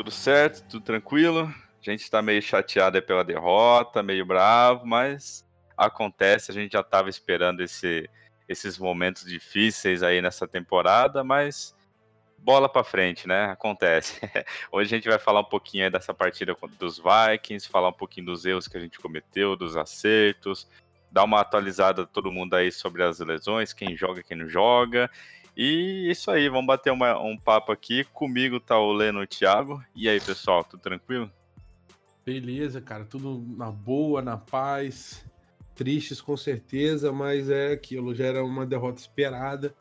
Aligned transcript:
tudo 0.00 0.10
certo? 0.10 0.66
Tudo 0.66 0.82
tranquilo? 0.82 1.40
A 1.42 1.90
gente 1.90 2.10
tá 2.10 2.22
meio 2.22 2.40
chateado 2.40 3.02
pela 3.02 3.22
derrota, 3.22 4.02
meio 4.02 4.24
bravo, 4.24 4.86
mas 4.86 5.46
acontece, 5.76 6.50
a 6.50 6.54
gente 6.54 6.72
já 6.72 6.82
tava 6.82 7.10
esperando 7.10 7.62
esse, 7.62 8.08
esses 8.48 8.78
momentos 8.78 9.26
difíceis 9.26 10.02
aí 10.02 10.22
nessa 10.22 10.48
temporada, 10.48 11.22
mas 11.22 11.76
bola 12.38 12.66
pra 12.66 12.82
frente, 12.82 13.28
né? 13.28 13.50
Acontece. 13.50 14.18
Hoje 14.72 14.94
a 14.94 14.96
gente 14.96 15.06
vai 15.06 15.18
falar 15.18 15.40
um 15.40 15.44
pouquinho 15.44 15.90
dessa 15.90 16.14
partida 16.14 16.56
dos 16.78 16.98
Vikings, 16.98 17.68
falar 17.68 17.90
um 17.90 17.92
pouquinho 17.92 18.24
dos 18.24 18.46
erros 18.46 18.66
que 18.66 18.78
a 18.78 18.80
gente 18.80 18.98
cometeu, 18.98 19.54
dos 19.54 19.76
acertos, 19.76 20.66
dar 21.10 21.24
uma 21.24 21.40
atualizada 21.40 22.06
todo 22.06 22.32
mundo 22.32 22.54
aí 22.54 22.72
sobre 22.72 23.02
as 23.02 23.20
lesões, 23.20 23.74
quem 23.74 23.94
joga, 23.94 24.22
quem 24.22 24.38
não 24.38 24.48
joga. 24.48 25.10
E 25.62 26.10
isso 26.10 26.30
aí, 26.30 26.48
vamos 26.48 26.68
bater 26.68 26.90
uma- 26.90 27.20
um 27.20 27.36
papo 27.36 27.70
aqui. 27.70 28.02
Comigo 28.14 28.58
tá 28.58 28.78
o 28.78 28.94
Leno 28.94 29.22
e 29.22 29.26
Thiago. 29.26 29.84
E 29.94 30.08
aí, 30.08 30.18
pessoal, 30.18 30.64
tudo 30.64 30.80
tranquilo? 30.80 31.30
Beleza, 32.24 32.80
cara, 32.80 33.04
tudo 33.04 33.44
na 33.58 33.70
boa, 33.70 34.22
na 34.22 34.38
paz. 34.38 35.22
Tristes 35.74 36.18
com 36.18 36.34
certeza, 36.34 37.12
mas 37.12 37.50
é 37.50 37.72
aquilo, 37.72 38.14
já 38.14 38.24
era 38.24 38.42
uma 38.42 38.64
derrota 38.64 39.02
esperada. 39.02 39.74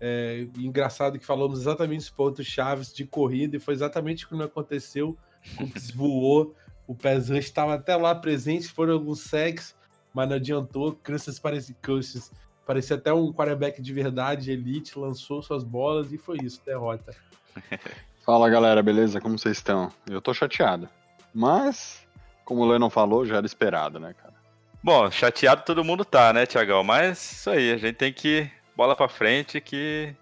É, 0.00 0.48
engraçado 0.58 1.20
que 1.20 1.24
falamos 1.24 1.60
exatamente 1.60 2.00
os 2.00 2.10
pontos 2.10 2.44
chaves 2.44 2.92
de 2.92 3.06
corrida 3.06 3.56
e 3.56 3.60
foi 3.60 3.74
exatamente 3.74 4.24
o 4.24 4.28
que 4.28 4.34
não 4.34 4.46
aconteceu. 4.46 5.16
Cooks 5.56 5.92
voou, 5.92 6.52
o 6.84 6.96
Pez 6.96 7.30
estava 7.30 7.74
até 7.74 7.94
lá 7.94 8.12
presente, 8.12 8.66
foram 8.66 8.94
alguns 8.94 9.20
sacks, 9.20 9.76
mas 10.12 10.28
não 10.28 10.34
adiantou. 10.34 10.94
Kansas 11.00 11.38
parecia, 11.38 11.76
Kansas 11.80 12.32
parecia 12.66 12.96
até 12.96 13.12
um 13.12 13.32
quarterback 13.32 13.80
de 13.80 13.92
verdade, 13.92 14.50
elite, 14.50 14.98
lançou 14.98 15.42
suas 15.42 15.64
bolas 15.64 16.12
e 16.12 16.18
foi 16.18 16.38
isso, 16.42 16.60
derrota. 16.64 17.14
Fala 18.24 18.48
galera, 18.48 18.82
beleza? 18.82 19.20
Como 19.20 19.38
vocês 19.38 19.56
estão? 19.56 19.92
Eu 20.08 20.20
tô 20.20 20.32
chateado. 20.32 20.88
Mas, 21.34 22.06
como 22.44 22.62
o 22.62 22.66
Lennon 22.66 22.88
falou, 22.88 23.26
já 23.26 23.36
era 23.36 23.46
esperado, 23.46 23.98
né, 23.98 24.14
cara? 24.14 24.34
Bom, 24.82 25.10
chateado 25.10 25.62
todo 25.64 25.84
mundo 25.84 26.04
tá, 26.04 26.32
né, 26.32 26.46
Thiagão? 26.46 26.84
Mas 26.84 27.32
isso 27.32 27.50
aí, 27.50 27.72
a 27.72 27.76
gente 27.76 27.96
tem 27.96 28.12
que 28.12 28.50
bola 28.76 28.96
pra 28.96 29.08
frente 29.08 29.60
que 29.60 30.14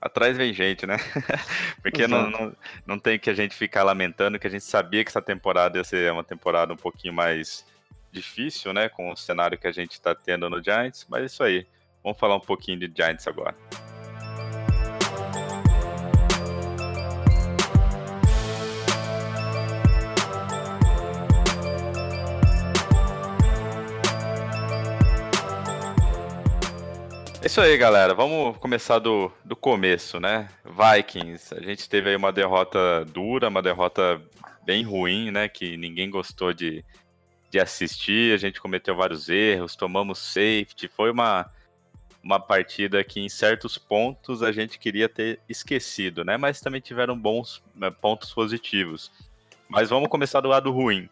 atrás 0.00 0.36
vem 0.36 0.52
gente, 0.52 0.86
né? 0.86 0.96
Porque 1.80 2.06
não, 2.06 2.28
não, 2.28 2.56
não 2.86 2.98
tem 2.98 3.18
que 3.18 3.30
a 3.30 3.34
gente 3.34 3.54
ficar 3.54 3.84
lamentando, 3.84 4.38
que 4.38 4.46
a 4.46 4.50
gente 4.50 4.64
sabia 4.64 5.04
que 5.04 5.10
essa 5.10 5.22
temporada 5.22 5.78
ia 5.78 5.84
ser 5.84 6.10
uma 6.10 6.24
temporada 6.24 6.72
um 6.72 6.76
pouquinho 6.76 7.14
mais 7.14 7.64
difícil, 8.10 8.72
né? 8.72 8.88
Com 8.88 9.10
o 9.10 9.16
cenário 9.16 9.58
que 9.58 9.66
a 9.66 9.72
gente 9.72 10.00
tá 10.00 10.14
tendo 10.14 10.50
no 10.50 10.62
Giants, 10.62 11.06
mas 11.08 11.32
isso 11.32 11.42
aí. 11.42 11.66
Vamos 12.02 12.18
falar 12.18 12.36
um 12.36 12.40
pouquinho 12.40 12.78
de 12.78 12.92
Giants 12.94 13.28
agora. 13.28 13.56
É 27.40 27.46
isso 27.46 27.60
aí, 27.60 27.76
galera. 27.76 28.14
Vamos 28.14 28.56
começar 28.58 29.00
do, 29.00 29.30
do 29.44 29.56
começo, 29.56 30.20
né? 30.20 30.48
Vikings. 30.64 31.52
A 31.54 31.60
gente 31.60 31.88
teve 31.88 32.10
aí 32.10 32.16
uma 32.16 32.32
derrota 32.32 33.04
dura, 33.06 33.48
uma 33.48 33.60
derrota 33.60 34.22
bem 34.64 34.84
ruim, 34.84 35.32
né? 35.32 35.48
Que 35.48 35.76
ninguém 35.76 36.08
gostou 36.08 36.52
de, 36.52 36.84
de 37.50 37.58
assistir. 37.58 38.32
A 38.32 38.36
gente 38.36 38.60
cometeu 38.60 38.94
vários 38.94 39.28
erros, 39.28 39.74
tomamos 39.74 40.20
safety. 40.20 40.88
Foi 40.88 41.10
uma, 41.10 41.50
uma 42.22 42.38
partida 42.38 43.02
que, 43.02 43.20
em 43.20 43.28
certos 43.28 43.76
pontos, 43.76 44.42
a 44.42 44.52
gente 44.52 44.78
queria 44.78 45.08
ter 45.08 45.40
esquecido, 45.48 46.24
né? 46.24 46.36
Mas 46.36 46.60
também 46.60 46.80
tiveram 46.80 47.18
bons 47.18 47.62
né, 47.74 47.90
pontos 47.90 48.32
positivos. 48.32 49.10
Mas 49.68 49.90
vamos 49.90 50.08
começar 50.08 50.40
do 50.40 50.48
lado 50.48 50.70
ruim. 50.70 51.08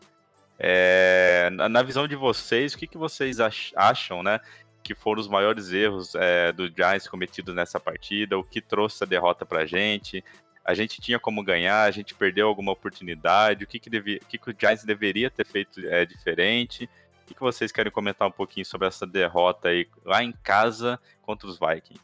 É, 0.58 1.48
na, 1.50 1.82
visão 1.82 2.06
de 2.06 2.14
vocês, 2.14 2.74
o 2.74 2.78
que, 2.78 2.86
que 2.86 2.98
vocês 2.98 3.40
ach- 3.40 3.72
acham, 3.74 4.22
né? 4.22 4.40
que 4.82 4.94
foram 4.94 5.20
os 5.20 5.28
maiores 5.28 5.72
erros 5.72 6.14
é, 6.14 6.52
do 6.52 6.66
Giants 6.66 7.06
cometidos 7.06 7.54
nessa 7.54 7.78
partida, 7.78 8.38
o 8.38 8.44
que 8.44 8.60
trouxe 8.60 9.04
a 9.04 9.06
derrota 9.06 9.44
pra 9.44 9.66
gente. 9.66 10.24
A 10.64 10.74
gente 10.74 11.00
tinha 11.00 11.18
como 11.18 11.42
ganhar, 11.42 11.84
a 11.84 11.90
gente 11.90 12.14
perdeu 12.14 12.48
alguma 12.48 12.72
oportunidade, 12.72 13.64
o 13.64 13.66
que, 13.66 13.78
que, 13.78 13.90
devia, 13.90 14.18
o, 14.22 14.26
que, 14.26 14.38
que 14.38 14.50
o 14.50 14.56
Giants 14.58 14.84
deveria 14.84 15.30
ter 15.30 15.46
feito 15.46 15.80
é, 15.86 16.04
diferente. 16.04 16.88
Que, 17.30 17.34
que 17.34 17.40
vocês 17.40 17.70
querem 17.70 17.92
comentar 17.92 18.26
um 18.26 18.32
pouquinho 18.32 18.66
sobre 18.66 18.88
essa 18.88 19.06
derrota 19.06 19.68
aí 19.68 19.88
lá 20.04 20.20
em 20.20 20.32
casa 20.32 20.98
contra 21.22 21.48
os 21.48 21.60
Vikings? 21.60 22.02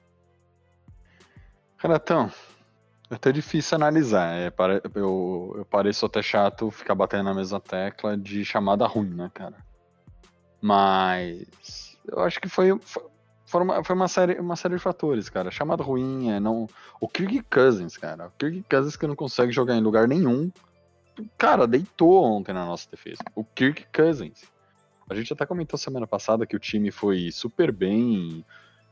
Renatão, 1.77 2.31
é 3.11 3.17
até 3.17 3.33
difícil 3.33 3.75
analisar. 3.75 4.37
É, 4.37 4.53
eu, 4.95 5.53
eu 5.59 5.65
pareço 5.65 6.07
até 6.07 6.23
chato 6.23 6.71
ficar 6.71 6.95
batendo 6.95 7.25
na 7.25 7.35
mesma 7.35 7.59
tecla 7.59 8.17
de 8.17 8.45
chamada 8.45 8.87
ruim, 8.87 9.15
né, 9.15 9.29
cara? 9.35 9.57
Mas 10.61 11.99
eu 12.07 12.21
acho 12.21 12.41
que 12.41 12.49
foi, 12.49 12.79
foi, 12.79 13.03
foi 13.47 13.63
uma, 13.63 13.83
foi 13.83 13.97
uma, 13.97 14.07
série, 14.07 14.39
uma 14.39 14.55
série 14.55 14.77
de 14.77 14.81
fatores, 14.81 15.29
cara. 15.29 15.51
Chamada 15.51 15.83
ruim 15.83 16.31
é 16.31 16.39
não. 16.39 16.69
O 17.01 17.09
Kirk 17.09 17.43
Cousins, 17.51 17.97
cara. 17.97 18.29
O 18.29 18.31
Kirk 18.39 18.65
Cousins 18.71 18.95
que 18.95 19.09
não 19.09 19.17
consegue 19.17 19.51
jogar 19.51 19.75
em 19.75 19.83
lugar 19.83 20.07
nenhum. 20.07 20.53
Cara, 21.37 21.67
deitou 21.67 22.23
ontem 22.23 22.53
na 22.53 22.65
nossa 22.65 22.89
defesa. 22.89 23.25
O 23.35 23.43
Kirk 23.43 23.89
Cousins. 23.93 24.55
A 25.09 25.15
gente 25.15 25.33
até 25.33 25.47
comentou 25.47 25.79
semana 25.79 26.07
passada 26.07 26.47
que 26.47 26.57
o 26.57 26.61
time 26.61 26.91
foi 26.91 27.31
super 27.31 27.71
bem 27.71 28.45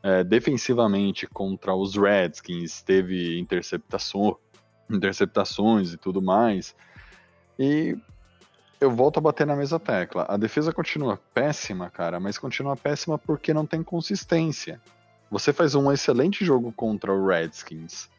é, 0.03 0.23
defensivamente 0.23 1.27
contra 1.27 1.75
os 1.75 1.97
Redskins, 1.97 2.83
teve 2.83 3.39
interceptações, 3.39 4.37
interceptações 4.89 5.93
e 5.93 5.97
tudo 5.97 6.21
mais. 6.21 6.77
E 7.59 7.97
eu 8.81 8.91
volto 8.91 9.17
a 9.17 9.21
bater 9.21 9.47
na 9.47 9.57
mesma 9.57 9.81
tecla. 9.81 10.27
A 10.29 10.37
defesa 10.37 10.73
continua 10.73 11.19
péssima, 11.33 11.89
cara, 11.91 12.21
mas 12.21 12.37
continua 12.37 12.77
péssima 12.77 13.19
porque 13.19 13.55
não 13.55 13.65
tem 13.65 13.83
consistência. 13.83 14.81
Você 15.31 15.53
faz 15.53 15.75
um 15.75 15.91
excelente 15.91 16.45
jogo 16.45 16.71
contra 16.71 17.13
o 17.13 17.27
Redskins, 17.27 18.11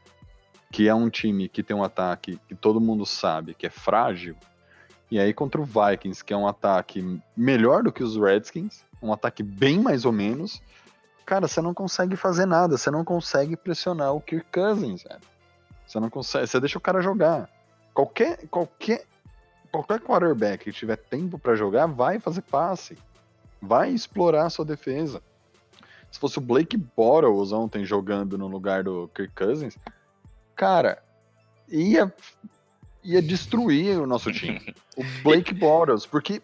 que 0.72 0.90
é 0.90 0.96
um 0.96 1.10
time 1.10 1.48
que 1.48 1.64
tem 1.64 1.76
um 1.76 1.84
ataque 1.84 2.40
que 2.48 2.56
todo 2.56 2.82
mundo 2.82 3.06
sabe 3.06 3.54
que 3.54 3.68
é 3.68 3.70
frágil. 3.70 4.36
E 5.10 5.20
aí 5.20 5.34
contra 5.34 5.62
o 5.62 5.66
Vikings, 5.66 6.24
que 6.24 6.34
é 6.34 6.38
um 6.38 6.48
ataque 6.48 7.22
melhor 7.36 7.84
do 7.84 7.92
que 7.92 8.04
os 8.04 8.18
Redskins, 8.18 8.84
um 9.02 9.14
ataque 9.14 9.44
bem 9.44 9.80
mais 9.80 10.06
ou 10.06 10.12
menos, 10.12 10.62
cara, 11.26 11.48
você 11.48 11.62
não 11.62 11.74
consegue 11.74 12.16
fazer 12.16 12.46
nada, 12.46 12.78
você 12.78 12.90
não 12.90 13.04
consegue 13.04 13.56
pressionar 13.56 14.14
o 14.14 14.22
Kirk 14.22 14.48
Cousins, 14.52 15.04
velho. 15.04 15.22
Você 15.86 16.00
não 16.00 16.10
consegue, 16.10 16.48
você 16.48 16.60
deixa 16.60 16.78
o 16.78 16.82
cara 16.82 17.02
jogar. 17.02 17.50
Qualquer 17.94 18.48
qualquer 18.48 19.06
qualquer 19.72 20.00
quarterback 20.00 20.64
que 20.64 20.72
tiver 20.72 20.96
tempo 20.96 21.38
pra 21.38 21.56
jogar, 21.56 21.86
vai 21.86 22.20
fazer 22.20 22.42
passe. 22.42 22.98
Vai 23.62 23.92
explorar 23.92 24.46
a 24.46 24.50
sua 24.50 24.66
defesa. 24.66 25.22
Se 26.12 26.20
fosse 26.20 26.38
o 26.38 26.42
Blake 26.42 26.78
Bortles 26.78 27.52
ontem 27.52 27.84
jogando 27.86 28.38
no 28.38 28.48
lugar 28.48 28.84
do 28.84 29.10
Kirk 29.14 29.34
Cousins, 29.36 29.78
cara, 30.56 31.04
ia 31.68 32.14
ia 33.06 33.22
destruir 33.22 34.00
o 34.00 34.06
nosso 34.08 34.32
time. 34.32 34.74
O 34.98 35.04
Blake 35.24 35.54
Bortles, 35.56 36.06
porque 36.06 36.42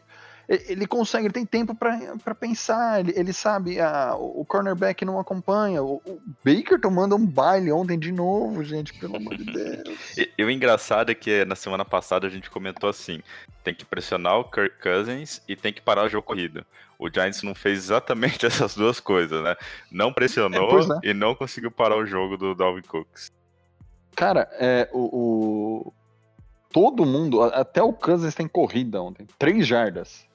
ele 0.49 0.85
consegue, 0.85 1.27
ele 1.27 1.33
tem 1.33 1.45
tempo 1.45 1.73
pra 1.73 1.97
pra 2.23 2.35
pensar, 2.35 2.99
ele, 2.99 3.13
ele 3.15 3.31
sabe, 3.31 3.79
ah, 3.79 4.15
o 4.19 4.43
cornerback 4.43 5.05
não 5.05 5.17
acompanha, 5.17 5.81
o, 5.81 6.01
o 6.05 6.21
Baker 6.43 6.79
tomando 6.79 7.15
um 7.15 7.25
baile 7.25 7.71
ontem 7.71 7.97
de 7.97 8.11
novo, 8.11 8.61
gente, 8.63 8.93
pelo 8.95 9.15
amor 9.15 9.37
de 9.37 9.45
Deus. 9.51 10.17
E, 10.17 10.29
e 10.37 10.43
o 10.43 10.51
engraçado 10.51 11.09
é 11.09 11.15
que 11.15 11.45
na 11.45 11.55
semana 11.55 11.85
passada 11.85 12.27
a 12.27 12.29
gente 12.29 12.49
comentou 12.49 12.89
assim: 12.89 13.21
tem 13.63 13.73
que 13.73 13.85
pressionar 13.85 14.39
o 14.39 14.43
Kirk 14.43 14.75
Cousins 14.81 15.41
e 15.47 15.55
tem 15.55 15.71
que 15.71 15.81
parar 15.81 16.03
o 16.05 16.09
jogo 16.09 16.27
corrido. 16.27 16.65
O 16.99 17.09
Giants 17.09 17.41
não 17.43 17.55
fez 17.55 17.77
exatamente 17.79 18.45
essas 18.45 18.75
duas 18.75 18.99
coisas, 18.99 19.41
né? 19.41 19.55
Não 19.89 20.11
pressionou 20.11 20.79
É, 20.81 21.07
é. 21.07 21.11
e 21.11 21.13
não 21.13 21.33
conseguiu 21.33 21.71
parar 21.71 21.95
o 21.97 22.05
jogo 22.05 22.35
do 22.37 22.53
Dalvin 22.53 22.81
Cooks. 22.83 23.31
Cara, 24.15 24.49
é, 24.59 24.89
o, 24.91 24.99
o- 24.99 25.93
Todo 26.71 27.05
mundo, 27.05 27.41
até 27.41 27.81
o 27.83 27.91
Cousins 27.91 28.33
tem 28.33 28.47
corrida 28.47 29.01
ontem. 29.01 29.27
Três 29.37 29.67
jardas. 29.67 30.25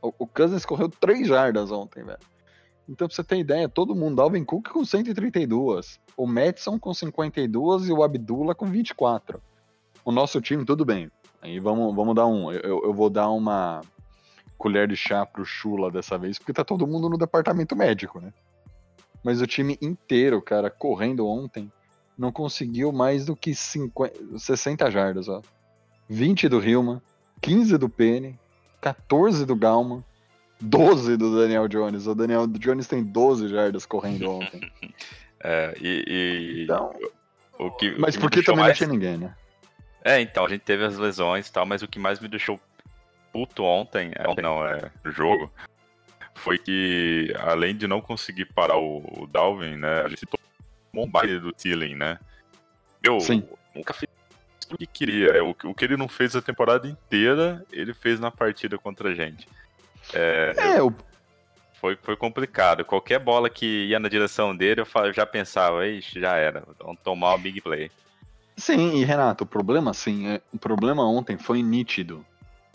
O, 0.00 0.12
o 0.18 0.26
correu 0.66 0.88
três 0.88 1.28
jardas 1.28 1.70
ontem, 1.70 2.04
velho. 2.04 2.18
Então, 2.88 3.08
pra 3.08 3.14
você 3.14 3.24
ter 3.24 3.38
ideia, 3.38 3.68
todo 3.68 3.94
mundo, 3.94 4.22
Alvin 4.22 4.44
Cook 4.44 4.68
com 4.68 4.84
132, 4.84 6.00
o 6.16 6.26
Madison 6.26 6.78
com 6.78 6.94
52 6.94 7.88
e 7.88 7.92
o 7.92 8.02
Abdullah 8.02 8.54
com 8.54 8.66
24. 8.66 9.42
O 10.04 10.12
nosso 10.12 10.40
time, 10.40 10.64
tudo 10.64 10.84
bem. 10.84 11.10
E 11.42 11.58
vamos, 11.58 11.94
vamos 11.94 12.14
dar 12.14 12.26
um. 12.26 12.52
Eu, 12.52 12.84
eu 12.84 12.94
vou 12.94 13.10
dar 13.10 13.28
uma 13.30 13.80
colher 14.56 14.88
de 14.88 14.96
chá 14.96 15.26
pro 15.26 15.44
Chula 15.44 15.90
dessa 15.90 16.16
vez, 16.16 16.38
porque 16.38 16.52
tá 16.52 16.64
todo 16.64 16.86
mundo 16.86 17.08
no 17.08 17.18
departamento 17.18 17.76
médico, 17.76 18.20
né? 18.20 18.32
Mas 19.22 19.40
o 19.40 19.46
time 19.46 19.76
inteiro, 19.82 20.40
cara, 20.40 20.70
correndo 20.70 21.26
ontem, 21.26 21.70
não 22.16 22.30
conseguiu 22.30 22.92
mais 22.92 23.26
do 23.26 23.34
que 23.36 23.54
50, 23.54 24.38
60 24.38 24.90
jardas, 24.90 25.28
ó. 25.28 25.42
20 26.08 26.48
do 26.48 26.62
Hilma, 26.66 27.02
15 27.40 27.76
do 27.78 27.88
Penny, 27.88 28.38
14 28.80 29.44
do 29.44 29.56
Galman, 29.56 30.04
12 30.60 31.16
do 31.16 31.38
Daniel 31.38 31.68
Jones. 31.68 32.06
O 32.06 32.14
Daniel 32.14 32.46
Jones 32.46 32.86
tem 32.86 33.02
12 33.02 33.48
jardas 33.48 33.84
correndo 33.84 34.30
ontem. 34.30 34.70
É, 35.40 35.74
e, 35.80 36.04
e 36.06 36.62
Então, 36.64 36.94
o 37.58 37.70
que, 37.70 37.90
o 37.90 38.00
mas 38.00 38.16
que 38.16 38.22
me 38.22 38.28
porque 38.28 38.42
também 38.42 38.60
mais- 38.62 38.78
não 38.80 38.86
tinha 38.86 38.88
ninguém, 38.98 39.16
né? 39.18 39.34
É, 40.04 40.20
então, 40.20 40.44
a 40.46 40.48
gente 40.48 40.60
teve 40.62 40.84
as 40.84 40.96
lesões 40.96 41.48
e 41.48 41.52
tal, 41.52 41.66
mas 41.66 41.82
o 41.82 41.88
que 41.88 41.98
mais 41.98 42.20
me 42.20 42.28
deixou 42.28 42.60
puto 43.32 43.64
ontem, 43.64 44.12
é, 44.14 44.28
ontem 44.28 44.40
não, 44.42 44.64
é 44.64 44.90
no 45.04 45.10
jogo, 45.10 45.50
foi 46.34 46.58
que, 46.58 47.34
além 47.40 47.76
de 47.76 47.88
não 47.88 48.00
conseguir 48.00 48.44
parar 48.44 48.76
o, 48.78 48.98
o 49.20 49.26
Dalvin, 49.26 49.76
né, 49.76 50.02
a 50.02 50.08
gente 50.08 50.24
tomou 50.24 51.06
um 51.06 51.10
baile 51.10 51.40
do 51.40 51.52
Thielen, 51.52 51.96
né? 51.96 52.20
Meu, 53.02 53.18
Sim. 53.20 53.42
nunca 53.74 53.92
fez 53.92 54.08
o 54.70 54.76
que 54.76 54.86
queria. 54.86 55.28
É, 55.32 55.42
O, 55.42 55.54
que- 55.54 55.66
o 55.66 55.74
que 55.74 55.84
ele 55.84 55.96
não 55.96 56.08
fez 56.08 56.34
a 56.36 56.42
temporada 56.42 56.86
inteira, 56.88 57.64
ele 57.72 57.92
fez 57.94 58.18
na 58.20 58.30
partida 58.30 58.76
contra 58.78 59.10
a 59.10 59.14
gente. 59.14 59.48
É, 60.12 60.54
É, 60.76 60.82
o, 60.82 60.92
foi, 61.80 61.96
foi 62.02 62.16
complicado. 62.16 62.84
Qualquer 62.84 63.18
bola 63.18 63.48
que 63.50 63.86
ia 63.86 63.98
na 63.98 64.08
direção 64.08 64.56
dele, 64.56 64.80
eu 64.80 64.86
eu 65.04 65.12
já 65.12 65.26
pensava, 65.26 65.86
ixi, 65.86 66.20
já 66.20 66.36
era, 66.36 66.62
vamos 66.78 66.98
tomar 67.02 67.34
o 67.34 67.38
big 67.38 67.60
play. 67.60 67.90
Sim, 68.56 68.96
e 68.96 69.04
Renato, 69.04 69.44
o 69.44 69.46
problema 69.46 69.90
assim, 69.90 70.28
é, 70.28 70.40
o 70.52 70.58
problema 70.58 71.06
ontem 71.06 71.36
foi 71.36 71.62
nítido. 71.62 72.24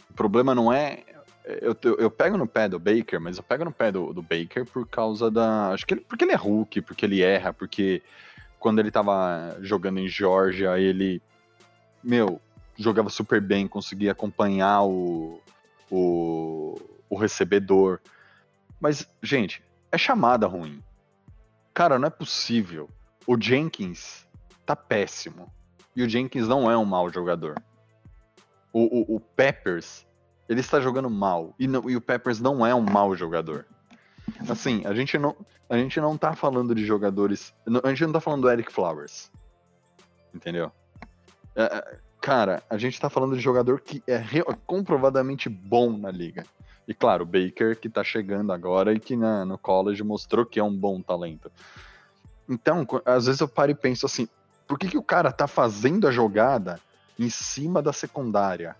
O 0.10 0.14
problema 0.14 0.54
não 0.54 0.72
é. 0.72 1.00
Eu, 1.44 1.76
eu, 1.84 1.98
eu 1.98 2.12
pego 2.12 2.38
no 2.38 2.46
pé 2.46 2.70
do 2.70 2.78
Baker, 2.78 3.20
mas 3.20 3.38
eu 3.38 3.44
pego 3.44 3.66
no 3.66 3.72
pé 3.72 3.92
do, 3.92 4.14
do 4.14 4.22
Baker 4.22 4.64
por 4.66 4.88
causa 4.88 5.32
da. 5.32 5.70
Acho 5.72 5.88
que 5.88 5.96
ele, 5.96 6.02
porque 6.02 6.24
ele 6.24 6.34
é 6.34 6.36
Hulk, 6.36 6.82
porque 6.82 7.04
ele 7.04 7.24
erra, 7.24 7.52
porque 7.52 8.04
quando 8.60 8.78
ele 8.78 8.92
tava 8.92 9.58
jogando 9.62 10.00
em 10.00 10.08
Georgia, 10.08 10.78
ele. 10.78 11.20
Meu, 12.04 12.40
jogava 12.78 13.10
super 13.10 13.42
bem, 13.42 13.68
conseguia 13.68 14.12
acompanhar 14.12 14.84
o, 14.84 15.42
o, 15.90 16.76
o 17.10 17.16
recebedor. 17.18 18.00
Mas, 18.80 19.08
gente, 19.22 19.64
é 19.92 19.98
chamada 19.98 20.48
ruim. 20.48 20.82
Cara, 21.74 22.00
não 22.00 22.08
é 22.08 22.12
possível. 22.12 22.90
O 23.28 23.40
Jenkins 23.40 24.26
tá 24.66 24.76
péssimo. 24.76 25.52
E 25.96 26.04
o 26.04 26.10
Jenkins 26.10 26.48
não 26.48 26.70
é 26.70 26.78
um 26.78 26.86
mau 26.86 27.10
jogador. 27.10 27.62
O, 28.74 29.14
o, 29.14 29.16
o 29.18 29.20
Peppers, 29.20 30.06
ele 30.48 30.62
está 30.62 30.80
jogando 30.80 31.10
mal. 31.10 31.54
E, 31.60 31.68
não- 31.68 31.90
e 31.90 31.96
o 31.96 32.02
Peppers 32.02 32.40
não 32.40 32.66
é 32.66 32.74
um 32.74 32.82
mau 32.82 33.16
jogador. 33.16 33.66
Assim, 34.50 34.82
a 34.86 34.94
gente 34.94 35.18
não, 35.18 35.36
a 35.70 35.78
gente 35.78 36.00
não 36.00 36.18
tá 36.18 36.34
falando 36.34 36.74
de 36.74 36.86
jogadores. 36.86 37.54
A 37.84 37.90
gente 37.90 38.06
não 38.06 38.14
tá 38.14 38.22
falando 38.22 38.42
do 38.44 38.50
Eric 38.50 38.72
Flowers. 38.72 39.32
Entendeu? 40.34 40.72
É, 41.56 41.64
é, 41.64 41.98
cara, 42.20 42.64
a 42.70 42.78
gente 42.78 43.00
tá 43.00 43.10
falando 43.10 43.36
de 43.36 43.42
jogador 43.42 43.82
que 43.82 44.04
é 44.08 44.22
comprovadamente 44.66 45.50
bom 45.50 45.98
na 45.98 46.12
liga. 46.12 46.46
E 46.88 46.94
claro, 46.94 47.24
o 47.24 47.26
Baker 47.26 47.80
que 47.80 47.90
tá 47.90 48.04
chegando 48.04 48.52
agora 48.52 48.94
e 48.94 49.00
que 49.00 49.16
na- 49.16 49.46
no 49.46 49.58
college 49.58 50.04
mostrou 50.04 50.46
que 50.46 50.60
é 50.60 50.64
um 50.64 50.76
bom 50.76 51.02
talento. 51.02 51.52
Então, 52.50 52.86
às 53.06 53.26
vezes 53.28 53.40
eu 53.42 53.48
paro 53.48 53.72
e 53.72 53.76
penso 53.76 54.06
assim, 54.06 54.28
por 54.68 54.78
que, 54.78 54.88
que 54.88 54.98
o 54.98 55.04
cara 55.04 55.32
tá 55.32 55.48
fazendo 55.48 56.08
a 56.08 56.12
jogada 56.12 56.80
em 57.18 57.30
cima 57.30 57.82
da 57.82 57.94
secundária? 57.94 58.76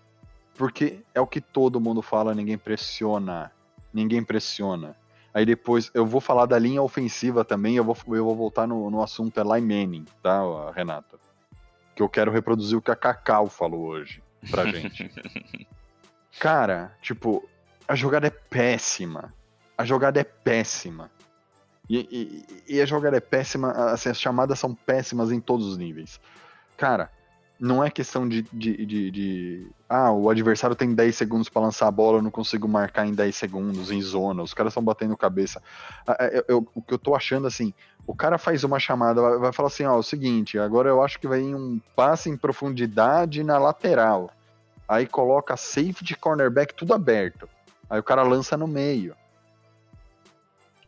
Porque 0.56 1.00
é 1.14 1.20
o 1.20 1.26
que 1.26 1.40
todo 1.40 1.80
mundo 1.80 2.02
fala, 2.02 2.34
ninguém 2.34 2.58
pressiona. 2.58 3.50
Ninguém 3.92 4.22
pressiona. 4.22 4.96
Aí 5.32 5.46
depois 5.46 5.90
eu 5.94 6.04
vou 6.04 6.20
falar 6.20 6.46
da 6.46 6.58
linha 6.58 6.82
ofensiva 6.82 7.44
também, 7.44 7.76
eu 7.76 7.84
vou, 7.84 7.96
eu 8.08 8.24
vou 8.24 8.36
voltar 8.36 8.66
no, 8.66 8.90
no 8.90 9.02
assunto 9.02 9.38
Eli 9.40 9.60
Manning, 9.60 10.04
tá, 10.22 10.42
Renato? 10.74 11.18
Que 11.94 12.02
eu 12.02 12.08
quero 12.08 12.30
reproduzir 12.30 12.76
o 12.78 12.82
que 12.82 12.90
a 12.90 12.96
Cacau 12.96 13.48
falou 13.48 13.82
hoje 13.86 14.22
pra 14.50 14.64
gente. 14.66 15.10
Cara, 16.40 16.96
tipo, 17.02 17.46
a 17.86 17.94
jogada 17.94 18.26
é 18.26 18.30
péssima. 18.30 19.32
A 19.76 19.84
jogada 19.84 20.20
é 20.20 20.24
péssima. 20.24 21.10
E, 21.88 21.98
e- 22.68 22.74
e 22.76 22.80
a 22.80 22.86
jogada 22.86 23.16
é 23.16 23.20
péssima, 23.20 23.70
assim, 23.92 24.08
as 24.08 24.20
chamadas 24.20 24.58
são 24.58 24.74
péssimas 24.74 25.30
em 25.30 25.40
todos 25.40 25.66
os 25.66 25.76
níveis. 25.76 26.20
Cara, 26.76 27.10
não 27.64 27.82
é 27.84 27.88
questão 27.88 28.28
de, 28.28 28.42
de, 28.52 28.84
de- 28.84 29.10
de- 29.12 29.66
Ah, 29.88 30.10
o 30.10 30.28
adversário 30.28 30.74
tem 30.74 30.92
10 30.94 31.14
segundos 31.14 31.48
pra 31.48 31.62
lançar 31.62 31.86
a 31.86 31.90
bola, 31.92 32.18
eu 32.18 32.22
não 32.22 32.30
consigo 32.30 32.66
marcar 32.66 33.06
em 33.06 33.14
10 33.14 33.36
segundos, 33.36 33.90
em 33.92 34.02
zona, 34.02 34.42
os 34.42 34.52
caras 34.52 34.72
estão 34.72 34.82
batendo 34.82 35.16
cabeça. 35.16 35.62
Ah, 36.04 36.16
eu- 36.32 36.44
eu- 36.48 36.68
o 36.74 36.82
que 36.82 36.92
eu 36.92 36.98
tô 36.98 37.14
achando 37.14 37.46
assim, 37.46 37.72
o 38.04 38.12
cara 38.14 38.36
faz 38.36 38.64
uma 38.64 38.80
chamada, 38.80 39.22
vai, 39.22 39.38
vai 39.38 39.52
falar 39.52 39.68
assim, 39.68 39.84
ó, 39.84 39.96
o 39.96 40.02
seguinte, 40.02 40.58
agora 40.58 40.88
eu 40.88 41.00
acho 41.00 41.20
que 41.20 41.28
vai 41.28 41.40
em 41.40 41.54
um 41.54 41.80
passe 41.94 42.28
em 42.28 42.36
profundidade 42.36 43.44
na 43.44 43.58
lateral. 43.58 44.30
Aí 44.88 45.06
coloca 45.06 45.56
safety, 45.56 46.16
cornerback, 46.16 46.74
tudo 46.74 46.92
aberto. 46.92 47.48
Aí 47.88 48.00
o 48.00 48.02
cara 48.02 48.22
lança 48.24 48.56
no 48.56 48.66
meio. 48.66 49.14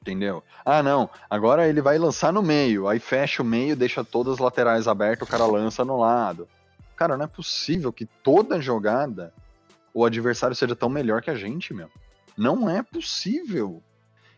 Entendeu? 0.00 0.42
Ah, 0.64 0.82
não. 0.82 1.08
Agora 1.30 1.68
ele 1.68 1.80
vai 1.80 1.96
lançar 1.98 2.32
no 2.32 2.42
meio. 2.42 2.88
Aí 2.88 2.98
fecha 2.98 3.42
o 3.42 3.46
meio, 3.46 3.74
deixa 3.76 4.04
todas 4.04 4.34
as 4.34 4.38
laterais 4.40 4.86
abertas, 4.88 5.26
o 5.26 5.30
cara 5.30 5.46
lança 5.46 5.84
no 5.84 5.98
lado. 5.98 6.46
Cara, 7.04 7.18
não 7.18 7.24
é 7.26 7.28
possível 7.28 7.92
que 7.92 8.06
toda 8.06 8.62
jogada 8.62 9.30
o 9.92 10.06
adversário 10.06 10.56
seja 10.56 10.74
tão 10.74 10.88
melhor 10.88 11.20
que 11.20 11.28
a 11.28 11.34
gente, 11.34 11.74
meu. 11.74 11.90
Não 12.34 12.66
é 12.66 12.82
possível. 12.82 13.82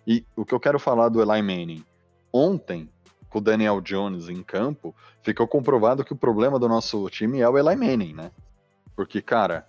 E 0.05 0.27
o 0.35 0.45
que 0.45 0.53
eu 0.53 0.59
quero 0.59 0.77
falar 0.77 1.09
do 1.09 1.23
Eli 1.23 1.41
Manning. 1.43 1.85
Ontem, 2.33 2.91
com 3.29 3.39
o 3.39 3.41
Daniel 3.41 3.81
Jones 3.81 4.29
em 4.29 4.43
campo, 4.43 4.93
ficou 5.23 5.47
comprovado 5.47 6.05
que 6.05 6.13
o 6.13 6.17
problema 6.17 6.59
do 6.59 6.69
nosso 6.69 7.09
time 7.09 7.39
é 7.39 7.49
o 7.49 7.57
Eli 7.57 7.77
Manning, 7.77 8.15
né? 8.15 8.33
Porque, 8.97 9.23
cara, 9.23 9.65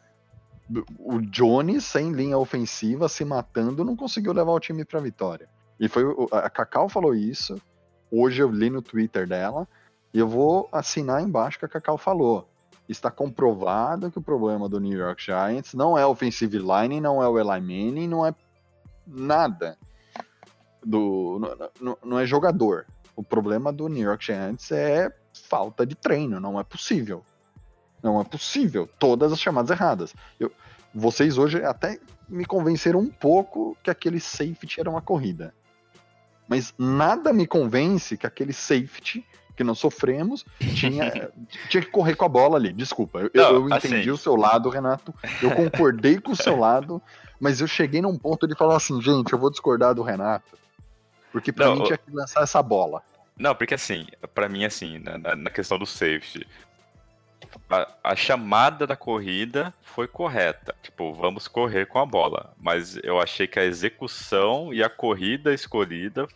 o 0.98 1.22
Jones 1.22 1.86
sem 1.86 2.12
linha 2.14 2.40
ofensiva 2.40 3.08
se 3.08 3.24
matando 3.24 3.86
não 3.86 3.96
conseguiu 3.96 4.34
levar 4.34 4.54
o 4.54 4.60
time 4.60 4.84
pra 4.84 5.00
vitória. 5.00 5.48
E 5.80 5.88
foi 5.88 6.04
a 6.32 6.50
Cacau 6.50 6.90
falou 6.90 7.14
isso. 7.14 7.62
Hoje 8.10 8.42
eu 8.42 8.50
li 8.50 8.72
no 8.72 8.82
Twitter 8.82 9.28
dela 9.28 9.68
e 10.12 10.18
eu 10.18 10.28
vou 10.28 10.68
assinar 10.72 11.22
embaixo 11.22 11.60
que 11.60 11.66
a 11.66 11.70
Cacau 11.70 11.96
falou. 11.96 12.50
Está 12.88 13.12
comprovado 13.12 14.10
que 14.10 14.18
o 14.18 14.22
problema 14.22 14.70
do 14.70 14.80
New 14.80 14.98
York 14.98 15.24
Giants 15.24 15.74
não 15.74 15.98
é 15.98 16.06
offensive 16.06 16.58
line, 16.58 17.02
não 17.02 17.22
é 17.22 17.28
o 17.28 17.38
Eli 17.38 17.60
Manning, 17.62 18.08
não 18.08 18.26
é 18.26 18.34
nada 19.06 19.78
do 20.84 21.40
não, 21.40 21.70
não- 21.82 21.98
não 22.04 22.20
é 22.20 22.26
jogador. 22.26 22.86
O 23.16 23.24
problema 23.24 23.74
do 23.74 23.88
New 23.90 24.04
York 24.04 24.26
Giants 24.26 24.72
é 24.72 25.12
falta 25.50 25.86
de 25.86 25.96
treino, 25.96 26.40
não 26.40 26.60
é 26.60 26.64
possível. 26.64 27.24
Não 28.02 28.22
é 28.22 28.24
possível. 28.24 28.88
Todas 29.00 29.32
as 29.34 29.40
chamadas 29.40 29.72
erradas. 29.72 30.16
Eu- 30.40 30.52
vocês 30.94 31.38
hoje 31.38 31.64
até 31.64 32.00
me 32.30 32.46
convenceram 32.46 33.00
um 33.00 33.10
pouco 33.10 33.76
que 33.84 33.90
aquele 33.90 34.20
safety 34.20 34.80
era 34.80 34.90
uma 34.90 35.02
corrida. 35.02 35.54
Mas 36.48 36.74
nada 36.78 37.34
me 37.34 37.46
convence 37.46 38.16
que 38.18 38.26
aquele 38.26 38.54
safety 38.54 39.26
que 39.58 39.64
nós 39.64 39.80
sofremos 39.80 40.46
tinha, 40.76 41.30
tinha 41.68 41.82
que 41.84 41.90
correr 41.90 42.16
com 42.16 42.24
a 42.24 42.30
bola 42.30 42.56
ali. 42.58 42.72
Desculpa, 42.72 43.20
eu, 43.20 43.32
Não, 43.34 43.50
eu 43.56 43.70
entendi 43.70 43.96
assim. 44.02 44.10
o 44.12 44.18
seu 44.18 44.36
lado, 44.36 44.70
Renato. 44.70 45.14
Eu 45.42 45.52
concordei 45.52 46.20
com 46.22 46.32
o 46.32 46.36
seu 46.36 46.56
lado, 46.60 47.02
mas 47.40 47.60
eu 47.60 47.68
cheguei 47.68 48.02
num 48.02 48.18
ponto 48.18 48.48
de 48.48 48.56
falar 48.56 48.78
assim, 48.78 49.02
gente, 49.02 49.34
eu 49.34 49.40
vou 49.40 49.50
discordar 49.50 49.96
do 49.96 50.04
Renato. 50.04 50.56
Porque 51.32 51.52
pra 51.52 51.66
Não, 51.66 51.76
mim 51.76 51.84
tinha 51.84 51.98
que 51.98 52.12
lançar 52.12 52.44
essa 52.44 52.62
bola. 52.62 53.02
Não, 53.38 53.54
porque 53.54 53.74
assim, 53.74 54.08
pra 54.34 54.48
mim, 54.48 54.64
assim, 54.64 55.00
na, 55.00 55.36
na- 55.36 55.50
questão 55.50 55.78
do 55.78 55.86
safety, 55.86 56.48
a, 57.70 57.88
a 58.04 58.16
chamada 58.16 58.88
da 58.88 58.96
corrida 58.96 59.74
foi 59.82 60.08
correta. 60.08 60.76
Tipo, 60.82 61.14
vamos 61.14 61.48
correr 61.48 61.86
com 61.88 62.00
a 62.00 62.06
bola. 62.06 62.54
Mas 62.60 62.98
eu 63.04 63.20
achei 63.20 63.48
que 63.48 63.60
a 63.60 63.66
execução 63.66 64.74
e 64.74 64.84
a 64.84 64.90
corrida 64.90 65.54
escolhida 65.54 66.28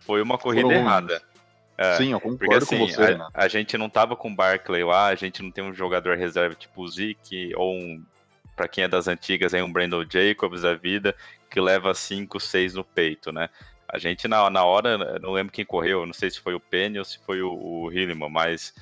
foi 0.00 0.22
uma 0.22 0.38
corrida 0.38 0.68
Foram 0.68 0.80
errada. 0.80 1.22
É, 1.76 1.96
Sim, 1.96 2.12
eu 2.12 2.20
Porque 2.20 2.44
concordo 2.46 2.64
assim, 2.64 2.78
com 2.78 2.86
você, 2.86 3.02
a, 3.02 3.06
Renato. 3.06 3.30
a 3.34 3.48
gente 3.48 3.78
não 3.78 3.88
tava 3.88 4.14
com 4.14 4.30
o 4.30 4.34
Barkley 4.34 4.84
lá, 4.84 5.06
a 5.06 5.14
gente 5.14 5.42
não 5.42 5.50
tem 5.50 5.64
um 5.64 5.72
jogador 5.72 6.16
reserva 6.16 6.54
tipo 6.54 6.82
o 6.82 6.88
Zeke, 6.88 7.52
ou 7.56 7.74
um, 7.74 8.04
pra 8.54 8.68
quem 8.68 8.84
é 8.84 8.88
das 8.88 9.08
antigas, 9.08 9.54
aí 9.54 9.62
um 9.62 9.72
Brandon 9.72 10.04
Jacobs 10.08 10.62
da 10.62 10.74
vida, 10.74 11.14
que 11.50 11.60
leva 11.60 11.94
5, 11.94 12.38
6 12.38 12.74
no 12.74 12.84
peito, 12.84 13.32
né? 13.32 13.48
A 13.88 13.98
gente 13.98 14.28
na, 14.28 14.48
na 14.48 14.64
hora, 14.64 15.18
não 15.18 15.32
lembro 15.32 15.52
quem 15.52 15.64
correu, 15.64 16.06
não 16.06 16.12
sei 16.14 16.30
se 16.30 16.40
foi 16.40 16.54
o 16.54 16.60
Penny 16.60 16.98
ou 16.98 17.04
se 17.04 17.18
foi 17.24 17.42
o, 17.42 17.52
o 17.52 17.92
Hillman, 17.92 18.30
mas 18.30 18.74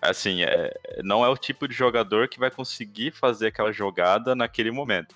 assim, 0.00 0.42
é, 0.42 0.72
não 1.02 1.24
é 1.24 1.28
o 1.28 1.36
tipo 1.36 1.66
de 1.66 1.74
jogador 1.74 2.28
que 2.28 2.38
vai 2.38 2.50
conseguir 2.50 3.10
fazer 3.10 3.48
aquela 3.48 3.72
jogada 3.72 4.34
naquele 4.34 4.70
momento. 4.70 5.14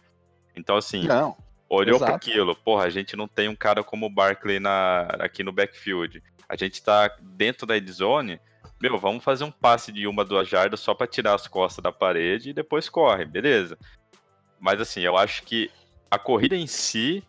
Então, 0.57 0.77
assim, 0.77 1.07
Não, 1.07 1.37
olhou 1.69 1.99
para 1.99 2.15
aquilo, 2.15 2.57
porra, 2.57 2.85
a 2.85 2.91
gente 2.91 3.15
não 3.15 3.29
tem 3.29 3.49
um 3.49 3.55
cara 3.55 3.85
como 3.85 4.07
o 4.07 4.11
Barkley 4.11 4.59
na, 4.59 5.03
aqui 5.19 5.43
no 5.43 5.53
backfield. 5.53 6.23
A 6.49 6.57
gente 6.57 6.83
tá 6.83 7.15
dentro 7.21 7.67
da 7.67 7.77
endzone, 7.77 8.41
meu, 8.81 8.99
vamos 8.99 9.25
fazer 9.25 9.45
um 9.45 9.51
passe 9.51 9.93
de 9.93 10.07
uma, 10.07 10.25
duas 10.25 10.49
jardas 10.49 10.81
só 10.81 10.95
para 10.95 11.07
tirar 11.07 11.35
as 11.35 11.47
costas 11.47 11.83
da 11.83 11.93
parede 11.93 12.51
e 12.51 12.55
depois 12.55 12.89
corre, 12.89 13.25
beleza. 13.25 13.77
Mas 14.59 14.81
assim, 14.81 15.01
eu 15.01 15.17
acho 15.17 15.43
que 15.43 15.71
a 16.11 16.19
corrida 16.19 16.57
em 16.57 16.67
si 16.67 17.23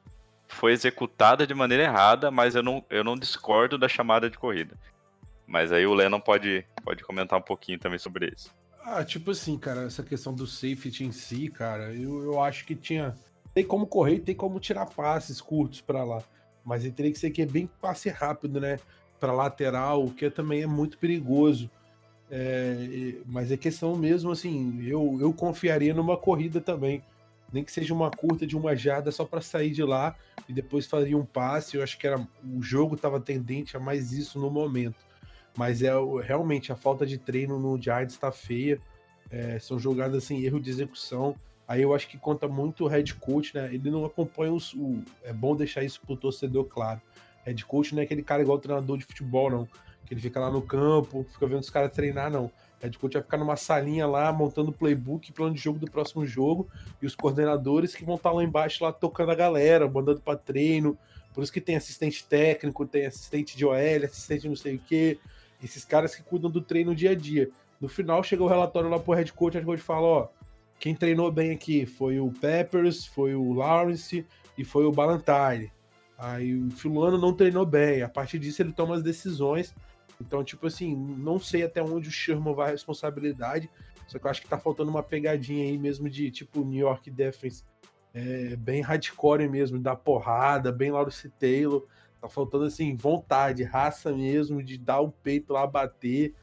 foi 0.48 0.72
executada 0.72 1.46
de 1.46 1.54
maneira 1.54 1.84
errada, 1.84 2.32
mas 2.32 2.56
eu 2.56 2.64
não, 2.64 2.84
eu 2.90 3.04
não 3.04 3.16
discordo 3.16 3.78
da 3.78 3.88
chamada 3.88 4.30
de 4.30 4.38
corrida. 4.38 4.78
Mas 5.46 5.72
aí 5.72 5.86
o 5.86 5.94
Lennon 5.94 6.20
pode, 6.20 6.66
pode 6.84 7.04
comentar 7.04 7.38
um 7.38 7.42
pouquinho 7.42 7.80
também 7.80 8.00
sobre 8.00 8.32
isso. 8.36 8.54
Ah, 8.84 9.04
tipo 9.04 9.32
assim, 9.32 9.58
cara, 9.58 9.84
essa 9.84 10.04
questão 10.04 10.34
do 10.34 10.48
safety 10.48 11.04
em 11.04 11.12
si, 11.12 11.50
cara, 11.50 11.94
eu, 11.94 12.24
eu 12.24 12.42
acho 12.42 12.66
que 12.66 12.76
tinha. 12.76 13.16
Tem 13.54 13.64
como 13.64 13.86
correr, 13.88 14.20
tem 14.20 14.36
como 14.36 14.60
tirar 14.60 14.86
passes 14.86 15.42
curtos 15.42 15.82
para 15.82 16.04
lá. 16.04 16.24
Mas 16.64 16.84
ele 16.84 16.94
teria 16.94 17.12
que 17.12 17.20
ser 17.20 17.32
que 17.32 17.42
é 17.42 17.46
bem 17.46 17.68
passe 17.82 18.10
rápido, 18.10 18.60
né? 18.60 18.80
Para 19.20 19.34
lateral, 19.34 20.06
o 20.06 20.14
que 20.14 20.30
também 20.30 20.62
é 20.62 20.68
muito 20.68 20.98
perigoso. 20.98 21.70
É, 22.32 23.16
mas 23.26 23.52
é 23.52 23.58
questão 23.58 23.96
mesmo, 23.96 24.32
assim, 24.32 24.86
eu, 24.86 25.18
eu 25.20 25.34
confiaria 25.34 25.94
numa 25.94 26.16
corrida 26.16 26.62
também. 26.62 27.04
Nem 27.52 27.64
que 27.64 27.72
seja 27.72 27.94
uma 27.94 28.12
curta 28.12 28.46
de 28.46 28.56
uma 28.56 28.76
jarda 28.76 29.12
só 29.12 29.26
para 29.26 29.42
sair 29.42 29.72
de 29.72 29.84
lá 29.84 30.16
e 30.48 30.54
depois 30.54 30.86
faria 30.86 31.18
um 31.18 31.26
passe. 31.26 31.76
Eu 31.76 31.84
acho 31.84 31.98
que 31.98 32.06
era 32.06 32.20
o 32.20 32.62
jogo 32.62 32.96
estava 32.96 33.20
tendente 33.20 33.76
a 33.76 33.80
mais 33.80 34.12
isso 34.12 34.40
no 34.40 34.52
momento. 34.52 35.10
Mas 35.58 35.82
é 35.82 35.92
realmente 36.24 36.72
a 36.72 36.76
falta 36.76 37.06
de 37.06 37.18
treino 37.18 37.60
no 37.60 37.82
Giants 37.82 38.14
está 38.14 38.32
feia. 38.32 38.80
É, 39.32 39.58
são 39.60 39.80
jogadas 39.80 40.24
assim, 40.24 40.44
erro 40.46 40.60
de 40.60 40.70
execução. 40.70 41.36
Aí 41.68 41.82
eu 41.82 41.94
acho 41.94 42.08
que 42.08 42.18
conta 42.18 42.48
muito 42.48 42.86
o 42.86 42.88
head 42.88 43.14
coach, 43.16 43.54
né? 43.56 43.70
Ele 43.74 43.92
não 43.92 44.06
acompanha 44.06 44.54
os, 44.54 44.74
o. 44.74 45.04
É 45.24 45.34
bom 45.34 45.56
deixar 45.56 45.84
isso 45.84 46.02
pro 46.02 46.16
torcedor 46.16 46.66
claro. 46.66 47.02
Head 47.50 47.66
coach 47.66 47.94
não 47.94 48.02
é 48.02 48.06
aquele 48.06 48.22
cara 48.22 48.42
igual 48.42 48.60
treinador 48.60 48.98
de 48.98 49.06
futebol, 49.06 49.50
não. 49.50 49.68
Que 50.06 50.14
ele 50.14 50.22
fica 50.22 50.40
lá 50.40 50.52
no 50.52 50.62
campo, 50.62 51.26
fica 51.32 51.48
vendo 51.48 51.62
os 51.62 51.70
caras 51.70 51.92
treinar, 51.92 52.30
não. 52.30 52.52
Head 52.82 52.98
coach 52.98 53.14
vai 53.14 53.24
ficar 53.24 53.38
numa 53.38 53.56
salinha 53.56 54.08
lá, 54.08 54.32
montando 54.32 54.72
playbook, 54.72 55.32
plano 55.34 55.54
de 55.54 55.60
jogo 55.60 55.80
do 55.80 55.90
próximo 55.90 56.26
jogo, 56.26 56.70
e 57.02 57.06
os 57.06 57.16
coordenadores 57.16 57.94
que 57.94 58.06
vão 58.06 58.16
estar 58.16 58.30
tá 58.30 58.36
lá 58.36 58.44
embaixo, 58.44 58.84
lá 58.84 58.94
tocando 58.94 59.32
a 59.32 59.36
galera, 59.36 59.90
mandando 59.90 60.22
para 60.22 60.38
treino. 60.38 60.98
Por 61.34 61.44
isso 61.44 61.52
que 61.52 61.62
tem 61.62 61.76
assistente 61.76 62.24
técnico, 62.24 62.86
tem 62.86 63.06
assistente 63.06 63.58
de 63.58 63.66
OL, 63.66 63.76
assistente 64.04 64.48
não 64.48 64.56
sei 64.56 64.76
o 64.76 64.80
quê. 64.80 65.18
Esses 65.62 65.84
caras 65.84 66.16
que 66.16 66.24
cuidam 66.24 66.50
do 66.50 66.62
treino 66.62 66.96
dia 66.96 67.12
a 67.12 67.16
dia. 67.16 67.50
No 67.82 67.90
final, 67.90 68.24
chega 68.24 68.44
o 68.44 68.48
relatório 68.48 68.90
lá 68.90 69.00
pro 69.00 69.14
head 69.14 69.32
coach, 69.34 69.56
o 69.56 69.58
head 69.58 69.66
coach 69.66 69.82
fala, 69.82 70.06
ó, 70.06 70.28
quem 70.80 70.96
treinou 70.96 71.32
bem 71.32 71.52
aqui 71.52 71.86
foi 71.86 72.20
o 72.20 72.32
Peppers, 72.32 73.06
foi 73.06 73.36
o 73.36 73.54
Lawrence 73.54 74.26
e 74.58 74.64
foi 74.64 74.86
o 74.86 74.92
Ballantyne. 74.92 75.72
Aí 76.20 76.54
o 76.54 76.70
fulano 76.70 77.18
não 77.18 77.34
treinou 77.34 77.66
bem. 77.66 78.04
A 78.04 78.10
partir 78.10 78.38
disso 78.38 78.62
ele 78.62 78.74
toma 78.74 78.96
as 78.96 79.02
decisões. 79.02 79.74
Então, 80.20 80.44
tipo 80.44 80.68
assim, 80.68 80.94
não 80.94 81.40
sei 81.40 81.64
até 81.64 81.82
onde 81.82 82.10
o 82.10 82.12
Sherman 82.12 82.54
vai 82.54 82.68
a 82.68 82.72
responsabilidade. 82.72 83.70
Só 84.06 84.20
que 84.20 84.26
eu 84.26 84.32
acho 84.32 84.42
que 84.42 84.48
tá 84.48 84.58
faltando 84.58 84.92
uma 84.92 85.02
pegadinha 85.02 85.64
aí 85.64 85.78
mesmo 85.78 86.10
de 86.10 86.30
tipo 86.30 86.66
New 86.66 86.80
York 86.80 87.10
Defense. 87.10 87.64
É, 88.14 88.56
bem 88.58 88.82
hardcore 88.82 89.48
mesmo, 89.48 89.80
da 89.80 89.96
porrada, 89.96 90.74
bem 90.74 90.92
Lawrence 90.92 91.30
Taylor. 91.40 91.88
Tá 92.20 92.28
faltando 92.28 92.66
assim, 92.66 92.96
vontade, 92.96 93.64
raça 93.64 94.12
mesmo, 94.12 94.62
de 94.62 94.78
dar 94.78 95.00
o 95.00 95.10
peito 95.10 95.54
lá, 95.54 95.66
bater. 95.66 96.34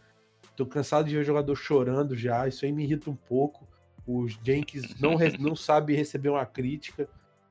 Tô 0.56 0.64
cansado 0.64 1.06
de 1.06 1.14
ver 1.14 1.20
o 1.20 1.24
jogador 1.24 1.54
chorando 1.54 2.16
já. 2.16 2.48
Isso 2.48 2.64
aí 2.64 2.72
me 2.72 2.84
irrita 2.84 3.10
um 3.10 3.16
pouco. 3.16 3.68
O 4.06 4.26
Jenkins 4.26 4.98
não, 4.98 5.16
não 5.38 5.54
sabe 5.54 5.94
receber 5.94 6.30
uma 6.30 6.46
crítica. 6.46 7.06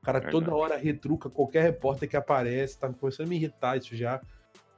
O 0.06 0.12
cara 0.12 0.30
toda 0.30 0.54
hora 0.54 0.76
retruca 0.76 1.28
qualquer 1.28 1.62
repórter 1.64 2.08
que 2.08 2.16
aparece. 2.16 2.78
Tá 2.78 2.88
começando 2.92 3.26
a 3.26 3.30
me 3.30 3.36
irritar 3.36 3.76
isso 3.76 3.96
já. 3.96 4.20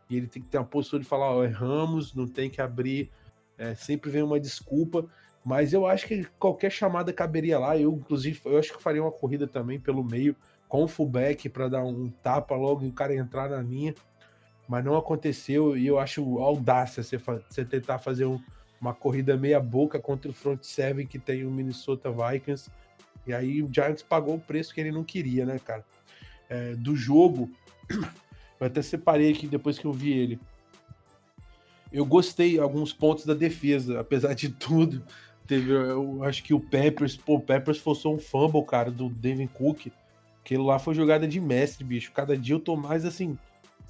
E 0.09 0.17
ele 0.17 0.27
tem 0.27 0.41
que 0.43 0.49
ter 0.49 0.57
uma 0.57 0.65
postura 0.65 1.03
de 1.03 1.09
falar: 1.09 1.31
ó, 1.31 1.45
erramos, 1.45 2.15
não 2.15 2.27
tem 2.27 2.49
que 2.49 2.63
abrir. 2.63 3.11
É, 3.59 3.75
sempre 3.75 4.11
vem 4.11 4.23
uma 4.23 4.41
desculpa. 4.41 5.05
Mas 5.45 5.73
eu 5.73 5.87
acho 5.87 6.07
que 6.07 6.25
qualquer 6.39 6.71
chamada 6.71 7.13
caberia 7.13 7.59
lá. 7.59 7.77
Eu, 7.77 7.93
inclusive, 7.93 8.41
eu 8.47 8.59
acho 8.59 8.75
que 8.75 8.83
faria 8.83 9.03
uma 9.03 9.13
corrida 9.13 9.47
também 9.47 9.79
pelo 9.79 10.03
meio 10.03 10.35
com 10.69 10.85
o 10.85 10.89
fullback 10.89 11.49
para 11.49 11.69
dar 11.69 11.85
um 11.85 12.11
tapa 12.23 12.55
logo 12.55 12.85
e 12.85 12.89
o 12.89 12.93
cara 12.93 13.15
entrar 13.15 13.51
na 13.51 13.61
linha. 13.61 13.95
Mas 14.69 14.85
não 14.85 14.97
aconteceu 14.97 15.77
e 15.77 15.87
eu 15.87 15.99
acho 15.99 16.39
audácia 16.39 17.03
você, 17.03 17.17
você 17.17 17.65
tentar 17.65 17.99
fazer 17.99 18.27
um, 18.27 18.39
uma 18.81 18.93
corrida 18.93 19.37
meia 19.37 19.61
boca 19.61 19.99
contra 19.99 20.31
o 20.31 20.35
front 20.35 20.63
seven 20.63 21.07
que 21.07 21.19
tem 21.19 21.45
o 21.45 21.51
Minnesota 21.51 22.11
Vikings. 22.11 22.71
E 23.29 23.35
aí 23.35 23.63
o 23.63 23.71
Giants 23.73 24.03
pagou 24.03 24.37
o 24.37 24.41
preço 24.41 24.75
que 24.75 24.81
ele 24.81 24.91
não 24.91 25.05
queria, 25.05 25.45
né, 25.45 25.59
cara? 25.59 25.85
É, 26.49 26.75
do 26.75 26.97
jogo, 26.97 27.51
eu 28.59 28.67
até 28.67 28.83
separei 28.83 29.31
aqui 29.31 29.47
depois 29.47 29.79
que 29.79 29.85
eu 29.85 29.93
vi 29.93 30.13
ele. 30.13 30.41
Eu 31.93 32.05
gostei 32.05 32.59
alguns 32.59 32.93
pontos 32.93 33.25
da 33.25 33.35
defesa, 33.35 34.01
apesar 34.01 34.35
de 34.35 34.49
tudo. 34.49 35.03
Teve, 35.47 35.73
eu 35.73 36.23
acho 36.25 36.43
que 36.43 36.53
o 36.53 36.61
Peppers, 36.61 37.17
pô, 37.17 37.37
o 37.37 37.41
Peppers 37.41 37.79
forçou 37.79 38.15
um 38.15 38.19
fumble, 38.19 38.65
cara, 38.65 38.91
do 38.91 39.09
Devin 39.09 39.47
Cook. 39.47 39.89
Aquilo 40.41 40.65
lá 40.65 40.79
foi 40.79 40.95
jogada 40.95 41.27
de 41.27 41.41
mestre, 41.41 41.85
bicho. 41.85 42.13
Cada 42.13 42.37
dia 42.37 42.55
eu 42.55 42.61
tô 42.61 42.77
mais 42.77 43.05
assim, 43.05 43.39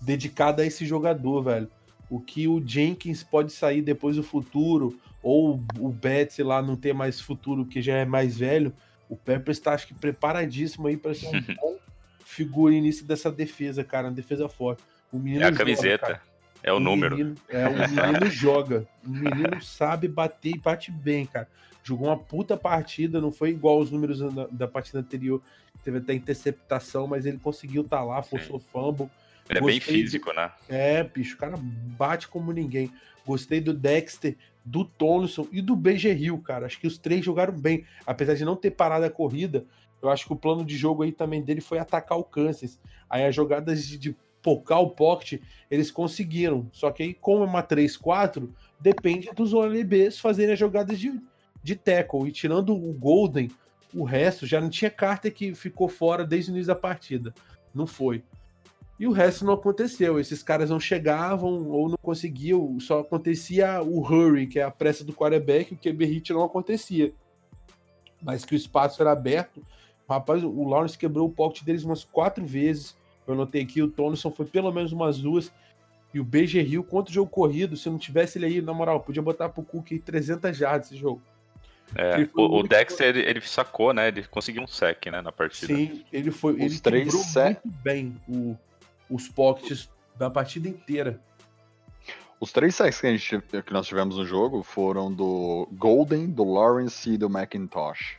dedicado 0.01 0.63
a 0.63 0.67
esse 0.67 0.85
jogador, 0.85 1.43
velho 1.43 1.69
o 2.11 2.19
que 2.19 2.49
o 2.49 2.63
Jenkins 2.65 3.23
pode 3.23 3.53
sair 3.53 3.83
depois 3.83 4.17
do 4.17 4.23
futuro, 4.23 4.99
ou 5.23 5.63
o 5.79 5.89
Betts 5.91 6.39
lá 6.39 6.63
não 6.63 6.77
ter 6.77 6.95
mais 6.95 7.21
futuro, 7.21 7.67
que 7.67 7.83
já 7.83 7.97
é 7.97 8.05
mais 8.05 8.39
velho, 8.39 8.73
o 9.09 9.17
Peppers 9.17 9.59
está 9.59 9.73
acho 9.73 9.87
que 9.87 9.95
preparadíssimo 9.95 10.87
aí 10.87 10.97
para 10.97 11.15
ser 11.15 11.29
um 11.29 11.55
bom 11.55 11.79
figurinista 12.25 13.05
dessa 13.05 13.33
defesa, 13.33 13.83
cara, 13.83 14.09
uma 14.09 14.15
defesa 14.15 14.49
forte. 14.49 14.83
O 15.11 15.19
menino 15.19 15.43
é 15.45 15.49
a 15.49 15.53
camiseta, 15.53 16.07
joga, 16.07 16.23
é 16.63 16.73
o, 16.73 16.77
o 16.77 16.81
número. 16.81 17.17
Menino, 17.17 17.37
é, 17.49 17.67
o 17.67 17.73
menino 17.73 18.27
joga, 18.31 18.87
o 19.05 19.11
menino 19.11 19.63
sabe 19.63 20.07
bater 20.07 20.55
e 20.55 20.59
bate 20.59 20.91
bem, 20.91 21.27
cara. 21.27 21.49
Jogou 21.83 22.09
uma 22.09 22.19
puta 22.19 22.57
partida, 22.57 23.21
não 23.21 23.33
foi 23.33 23.51
igual 23.51 23.79
os 23.81 23.91
números 23.91 24.19
da, 24.21 24.47
da 24.51 24.69
partida 24.69 24.99
anterior, 24.99 25.41
teve 25.83 25.99
até 25.99 26.13
interceptação, 26.13 27.07
mas 27.07 27.25
ele 27.25 27.39
conseguiu 27.39 27.83
estar 27.83 27.99
tá 27.99 28.05
lá, 28.05 28.23
forçou 28.23 28.61
fumble. 28.61 29.09
Ele 29.49 29.59
é 29.59 29.63
bem 29.63 29.81
físico, 29.81 30.31
né? 30.35 30.53
É, 30.69 31.03
bicho, 31.03 31.35
o 31.35 31.39
cara 31.39 31.57
bate 31.57 32.29
como 32.29 32.53
ninguém. 32.53 32.93
Gostei 33.25 33.61
do 33.61 33.73
Dexter, 33.73 34.37
do 34.69 34.85
Tonson 34.85 35.47
e 35.51 35.63
do 35.63 35.75
BG 35.75 36.15
Hill, 36.15 36.39
cara. 36.39 36.67
Acho 36.67 36.79
que 36.79 36.87
os 36.87 36.99
três 36.99 37.25
jogaram 37.25 37.55
bem. 37.59 37.85
Apesar 38.07 38.35
de 38.35 38.45
não 38.45 38.55
ter 38.55 38.71
parado 38.73 39.05
a 39.05 39.11
corrida, 39.11 39.65
eu 40.03 40.11
acho 40.11 40.27
que 40.27 40.33
o 40.33 40.37
plano 40.37 40.65
de 40.65 40.77
jogo 40.77 41.03
aí 41.03 41.11
também 41.11 41.43
dele 41.43 41.61
foi 41.61 41.79
atacar 41.79 42.19
o 42.19 42.25
Kansas. 42.25 42.79
Aí 43.09 43.25
as 43.25 43.35
jogadas 43.35 43.87
de, 43.87 43.97
de 43.97 44.17
pocar 44.43 44.81
o 44.81 44.91
pocket, 44.91 45.41
eles 45.71 45.91
conseguiram. 45.91 46.69
Só 46.73 46.91
que 46.91 47.03
aí, 47.03 47.15
como 47.15 47.45
é 47.45 47.47
uma 47.47 47.63
3-4, 47.63 48.49
depende 48.79 49.31
dos 49.35 49.55
OLBs 49.55 50.19
fazerem 50.19 50.53
as 50.53 50.59
jogadas 50.59 50.99
de, 50.99 51.19
de 51.63 51.75
tackle. 51.75 52.29
E 52.29 52.33
tirando 52.33 52.75
o 52.75 52.93
Golden, 52.93 53.51
o 53.95 54.05
resto 54.05 54.47
já 54.47 54.61
não 54.61 54.69
tinha 54.69 54.91
carta 54.91 55.31
que 55.31 55.55
ficou 55.55 55.89
fora 55.89 56.27
desde 56.27 56.51
o 56.51 56.53
início 56.53 56.69
da 56.69 56.79
partida. 56.79 57.35
Não 57.75 57.87
foi. 57.87 58.23
E 58.99 59.07
o 59.07 59.13
resto 59.13 59.45
não 59.45 59.55
aconteceu. 59.55 60.19
Esses 60.19 60.43
caras 60.43 60.71
não 60.71 60.81
chegavam 60.81 61.69
ou 61.69 61.89
não 61.89 61.99
conseguiam. 62.03 62.79
Só 62.81 63.01
acontecia 63.01 63.81
o 63.81 64.01
hurry, 64.01 64.47
que 64.47 64.59
é 64.59 64.65
a 64.65 64.71
pressa 64.71 65.05
do 65.05 65.13
quarterback, 65.13 65.73
o 65.73 65.77
QB 65.77 66.05
hit 66.05 66.33
não 66.33 66.43
acontecia. 66.43 67.13
Mas 68.21 68.45
que 68.45 68.55
o 68.55 68.57
espaço 68.57 69.01
era 69.01 69.13
aberto. 69.13 69.65
Rapaz, 70.09 70.43
o 70.43 70.65
Lawrence 70.67 70.99
quebrou 70.99 71.29
o 71.29 71.33
pocket 71.33 71.63
deles 71.63 71.85
umas 71.85 72.03
quatro 72.03 72.45
vezes. 72.45 72.97
Eu 73.27 73.35
notei 73.35 73.63
aqui, 73.63 73.83
o 73.83 73.89
Tonison 73.89 74.31
foi 74.31 74.47
pelo 74.47 74.73
menos 74.73 74.91
umas 74.91 75.19
duas. 75.19 75.53
E 76.13 76.19
o 76.19 76.25
BG 76.25 76.63
Rio 76.63 76.83
contra 76.83 77.11
o 77.11 77.15
jogo 77.15 77.31
corrido, 77.31 77.77
se 77.77 77.89
não 77.91 77.99
tivesse 77.99 78.39
ele 78.39 78.47
aí, 78.47 78.63
na 78.63 78.73
moral, 78.73 79.01
podia 79.01 79.23
botar 79.23 79.51
pro 79.51 79.63
Cook 79.63 79.91
300 80.05 80.57
jardas 80.57 80.87
esse 80.87 80.97
jogo. 80.97 81.21
É, 81.95 82.29
o, 82.35 82.59
o 82.59 82.63
Dexter, 82.63 83.09
ele, 83.09 83.21
ele, 83.21 83.41
sacou, 83.43 83.93
né? 83.93 84.09
Ele 84.09 84.23
conseguiu 84.25 84.63
um 84.63 84.67
sec, 84.67 85.07
né, 85.07 85.21
na 85.21 85.33
partida. 85.33 85.75
Sim, 85.75 86.05
ele 86.13 86.31
foi. 86.31 86.55
Os 86.55 86.61
ele 86.61 86.81
três 86.81 87.15
muito 87.15 87.61
bem 87.83 88.15
o, 88.29 88.57
os 89.11 89.29
pockets 89.29 89.91
da 90.17 90.29
partida 90.31 90.69
inteira. 90.69 91.21
Os 92.41 92.53
três 92.53 92.75
sacks 92.75 93.01
que, 93.01 93.07
a 93.07 93.17
gente, 93.17 93.41
que 93.41 93.73
nós 93.73 93.87
tivemos 93.87 94.17
no 94.17 94.25
jogo 94.25 94.63
foram 94.63 95.13
do 95.13 95.69
Golden, 95.73 96.31
do 96.31 96.45
Lawrence 96.45 97.11
e 97.11 97.19
do 97.19 97.27
McIntosh. 97.27 98.17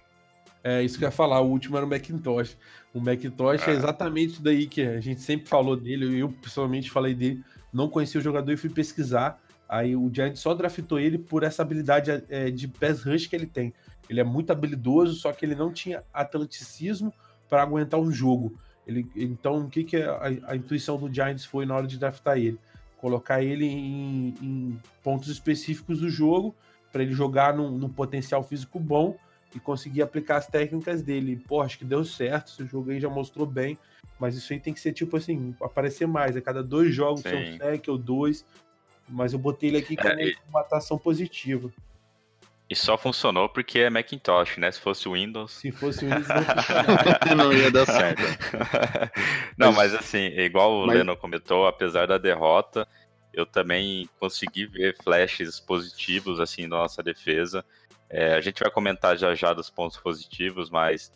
É, 0.62 0.84
isso 0.84 0.98
que 0.98 1.05
eu 1.05 1.08
ia 1.08 1.12
falar, 1.12 1.39
o 1.39 1.48
último 1.50 1.77
era 1.77 1.86
o 1.86 1.89
McIntosh. 1.89 2.58
O 2.93 3.00
McIntosh 3.00 3.65
é, 3.67 3.72
é 3.72 3.75
exatamente 3.75 4.34
isso 4.34 4.43
daí 4.43 4.67
que 4.67 4.81
a 4.81 5.00
gente 5.00 5.22
sempre 5.22 5.48
falou 5.48 5.77
dele, 5.77 6.19
eu 6.19 6.29
pessoalmente 6.29 6.91
falei 6.91 7.13
dele, 7.13 7.41
não 7.72 7.88
conhecia 7.88 8.19
o 8.19 8.24
jogador 8.24 8.51
e 8.51 8.58
fui 8.58 8.69
pesquisar. 8.69 9.39
Aí 9.69 9.96
o 9.96 10.12
Giants 10.12 10.41
só 10.41 10.53
draftou 10.53 11.00
ele 11.00 11.17
por 11.17 11.43
essa 11.43 11.62
habilidade 11.62 12.24
é, 12.27 12.50
de 12.50 12.67
pass 12.67 13.03
rush 13.03 13.27
que 13.27 13.36
ele 13.36 13.46
tem. 13.46 13.74
Ele 14.10 14.19
é 14.19 14.24
muito 14.24 14.51
habilidoso, 14.51 15.13
só 15.13 15.31
que 15.31 15.46
ele 15.46 15.53
não 15.53 15.72
tinha 15.72 16.03
atleticismo 16.12 17.13
para 17.48 17.62
aguentar 17.62 18.00
um 18.00 18.12
jogo. 18.12 18.58
Ele, 18.89 19.08
então, 19.15 19.60
o 19.60 19.69
que, 19.69 19.84
que 19.84 19.98
a, 19.98 20.19
a, 20.48 20.55
intuição 20.55 20.98
do 20.98 21.13
Giants 21.13 21.46
foi 21.46 21.63
na 21.63 21.75
hora 21.75 21.86
de 21.86 21.96
draftar 21.96 22.39
ele? 22.39 22.58
Colocar 22.98 23.43
ele 23.43 23.65
em, 23.65 24.34
em 24.41 24.79
pontos 25.03 25.29
específicos 25.29 26.00
do 26.00 26.10
jogo, 26.10 26.55
para 26.91 27.03
ele 27.03 27.13
jogar 27.13 27.53
num, 27.55 27.69
num, 27.69 27.88
potencial 27.88 28.43
físico 28.43 28.79
bom 28.79 29.15
e 29.53 29.60
conseguir 29.60 30.01
aplicar 30.01 30.38
as 30.38 30.48
técnicas 30.48 31.03
dele. 31.03 31.39
Pô, 31.48 31.62
acho 31.62 31.77
que 31.77 31.86
deu 31.86 32.03
certo, 32.03 32.51
esse 32.51 32.65
jogo 32.65 32.89
aí 32.89 33.00
já 33.00 33.10
mostrou 33.10 33.46
bem, 33.46 33.77
mas 34.19 34.36
isso 34.36 34.51
aí 34.51 34.60
tem 34.60 34.74
que 34.74 34.79
ser 34.79 34.91
tipo 34.91 35.15
assim, 35.15 35.55
aparecer 35.62 36.08
mais, 36.08 36.36
a 36.36 36.41
cada 36.41 36.63
dois 36.63 36.91
jogos, 36.91 37.22
Sim. 37.22 37.36
um 37.36 37.58
sec 37.58 37.88
ou 37.89 37.98
dois, 37.98 38.43
mas 39.08 39.34
eu 39.34 39.39
botei 39.39 39.69
ele 39.69 39.77
aqui 39.77 39.96
como 39.96 40.10
É, 40.10 40.34
uma 40.50 40.62
atuação 40.62 40.98
positiva. 40.98 41.72
E 42.70 42.76
só 42.76 42.98
funcionou 42.98 43.50
porque 43.50 43.80
é 43.80 43.90
Macintosh, 43.90 44.58
né? 44.58 44.72
Se 44.72 44.80
fosse 44.80 45.10
Windows. 45.10 45.54
Se 45.54 45.72
fosse 45.72 46.06
o 46.06 46.10
Windows, 46.10 46.28
não 47.36 47.36
não 47.50 47.54
ia 47.54 47.72
dar 47.72 47.86
certo. 47.88 48.22
Não, 49.58 49.72
Mas- 49.74 49.92
mas 49.92 49.96
assim, 49.96 50.26
igual 50.38 50.72
o 50.84 50.86
mas- 50.86 50.98
Lennon 50.98 51.16
comentou, 51.16 51.66
apesar 51.68 52.06
da 52.08 52.18
derrota, 52.20 52.88
eu 53.34 53.46
também 53.46 54.08
consegui 54.20 54.68
ver 54.68 54.96
flashes 55.04 55.60
positivos 55.60 56.40
assim 56.40 56.64
na 56.68 56.78
nossa 56.78 57.02
defesa. 57.02 57.66
É, 58.10 58.34
a 58.36 58.42
gente 58.42 58.60
vai 58.62 58.72
comentar 58.72 59.18
já 59.18 59.34
já 59.34 59.52
dos 59.54 59.70
pontos 59.70 59.98
positivos, 59.98 60.70
mas 60.70 61.12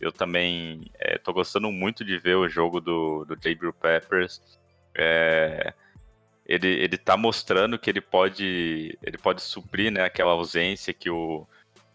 eu 0.00 0.10
também 0.12 0.90
é, 0.98 1.18
tô 1.18 1.32
gostando 1.32 1.70
muito 1.70 2.04
de 2.04 2.18
ver 2.18 2.36
o 2.36 2.48
jogo 2.48 2.80
do, 2.80 3.24
do 3.24 3.34
Jabril 3.34 3.72
Peppers. 3.72 4.40
É, 4.94 5.72
ele, 6.46 6.68
ele 6.68 6.96
tá 6.96 7.16
mostrando 7.16 7.78
que 7.78 7.90
ele 7.90 8.00
pode 8.00 8.96
ele 9.02 9.18
pode 9.18 9.42
suprir 9.42 9.90
né, 9.90 10.04
aquela 10.04 10.32
ausência 10.32 10.94
que 10.94 11.10
o, 11.10 11.46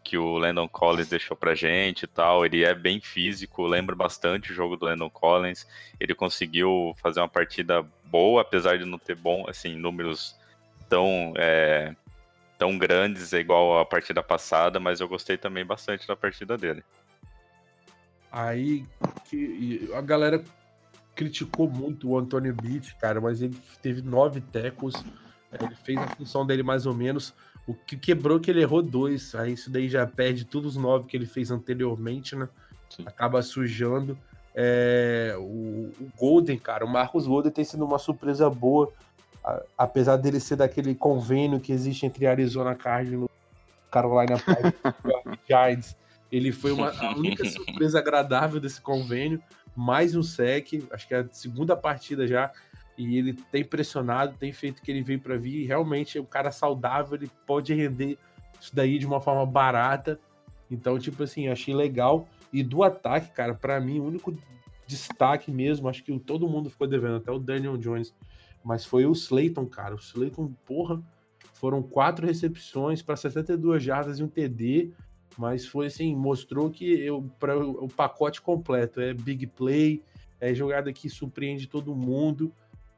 que 0.04 0.18
o 0.18 0.38
Landon 0.38 0.68
Collins 0.68 1.08
deixou 1.08 1.38
pra 1.38 1.56
gente 1.56 2.04
e 2.04 2.08
tal. 2.08 2.46
Ele 2.46 2.64
é 2.64 2.74
bem 2.74 3.00
físico, 3.00 3.66
lembra 3.66 3.96
bastante 3.96 4.52
o 4.52 4.56
jogo 4.56 4.76
do 4.76 4.86
Landon 4.86 5.10
Collins. 5.10 5.66
Ele 6.00 6.14
conseguiu 6.14 6.94
fazer 7.02 7.22
uma 7.22 7.30
partida 7.30 7.86
boa, 8.06 8.42
apesar 8.42 8.78
de 8.78 8.86
não 8.86 8.98
ter 8.98 9.16
bom, 9.16 9.46
assim, 9.48 9.76
números 9.76 10.36
tão, 10.90 11.34
é, 11.38 11.96
tão 12.58 12.78
grandes 12.78 13.32
igual 13.32 13.80
a 13.80 13.86
partida 13.86 14.22
passada, 14.22 14.80
mas 14.80 15.00
eu 15.00 15.08
gostei 15.08 15.38
também 15.38 15.66
bastante 15.66 16.06
da 16.06 16.16
partida 16.16 16.58
dele. 16.58 16.84
Aí 18.32 18.86
que, 19.30 19.90
a 19.94 20.02
galera 20.02 20.44
criticou 21.16 21.70
muito 21.70 22.10
o 22.10 22.18
Antônio 22.18 22.54
Beach, 22.54 22.96
cara, 22.96 23.20
mas 23.22 23.42
ele 23.42 23.58
teve 23.82 24.02
nove 24.02 24.42
tecos. 24.42 24.94
Ele 25.60 25.76
fez 25.84 25.98
a 26.00 26.08
função 26.08 26.46
dele 26.46 26.64
mais 26.64 26.86
ou 26.86 26.94
menos. 26.94 27.34
O 27.68 27.74
que 27.74 27.96
quebrou 27.98 28.38
é 28.38 28.40
que 28.42 28.50
ele 28.50 28.62
errou 28.62 28.82
dois. 28.82 29.36
Aí 29.36 29.54
isso 29.54 29.70
daí 29.70 29.90
já 29.90 30.06
perde 30.08 30.46
todos 30.46 30.76
os 30.76 30.82
nove 30.82 31.06
que 31.08 31.16
ele 31.18 31.26
fez 31.26 31.52
anteriormente, 31.52 32.36
né? 32.36 32.48
Sim. 32.90 33.04
Acaba 33.06 33.42
sujando. 33.42 34.18
É, 34.56 35.36
o, 35.38 35.92
o 36.00 36.12
Golden, 36.18 36.58
cara, 36.58 36.84
o 36.86 36.90
Marcos 36.90 37.26
Golden 37.28 37.52
tem 37.52 37.64
sido 37.64 37.86
uma 37.86 38.00
surpresa 38.00 38.50
boa. 38.50 38.92
a- 39.44 39.62
apesar 39.78 40.18
dele 40.18 40.40
ser 40.40 40.56
daquele 40.58 40.94
convênio 40.96 41.60
que 41.60 41.72
existe 41.72 42.06
entre 42.06 42.26
Arizona 42.28 42.76
Cardinals 42.76 43.30
e 43.30 43.92
Carolina 43.92 44.36
Giants. 45.48 45.96
Ele 46.32 46.52
foi 46.52 46.72
uma, 46.72 46.90
a 46.92 47.16
única 47.16 47.44
surpresa 47.50 48.00
agradável 48.00 48.60
desse 48.60 48.80
convênio. 48.82 49.42
Mais 49.76 50.16
um 50.16 50.24
sec, 50.24 50.84
acho 50.92 51.08
que 51.08 51.14
é 51.14 51.20
a 51.20 51.28
segunda 51.32 51.76
partida 51.76 52.28
já. 52.28 52.52
E 52.98 53.18
ele 53.18 53.34
tem 53.34 53.64
pressionado, 53.64 54.36
tem 54.38 54.52
feito 54.52 54.80
o 54.80 54.82
que 54.82 54.92
ele 54.92 55.02
veio 55.02 55.20
para 55.20 55.38
vir. 55.38 55.62
E 55.62 55.66
realmente 55.66 56.18
é 56.18 56.22
um 56.22 56.26
cara 56.26 56.52
saudável, 56.52 57.16
ele 57.16 57.32
pode 57.46 57.74
render 57.74 58.18
isso 58.60 58.76
daí 58.76 59.00
de 59.00 59.08
uma 59.08 59.20
forma 59.20 59.46
barata. 59.46 60.20
Então, 60.70 61.00
tipo 61.00 61.24
assim, 61.24 61.48
achei 61.48 61.74
legal. 61.74 62.28
E 62.54 62.64
do 62.64 62.84
ataque, 62.84 63.32
cara, 63.32 63.54
para 63.54 63.80
mim, 63.80 64.00
o 64.00 64.06
único 64.06 64.38
destaque 64.86 65.52
mesmo, 65.52 65.88
acho 65.88 66.04
que 66.04 66.18
todo 66.20 66.50
mundo 66.50 66.70
ficou 66.70 66.86
devendo, 66.86 67.16
até 67.16 67.32
o 67.32 67.40
Daniel 67.40 67.78
Jones. 67.78 68.14
Mas 68.64 68.86
foi 68.86 69.06
o 69.06 69.12
Slayton, 69.14 69.66
cara. 69.66 69.96
O 69.96 70.00
Slayton, 70.00 70.54
porra, 70.66 71.02
foram 71.54 71.82
quatro 71.82 72.26
recepções 72.26 73.02
para 73.02 73.16
62 73.16 73.82
jardas 73.82 74.20
e 74.20 74.24
um 74.24 74.28
TD. 74.28 74.92
Mas 75.38 75.66
foi 75.66 75.88
assim, 75.88 76.16
mostrou 76.16 76.70
que 76.70 76.86
eu, 76.86 77.24
para 77.40 77.58
o 77.58 77.88
pacote 77.88 78.42
completo 78.42 79.00
é 79.00 79.14
big 79.14 79.48
play, 79.48 80.04
é 80.40 80.54
jogada 80.54 80.92
que 80.92 81.10
surpreende 81.10 81.68
todo 81.68 81.96
mundo. 81.96 82.54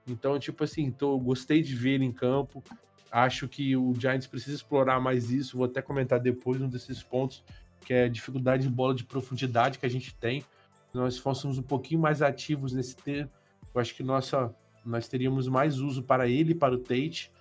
Então, 0.07 0.37
tipo 0.39 0.63
assim, 0.63 0.91
tô, 0.91 1.17
gostei 1.17 1.61
de 1.61 1.75
ver 1.75 1.91
ele 1.91 2.05
em 2.05 2.11
campo. 2.11 2.63
Acho 3.11 3.47
que 3.47 3.75
o 3.75 3.93
Giants 3.93 4.27
precisa 4.27 4.55
explorar 4.55 4.99
mais 4.99 5.29
isso. 5.29 5.57
Vou 5.57 5.65
até 5.65 5.81
comentar 5.81 6.19
depois 6.19 6.61
um 6.61 6.67
desses 6.67 7.03
pontos, 7.03 7.43
que 7.85 7.93
é 7.93 8.05
a 8.05 8.09
dificuldade 8.09 8.63
de 8.63 8.69
bola 8.69 8.95
de 8.95 9.03
profundidade 9.03 9.77
que 9.77 9.85
a 9.85 9.89
gente 9.89 10.15
tem. 10.15 10.41
Se 10.41 10.95
nós 10.95 11.17
fôssemos 11.17 11.57
um 11.57 11.63
pouquinho 11.63 12.01
mais 12.01 12.21
ativos 12.21 12.74
nesse 12.74 12.96
tempo, 12.96 13.31
eu 13.74 13.81
acho 13.81 13.96
que 13.96 14.03
nossa, 14.03 14.53
nós 14.85 15.07
teríamos 15.07 15.48
mais 15.48 15.79
uso 15.79 16.03
para 16.03 16.27
ele 16.27 16.51
e 16.51 16.55
para 16.55 16.74
o 16.74 16.77
Tate. 16.77 17.31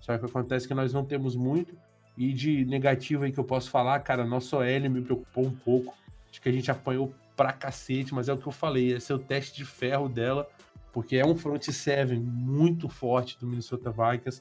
Só 0.00 0.16
que 0.16 0.24
acontece 0.24 0.68
que 0.68 0.74
nós 0.74 0.92
não 0.92 1.04
temos 1.04 1.34
muito. 1.34 1.76
E 2.16 2.32
de 2.32 2.64
negativo 2.64 3.24
aí 3.24 3.32
que 3.32 3.38
eu 3.38 3.44
posso 3.44 3.70
falar, 3.70 4.00
cara, 4.00 4.24
nosso 4.24 4.56
OL 4.56 4.90
me 4.90 5.02
preocupou 5.02 5.44
um 5.46 5.54
pouco. 5.54 5.94
Acho 6.30 6.40
que 6.40 6.48
a 6.48 6.52
gente 6.52 6.70
apanhou 6.70 7.14
pra 7.36 7.52
cacete, 7.52 8.14
mas 8.14 8.28
é 8.28 8.32
o 8.32 8.38
que 8.38 8.46
eu 8.46 8.52
falei, 8.52 8.92
esse 8.92 9.12
é 9.12 9.14
o 9.14 9.18
teste 9.18 9.54
de 9.54 9.64
ferro 9.64 10.08
dela, 10.08 10.48
porque 10.92 11.16
é 11.16 11.26
um 11.26 11.36
front 11.36 11.62
seven 11.70 12.18
muito 12.18 12.88
forte 12.88 13.38
do 13.38 13.46
Minnesota 13.46 13.90
Vikings. 13.90 14.40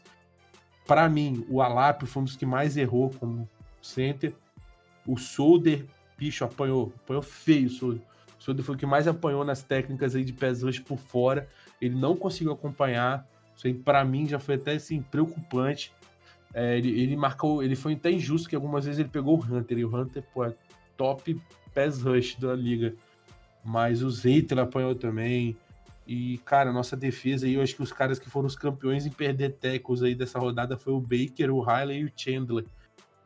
Para 0.88 1.10
mim, 1.10 1.46
o 1.50 1.62
Alap 1.62 2.04
foi 2.04 2.22
um 2.22 2.26
dos 2.26 2.36
que 2.36 2.46
mais 2.46 2.78
errou 2.78 3.10
como 3.20 3.50
center. 3.82 4.34
O 5.06 5.18
Solder, 5.18 5.86
bicho, 6.18 6.46
apanhou, 6.46 6.94
apanhou 7.04 7.22
feio 7.22 7.68
o 7.68 7.70
Solder. 7.70 8.02
O 8.40 8.44
Solder 8.44 8.64
foi 8.64 8.76
o 8.76 8.78
que 8.78 8.86
mais 8.86 9.08
apanhou 9.08 9.44
nas 9.44 9.64
técnicas 9.64 10.16
aí 10.16 10.24
de 10.24 10.32
pés 10.32 10.64
rush 10.64 10.80
por 10.80 10.98
fora. 10.98 11.50
Ele 11.82 11.96
não 11.96 12.16
conseguiu 12.16 12.54
acompanhar. 12.54 13.28
Isso 13.56 13.68
aí, 13.68 13.74
para 13.74 14.06
mim, 14.06 14.28
já 14.28 14.40
foi 14.40 14.56
até 14.56 14.74
assim, 14.74 15.02
preocupante. 15.02 15.92
É, 16.58 16.78
ele, 16.78 17.02
ele 17.02 17.18
marcou, 17.18 17.62
ele 17.62 17.76
foi 17.76 17.94
até 17.94 18.10
injusto 18.10 18.48
que 18.48 18.56
algumas 18.56 18.86
vezes 18.86 18.98
ele 18.98 19.10
pegou 19.10 19.38
o 19.38 19.44
Hunter, 19.44 19.78
e 19.78 19.84
o 19.84 19.94
Hunter, 19.94 20.24
pô, 20.34 20.46
é 20.46 20.56
top 20.96 21.38
pass 21.74 22.02
rush 22.02 22.36
da 22.36 22.56
liga. 22.56 22.96
Mas 23.62 24.02
o 24.02 24.10
Zeiter 24.10 24.58
apanhou 24.58 24.96
também. 24.96 25.58
E, 26.08 26.38
cara, 26.46 26.72
nossa 26.72 26.96
defesa 26.96 27.46
aí, 27.46 27.56
eu 27.56 27.62
acho 27.62 27.76
que 27.76 27.84
os 27.84 27.92
caras 27.92 28.18
que 28.18 28.30
foram 28.30 28.48
os 28.48 28.56
campeões 28.56 29.06
em 29.06 29.12
perder 29.12 29.54
tecos 29.54 30.02
aí 30.02 30.16
dessa 30.16 30.40
rodada 30.40 30.78
foi 30.78 30.94
o 30.94 31.02
Baker, 31.02 31.54
o 31.54 31.62
Harley 31.62 32.00
e 32.00 32.06
o 32.06 32.12
Chandler. 32.16 32.64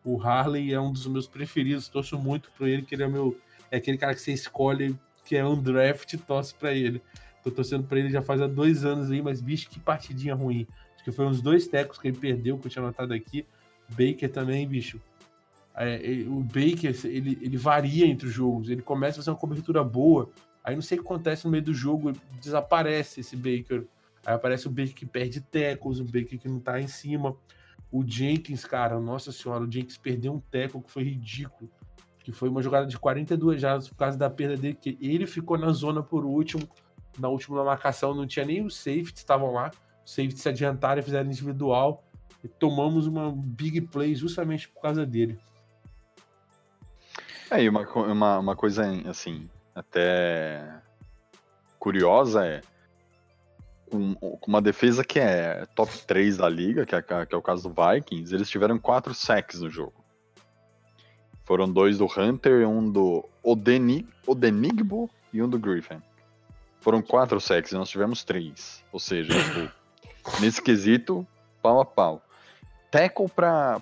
O 0.04 0.20
Harley 0.20 0.74
é 0.74 0.82
um 0.82 0.92
dos 0.92 1.06
meus 1.06 1.28
preferidos, 1.28 1.88
torço 1.88 2.18
muito 2.18 2.50
por 2.58 2.68
ele, 2.68 2.82
que 2.82 2.96
ele 2.96 3.04
é 3.04 3.08
meu. 3.08 3.38
É 3.70 3.78
aquele 3.78 3.98
cara 3.98 4.16
que 4.16 4.22
você 4.22 4.32
escolhe, 4.32 4.98
que 5.24 5.36
é 5.36 5.46
um 5.46 5.62
draft, 5.62 6.18
torce 6.26 6.56
pra 6.56 6.74
ele. 6.74 7.00
Tô 7.44 7.52
torcendo 7.52 7.84
pra 7.84 8.00
ele 8.00 8.10
já 8.10 8.24
faz 8.24 8.42
há 8.42 8.48
dois 8.48 8.84
anos 8.84 9.12
aí, 9.12 9.22
mas 9.22 9.40
bicho, 9.40 9.70
que 9.70 9.80
partidinha 9.80 10.34
ruim. 10.34 10.66
Acho 11.00 11.06
que 11.06 11.12
foi 11.14 11.26
uns 11.26 11.42
dois 11.42 11.66
tecos 11.66 11.98
que 11.98 12.10
ele 12.10 12.18
perdeu, 12.18 12.58
que 12.58 12.68
eu 12.68 12.72
tinha 12.72 12.84
notado 12.84 13.14
aqui. 13.14 13.46
Baker 13.88 14.30
também, 14.30 14.68
bicho. 14.68 15.00
É, 15.74 15.98
o 16.28 16.44
Baker, 16.44 16.94
ele, 17.06 17.40
ele 17.42 17.56
varia 17.56 18.06
entre 18.06 18.28
os 18.28 18.34
jogos. 18.34 18.70
Ele 18.70 18.82
começa 18.82 19.16
a 19.16 19.20
fazer 19.22 19.30
uma 19.30 19.38
cobertura 19.38 19.82
boa. 19.82 20.30
Aí 20.62 20.76
não 20.76 20.82
sei 20.82 20.98
o 20.98 21.02
que 21.02 21.08
acontece 21.08 21.46
no 21.46 21.52
meio 21.52 21.64
do 21.64 21.74
jogo, 21.74 22.12
desaparece 22.42 23.22
esse 23.22 23.38
Baker. 23.38 23.86
Aí 24.26 24.34
aparece 24.34 24.68
o 24.68 24.70
Baker 24.70 24.94
que 24.94 25.06
perde 25.06 25.40
tecos, 25.40 26.02
o 26.02 26.04
Baker 26.04 26.38
que 26.38 26.50
não 26.50 26.60
tá 26.60 26.82
em 26.82 26.88
cima. 26.88 27.34
O 27.90 28.04
Jenkins, 28.06 28.66
cara, 28.66 29.00
nossa 29.00 29.32
senhora, 29.32 29.64
o 29.64 29.72
Jenkins 29.72 29.98
perdeu 29.98 30.34
um 30.34 30.40
teco 30.40 30.82
que 30.82 30.92
foi 30.92 31.04
ridículo. 31.04 31.72
Que 32.26 32.34
foi 32.34 32.50
uma 32.50 32.62
jogada 32.62 32.86
de 32.86 33.00
42 33.00 33.62
jardas 33.62 33.88
por 33.88 33.96
causa 33.96 34.18
da 34.18 34.30
perda 34.30 34.58
dele, 34.58 34.78
que 34.80 34.98
ele 35.00 35.26
ficou 35.26 35.58
na 35.58 35.72
zona 35.72 36.04
por 36.04 36.26
último. 36.26 36.68
Na 37.18 37.30
última 37.30 37.64
marcação 37.64 38.14
não 38.14 38.28
tinha 38.28 38.46
nem 38.46 38.66
os 38.66 38.76
safeties 38.76 39.20
estavam 39.20 39.54
lá. 39.54 39.72
Os 40.10 40.16
safeties 40.16 40.42
se 40.42 40.50
adiantaram 40.50 41.00
e 41.00 41.04
fizeram 41.04 41.30
individual. 41.30 42.04
E 42.44 42.48
tomamos 42.48 43.06
uma 43.06 43.32
big 43.32 43.82
play 43.82 44.16
justamente 44.16 44.68
por 44.68 44.82
causa 44.82 45.06
dele. 45.06 45.38
É, 47.52 47.62
e 47.62 47.70
uma, 47.70 47.82
uma, 47.82 48.40
uma 48.40 48.56
coisa, 48.56 48.90
assim, 49.08 49.48
até 49.76 50.82
curiosa 51.78 52.46
é 52.46 52.62
com, 53.90 54.16
uma 54.48 54.62
defesa 54.62 55.04
que 55.04 55.20
é 55.20 55.66
top 55.76 55.92
3 56.06 56.38
da 56.38 56.50
liga, 56.50 56.86
que 56.86 56.96
é, 56.96 57.02
que 57.02 57.14
é 57.14 57.38
o 57.38 57.42
caso 57.42 57.70
do 57.70 57.76
Vikings, 57.76 58.34
eles 58.34 58.50
tiveram 58.50 58.80
quatro 58.80 59.14
sacks 59.14 59.62
no 59.62 59.70
jogo. 59.70 60.06
Foram 61.44 61.72
dois 61.72 61.98
do 61.98 62.06
Hunter, 62.06 62.68
um 62.68 62.92
do 62.92 63.28
Odeni, 63.44 64.08
Odenigbo 64.28 65.10
e 65.34 65.42
um 65.42 65.50
do 65.50 65.58
Griffin. 65.58 66.02
Foram 66.80 67.02
quatro 67.02 67.40
sacks 67.42 67.72
e 67.72 67.76
nós 67.76 67.90
tivemos 67.90 68.24
três. 68.24 68.84
Ou 68.92 69.00
seja, 69.00 69.34
tipo, 69.44 69.79
nesse 70.40 70.62
quesito, 70.62 71.26
pau 71.62 71.80
a 71.80 71.86
pau. 71.86 72.22
Tackle 72.92 73.30
pra 73.30 73.82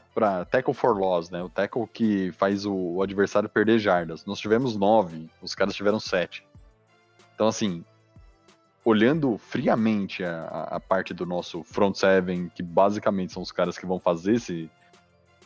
tackle 0.52 0.74
for 0.74 0.98
loss, 0.98 1.30
né? 1.30 1.42
O 1.42 1.48
tackle 1.50 1.88
que 1.88 2.32
faz 2.34 2.66
o, 2.66 2.74
o 2.74 3.02
adversário 3.02 3.48
perder 3.48 3.80
jardas. 3.80 4.26
Nós 4.26 4.40
tivemos 4.40 4.76
nove, 4.76 5.30
os 5.42 5.56
caras 5.56 5.74
tiveram 5.76 6.00
sete. 6.00 6.46
Então, 7.34 7.48
assim, 7.48 7.86
olhando 8.84 9.38
friamente 9.38 10.24
a, 10.26 10.44
a- 10.72 10.80
parte 10.80 11.14
do 11.14 11.26
nosso 11.26 11.64
front 11.64 11.96
seven, 11.96 12.50
que 12.54 12.62
basicamente 12.62 13.32
são 13.32 13.42
os 13.42 13.52
caras 13.52 13.78
que 13.78 13.86
vão 13.86 14.00
fazer 14.00 14.34
esse, 14.36 14.70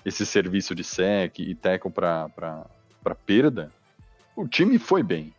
esse 0.04 0.26
serviço 0.26 0.74
de 0.74 0.84
sec 0.84 1.38
e 1.40 1.54
tackle 1.54 1.92
pra 1.92 2.30
perda, 3.26 3.72
o 4.36 4.48
time 4.48 4.80
foi 4.80 5.04
bem. 5.04 5.34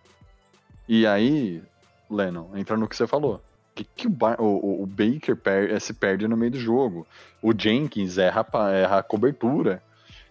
E 0.87 1.07
aí, 1.07 1.61
Lennon, 2.09 2.57
entra 2.57 2.77
no 2.77 2.87
que 2.89 2.95
você 2.95 3.07
falou. 3.07 3.43
Que, 3.75 3.85
que 3.85 4.07
o, 4.07 4.13
o- 4.39 4.83
o- 4.83 4.87
Baker 4.87 5.35
per- 5.37 5.71
eh, 5.73 5.81
se 5.81 5.95
perde 5.95 6.29
no 6.29 6.37
meio 6.37 6.53
do 6.53 6.59
jogo. 6.61 7.07
O 7.41 7.53
Jenkins 7.59 8.19
erra, 8.19 8.47
erra 8.71 8.99
a 8.99 9.03
cobertura, 9.03 9.83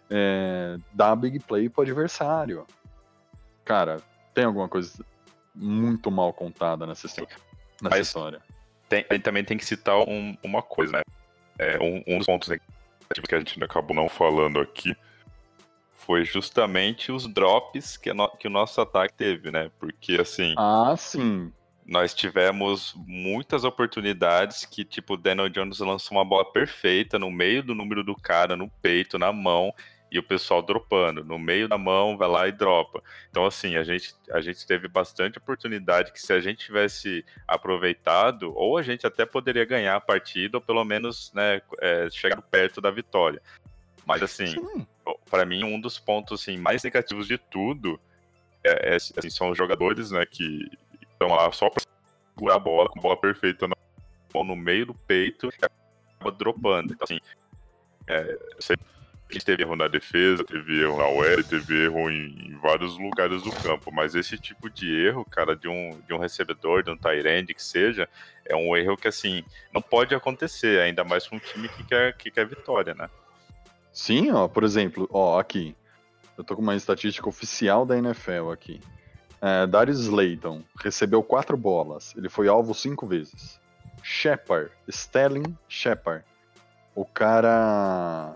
é, 0.10 0.78
dá 0.94 1.16
big 1.16 1.40
play 1.40 1.68
pro 1.70 1.82
adversário. 1.82 2.66
Cara, 3.66 4.02
tem 4.34 4.44
alguma 4.46 4.68
coisa 4.70 5.04
muito 5.56 6.12
mal 6.12 6.32
contada 6.34 6.86
nessa, 6.86 7.08
nessa 7.08 7.28
Mas- 7.82 8.08
história. 8.08 8.40
Tem, 8.88 9.06
aí 9.10 9.20
também 9.20 9.44
tem 9.44 9.58
que 9.58 9.66
citar 9.66 9.98
um- 10.08 10.38
uma 10.44 10.62
coisa, 10.62 10.98
né? 10.98 11.02
é, 11.60 11.78
um, 11.82 12.04
um 12.08 12.18
dos 12.18 12.26
pontos 12.28 12.50
que 12.50 13.36
a 13.36 13.40
gente 13.40 13.64
acabou 13.64 13.96
não 13.96 14.10
falando 14.10 14.60
aqui 14.60 14.96
foi 15.94 16.26
justamente 16.26 17.12
os 17.12 17.28
drops 17.28 17.96
que, 17.98 18.12
no, 18.14 18.28
que 18.38 18.48
o 18.48 18.52
nosso 18.52 18.82
ataque 18.82 19.14
teve, 19.14 19.52
né? 19.52 19.70
Porque 19.80 20.16
assim. 20.16 20.56
Ah, 20.58 20.96
sim. 20.98 21.54
Nós 21.86 22.14
tivemos 22.14 22.94
muitas 23.08 23.64
oportunidades 23.64 24.66
que, 24.66 24.86
tipo, 24.86 25.16
o 25.16 25.18
Daniel 25.18 25.50
Jones 25.50 25.80
lançou 25.80 26.18
uma 26.18 26.26
bola 26.26 26.46
perfeita 26.46 27.18
no 27.18 27.32
meio 27.32 27.64
do 27.64 27.76
número 27.76 28.04
do 28.04 28.16
cara, 28.16 28.56
no 28.56 28.70
peito, 28.82 29.18
na 29.18 29.34
mão, 29.34 29.74
e 30.12 30.20
o 30.20 30.24
pessoal 30.24 30.62
dropando. 30.62 31.24
No 31.24 31.40
meio 31.40 31.68
da 31.68 31.78
mão, 31.78 32.18
vai 32.18 32.28
lá 32.28 32.48
e 32.48 32.52
dropa. 32.52 33.02
Então, 33.30 33.46
assim, 33.46 33.78
a 33.78 33.84
gente, 33.84 34.14
a 34.32 34.42
gente 34.42 34.66
teve 34.66 34.88
bastante 34.88 35.38
oportunidade 35.38 36.12
que 36.12 36.22
se 36.22 36.34
a 36.34 36.40
gente 36.40 36.66
tivesse 36.66 37.26
aproveitado, 37.48 38.54
ou 38.56 38.78
a 38.78 38.84
gente 38.84 39.08
até 39.08 39.26
poderia 39.26 39.66
ganhar 39.66 39.96
a 39.96 40.02
partida, 40.02 40.58
ou 40.58 40.62
pelo 40.62 40.84
menos 40.84 41.32
né, 41.34 41.62
é, 41.80 42.10
chegar 42.10 42.42
perto 42.42 42.82
da 42.82 42.92
vitória. 42.92 43.42
Mas, 44.06 44.22
assim, 44.22 44.56
para 45.30 45.46
mim, 45.46 45.64
um 45.64 45.80
dos 45.80 45.98
pontos 45.98 46.42
assim, 46.42 46.58
mais 46.58 46.84
negativos 46.84 47.28
de 47.28 47.38
tudo 47.38 48.00
é, 48.64 48.94
é 48.94 48.96
assim, 48.96 49.30
são 49.30 49.50
os 49.50 49.58
jogadores 49.58 50.12
né, 50.12 50.26
que 50.26 50.70
estão 51.22 51.36
lá 51.36 51.52
só 51.52 51.70
para 51.70 51.84
segurar 52.34 52.56
a 52.56 52.60
bola, 52.60 52.90
com 52.90 53.00
a 53.00 53.02
bola 53.02 53.18
perfeita 53.18 53.68
na 53.68 53.76
mão, 54.34 54.44
no 54.44 54.56
meio 54.56 54.88
do 54.88 54.94
peito, 54.94 55.48
e 55.48 55.66
acaba 55.66 56.32
dropando. 56.36 56.94
Então, 56.94 57.06
assim, 57.06 57.20
é, 58.08 58.38
que 59.30 59.40
teve 59.40 59.64
erro 59.64 59.76
na 59.76 59.88
defesa, 59.88 60.44
teve 60.44 60.82
erro 60.82 60.98
na 60.98 61.08
UL, 61.08 61.44
teve 61.44 61.86
erro 61.86 62.10
em, 62.10 62.48
em, 62.48 62.58
vários 62.58 62.98
lugares 62.98 63.44
do 63.44 63.52
campo, 63.52 63.92
mas 63.92 64.16
esse 64.16 64.38
tipo 64.38 64.70
de 64.70 65.06
erro, 65.06 65.24
cara, 65.24 65.56
de 65.56 65.68
um, 65.68 66.02
de 66.06 66.14
um 66.14 66.18
recebedor, 66.18 66.84
de 66.84 66.92
um 66.92 66.98
Tyrande 66.98 67.54
que 67.54 67.64
seja, 67.64 68.10
é 68.46 68.56
um 68.56 68.76
erro 68.76 68.98
que, 68.98 69.08
assim, 69.08 69.44
não 69.74 69.82
pode 69.82 70.14
acontecer, 70.16 70.82
ainda 70.82 71.04
mais 71.04 71.28
com 71.28 71.38
um 71.38 71.40
time 71.40 71.70
que 71.70 71.84
quer, 71.84 72.18
que 72.18 72.32
quer 72.32 72.46
vitória, 72.46 72.94
né? 72.94 73.10
Sim, 73.94 74.32
ó, 74.32 74.48
por 74.48 74.64
exemplo, 74.64 75.08
ó, 75.12 75.40
aqui. 75.40 75.76
Eu 76.38 76.44
tô 76.44 76.56
com 76.56 76.62
uma 76.62 76.76
estatística 76.76 77.28
oficial 77.28 77.86
da 77.86 77.98
NFL 77.98 78.52
aqui. 78.52 78.82
É, 79.42 79.66
Darius 79.66 80.02
Slayton 80.02 80.62
recebeu 80.80 81.24
quatro 81.24 81.58
bolas. 81.58 82.14
Ele 82.16 82.30
foi 82.30 82.48
alvo 82.48 82.74
cinco 82.74 83.08
vezes. 83.08 83.60
Shepard, 84.04 84.72
Sterling 84.88 85.58
Shepard. 85.68 86.24
O 86.94 87.06
cara 87.06 88.36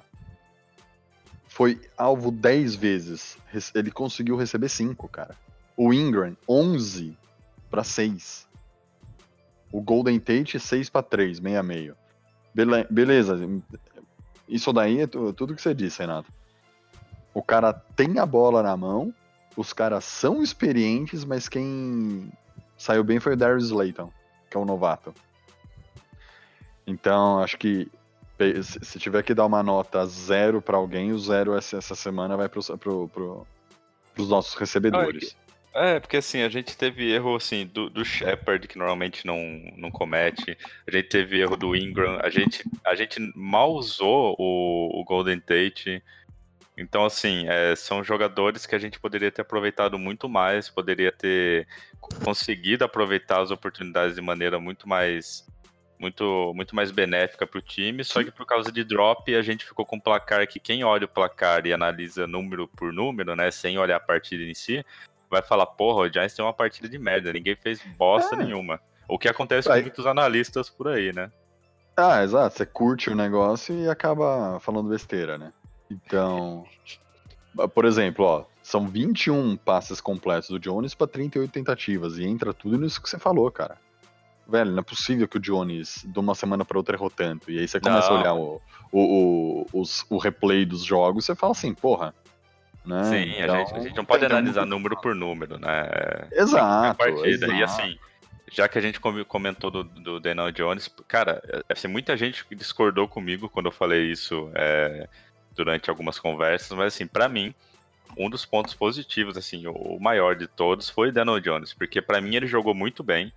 foi 1.47 1.79
alvo 1.97 2.31
dez 2.31 2.75
vezes. 2.75 3.37
Ele 3.73 3.91
conseguiu 3.91 4.35
receber 4.35 4.69
cinco, 4.69 5.07
cara. 5.07 5.35
O 5.77 5.93
Ingram, 5.93 6.35
11 6.47 7.17
para 7.69 7.83
6. 7.83 8.47
O 9.71 9.81
Golden 9.81 10.19
Tate, 10.19 10.59
6 10.59 10.89
para 10.89 11.03
3, 11.03 11.39
meia 11.39 11.61
meio. 11.61 11.95
Bele 12.53 12.87
beleza, 12.89 13.37
isso 14.47 14.71
daí 14.71 15.01
é 15.01 15.07
tudo 15.07 15.53
que 15.53 15.61
você 15.61 15.73
disse, 15.73 15.99
Renato. 15.99 16.31
O 17.33 17.43
cara 17.43 17.73
tem 17.73 18.17
a 18.17 18.25
bola 18.25 18.63
na 18.63 18.77
mão, 18.77 19.13
os 19.55 19.73
caras 19.73 20.05
são 20.05 20.43
experientes, 20.43 21.23
mas 21.23 21.47
quem 21.47 22.31
saiu 22.77 23.03
bem 23.03 23.19
foi 23.19 23.33
o 23.33 23.37
Darius 23.37 23.65
Slayton, 23.65 24.11
que 24.49 24.57
é 24.57 24.59
o 24.59 24.65
novato. 24.65 25.13
Então, 26.85 27.39
acho 27.39 27.57
que 27.57 27.89
se 28.61 28.99
tiver 28.99 29.23
que 29.23 29.33
dar 29.33 29.45
uma 29.45 29.63
nota 29.63 30.05
zero 30.05 30.61
para 30.61 30.77
alguém, 30.77 31.13
o 31.13 31.19
zero 31.19 31.55
essa 31.55 31.95
semana 31.95 32.35
vai 32.35 32.49
para 32.49 32.61
pro, 32.77 33.07
pro, 33.07 33.47
os 34.17 34.29
nossos 34.29 34.53
recebedores. 34.55 35.35
É, 35.73 35.99
porque 35.99 36.17
assim, 36.17 36.41
a 36.41 36.47
gente 36.47 36.77
teve 36.77 37.11
erro 37.11 37.35
assim 37.35 37.65
do, 37.65 37.89
do 37.89 38.05
Shepard, 38.05 38.65
que 38.65 38.77
normalmente 38.77 39.25
não, 39.25 39.37
não 39.75 39.91
comete. 39.91 40.57
A 40.87 40.91
gente 40.91 41.09
teve 41.09 41.41
erro 41.41 41.57
do 41.57 41.75
Ingram. 41.75 42.17
A 42.23 42.29
gente, 42.29 42.63
a 42.85 42.95
gente 42.95 43.19
mal 43.35 43.73
usou 43.73 44.35
o, 44.39 45.01
o 45.01 45.03
Golden 45.03 45.39
Tate. 45.39 46.01
Então, 46.77 47.05
assim, 47.05 47.45
é, 47.47 47.75
são 47.75 48.03
jogadores 48.03 48.65
que 48.65 48.75
a 48.75 48.79
gente 48.79 48.99
poderia 48.99 49.31
ter 49.31 49.41
aproveitado 49.41 49.97
muito 49.97 50.27
mais, 50.27 50.69
poderia 50.69 51.11
ter 51.11 51.67
conseguido 52.23 52.83
aproveitar 52.83 53.41
as 53.41 53.49
oportunidades 53.49 54.15
de 54.15 54.21
maneira 54.21 54.59
muito 54.59 54.87
mais 54.87 55.45
muito, 55.97 56.51
muito 56.53 56.75
mais 56.75 56.91
benéfica 56.91 57.47
para 57.47 57.57
o 57.57 57.61
time, 57.61 58.03
só 58.03 58.21
que 58.21 58.29
por 58.29 58.45
causa 58.45 58.69
de 58.69 58.83
drop 58.83 59.33
a 59.33 59.41
gente 59.41 59.65
ficou 59.65 59.85
com 59.85 59.95
um 59.95 59.99
placar 59.99 60.45
que 60.45 60.59
quem 60.59 60.83
olha 60.83 61.05
o 61.05 61.07
placar 61.07 61.65
e 61.65 61.71
analisa 61.71 62.27
número 62.27 62.67
por 62.67 62.91
número, 62.91 63.33
né, 63.33 63.49
sem 63.49 63.77
olhar 63.77 63.95
a 63.95 63.99
partida 63.99 64.43
em 64.43 64.53
si, 64.53 64.85
vai 65.29 65.41
falar, 65.41 65.65
porra, 65.65 66.01
o 66.01 66.11
Giants 66.11 66.33
tem 66.33 66.43
uma 66.43 66.53
partida 66.53 66.89
de 66.89 66.97
merda, 66.97 67.31
ninguém 67.31 67.55
fez 67.55 67.81
bosta 67.97 68.35
é. 68.35 68.39
nenhuma. 68.39 68.79
O 69.07 69.17
que 69.17 69.29
acontece 69.29 69.71
aí... 69.71 69.79
com 69.79 69.85
muitos 69.85 70.05
analistas 70.05 70.69
por 70.69 70.87
aí, 70.87 71.13
né? 71.13 71.31
Ah, 71.97 72.23
exato. 72.23 72.57
Você 72.57 72.65
curte 72.65 73.09
o 73.09 73.15
negócio 73.15 73.73
e 73.73 73.87
acaba 73.87 74.59
falando 74.59 74.89
besteira, 74.89 75.37
né? 75.37 75.53
Então, 75.89 76.65
por 77.73 77.85
exemplo, 77.85 78.25
ó, 78.25 78.45
são 78.61 78.87
21 78.87 79.55
passes 79.57 80.01
completos 80.01 80.49
do 80.49 80.59
Jones 80.59 80.95
para 80.95 81.07
38 81.07 81.51
tentativas 81.51 82.17
e 82.17 82.25
entra 82.25 82.53
tudo 82.53 82.77
nisso 82.77 83.01
que 83.01 83.09
você 83.09 83.19
falou, 83.19 83.49
cara. 83.51 83.77
Velho, 84.47 84.71
não 84.71 84.79
é 84.79 84.83
possível 84.83 85.27
que 85.27 85.37
o 85.37 85.39
Jones 85.39 86.05
de 86.05 86.19
uma 86.19 86.35
semana 86.35 86.63
para 86.63 86.77
outra 86.77 86.95
errou 86.95 87.09
tanto. 87.09 87.49
E 87.49 87.59
aí 87.59 87.67
você 87.67 87.79
começa 87.79 88.09
não. 88.09 88.17
a 88.17 88.19
olhar 88.19 88.33
o, 88.33 88.61
o, 88.91 89.65
o, 89.71 89.81
os, 89.81 90.05
o 90.09 90.17
replay 90.17 90.65
dos 90.65 90.83
jogos 90.83 91.23
e 91.23 91.27
você 91.27 91.35
fala 91.35 91.51
assim, 91.51 91.73
porra, 91.73 92.13
né? 92.85 93.03
Sim, 93.05 93.41
então, 93.41 93.55
a, 93.55 93.57
gente, 93.59 93.73
a 93.73 93.79
gente 93.79 93.95
não 93.95 94.05
pode 94.05 94.25
analisar 94.25 94.61
muito... 94.61 94.71
número 94.71 95.01
por 95.01 95.15
número, 95.15 95.57
né? 95.57 95.89
Exato. 96.31 96.97
partida. 96.97 97.27
Exato. 97.27 97.53
E 97.53 97.63
assim, 97.63 97.97
já 98.51 98.67
que 98.67 98.77
a 98.77 98.81
gente 98.81 98.99
comentou 98.99 99.71
do, 99.71 99.83
do 99.83 100.19
Daniel 100.19 100.51
Jones, 100.51 100.89
cara, 101.07 101.41
assim, 101.67 101.87
muita 101.87 102.15
gente 102.15 102.45
discordou 102.51 103.07
comigo 103.07 103.49
quando 103.49 103.67
eu 103.67 103.71
falei 103.71 104.11
isso 104.11 104.51
é, 104.53 105.09
durante 105.55 105.89
algumas 105.89 106.19
conversas, 106.19 106.77
mas 106.77 106.93
assim, 106.93 107.07
para 107.07 107.29
mim, 107.29 107.53
um 108.17 108.29
dos 108.29 108.45
pontos 108.45 108.73
positivos, 108.73 109.37
assim, 109.37 109.65
o 109.67 109.99
maior 109.99 110.35
de 110.35 110.47
todos 110.47 110.89
foi 110.89 111.11
Daniel 111.11 111.39
Jones, 111.39 111.73
porque 111.73 112.01
para 112.01 112.21
mim 112.21 112.35
ele 112.35 112.47
jogou 112.47 112.73
muito 112.73 113.03
bem. 113.03 113.33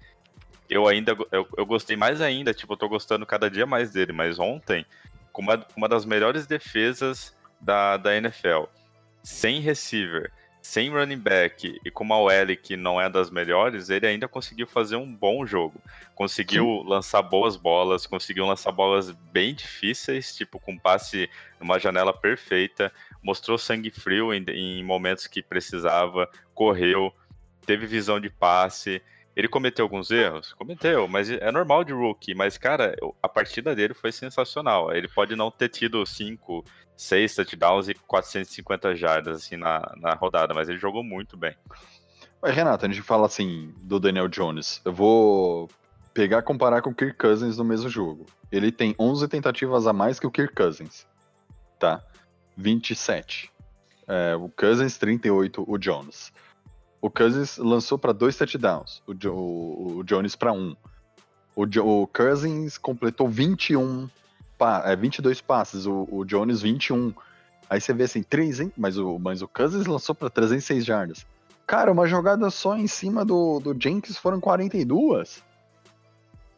Eu 0.68 0.86
ainda, 0.86 1.16
eu, 1.32 1.48
eu 1.56 1.64
gostei 1.64 1.96
mais 1.96 2.20
ainda, 2.20 2.52
tipo, 2.52 2.74
eu 2.74 2.76
tô 2.76 2.88
gostando 2.88 3.24
cada 3.24 3.50
dia 3.50 3.66
mais 3.66 3.90
dele, 3.90 4.12
mas 4.12 4.38
ontem, 4.38 4.84
com 5.32 5.42
uma, 5.42 5.66
uma 5.76 5.88
das 5.88 6.04
melhores 6.04 6.46
defesas 6.46 7.34
da, 7.60 7.96
da 7.96 8.14
NFL 8.16 8.64
sem 9.22 9.60
receiver, 9.60 10.30
sem 10.60 10.90
running 10.90 11.18
back 11.18 11.80
e 11.84 11.90
com 11.90 12.04
uma 12.04 12.18
OL 12.18 12.56
que 12.62 12.76
não 12.76 13.00
é 13.00 13.08
das 13.08 13.30
melhores, 13.30 13.90
ele 13.90 14.06
ainda 14.06 14.28
conseguiu 14.28 14.66
fazer 14.66 14.96
um 14.96 15.12
bom 15.12 15.46
jogo. 15.46 15.80
Conseguiu 16.14 16.64
Sim. 16.64 16.88
lançar 16.88 17.22
boas 17.22 17.56
bolas, 17.56 18.06
conseguiu 18.06 18.46
lançar 18.46 18.72
bolas 18.72 19.10
bem 19.10 19.54
difíceis, 19.54 20.34
tipo 20.34 20.58
com 20.58 20.76
passe 20.76 21.30
numa 21.60 21.78
janela 21.78 22.12
perfeita, 22.12 22.92
mostrou 23.22 23.56
sangue 23.56 23.90
frio 23.90 24.34
em, 24.34 24.44
em 24.48 24.84
momentos 24.84 25.26
que 25.26 25.42
precisava, 25.42 26.28
correu, 26.54 27.14
teve 27.64 27.86
visão 27.86 28.20
de 28.20 28.30
passe. 28.30 29.02
Ele 29.38 29.46
cometeu 29.46 29.84
alguns 29.84 30.10
erros? 30.10 30.52
Cometeu, 30.52 31.06
mas 31.06 31.30
é 31.30 31.52
normal 31.52 31.84
de 31.84 31.92
rookie. 31.92 32.34
Mas, 32.34 32.58
cara, 32.58 32.96
a 33.22 33.28
partida 33.28 33.72
dele 33.72 33.94
foi 33.94 34.10
sensacional. 34.10 34.92
Ele 34.92 35.06
pode 35.06 35.36
não 35.36 35.48
ter 35.48 35.68
tido 35.68 36.04
cinco, 36.04 36.64
seis 36.96 37.36
touchdowns 37.36 37.88
e 37.88 37.94
450 37.94 38.96
jardas 38.96 39.36
assim, 39.36 39.56
na, 39.56 39.94
na 39.96 40.12
rodada, 40.14 40.52
mas 40.52 40.68
ele 40.68 40.80
jogou 40.80 41.04
muito 41.04 41.36
bem. 41.36 41.54
Mas, 42.42 42.52
Renato, 42.52 42.84
a 42.84 42.88
gente 42.88 43.00
fala 43.00 43.26
assim 43.26 43.72
do 43.76 44.00
Daniel 44.00 44.26
Jones. 44.26 44.82
Eu 44.84 44.92
vou 44.92 45.70
pegar 46.12 46.42
comparar 46.42 46.82
com 46.82 46.90
o 46.90 46.94
Kirk 46.94 47.16
Cousins 47.16 47.56
no 47.58 47.64
mesmo 47.64 47.88
jogo. 47.88 48.26
Ele 48.50 48.72
tem 48.72 48.92
11 48.98 49.28
tentativas 49.28 49.86
a 49.86 49.92
mais 49.92 50.18
que 50.18 50.26
o 50.26 50.32
Kirk 50.32 50.52
Cousins. 50.52 51.06
Tá? 51.78 52.02
27. 52.56 53.52
É, 54.08 54.34
o 54.34 54.48
Cousins, 54.48 54.98
38, 54.98 55.64
o 55.64 55.78
Jones. 55.78 56.32
O 57.00 57.10
Cousins 57.10 57.58
lançou 57.58 57.98
para 57.98 58.12
dois 58.12 58.36
touchdowns, 58.36 59.02
o, 59.06 59.14
jo 59.14 59.32
o, 59.32 60.02
Jones 60.04 60.34
para 60.34 60.52
um. 60.52 60.76
O, 61.54 61.66
jo 61.66 61.84
o 61.86 62.06
Cousins 62.06 62.76
completou 62.76 63.28
21 63.28 64.08
pa 64.58 64.82
é, 64.84 64.96
22 64.96 65.40
passes, 65.40 65.86
o, 65.86 66.08
o 66.10 66.24
Jones 66.24 66.60
21. 66.60 67.14
Aí 67.70 67.80
você 67.80 67.92
vê 67.92 68.04
assim, 68.04 68.22
3, 68.22 68.60
hein? 68.60 68.72
Mas 68.76 68.98
o, 68.98 69.18
mas 69.18 69.42
o 69.42 69.48
Cousins 69.48 69.86
lançou 69.86 70.14
para 70.14 70.28
306 70.28 70.84
jardas. 70.84 71.26
Cara, 71.66 71.92
uma 71.92 72.06
jogada 72.06 72.50
só 72.50 72.76
em 72.76 72.86
cima 72.86 73.24
do, 73.24 73.60
do 73.60 73.76
Jenkins 73.78 74.16
foram 74.16 74.40
42. 74.40 75.44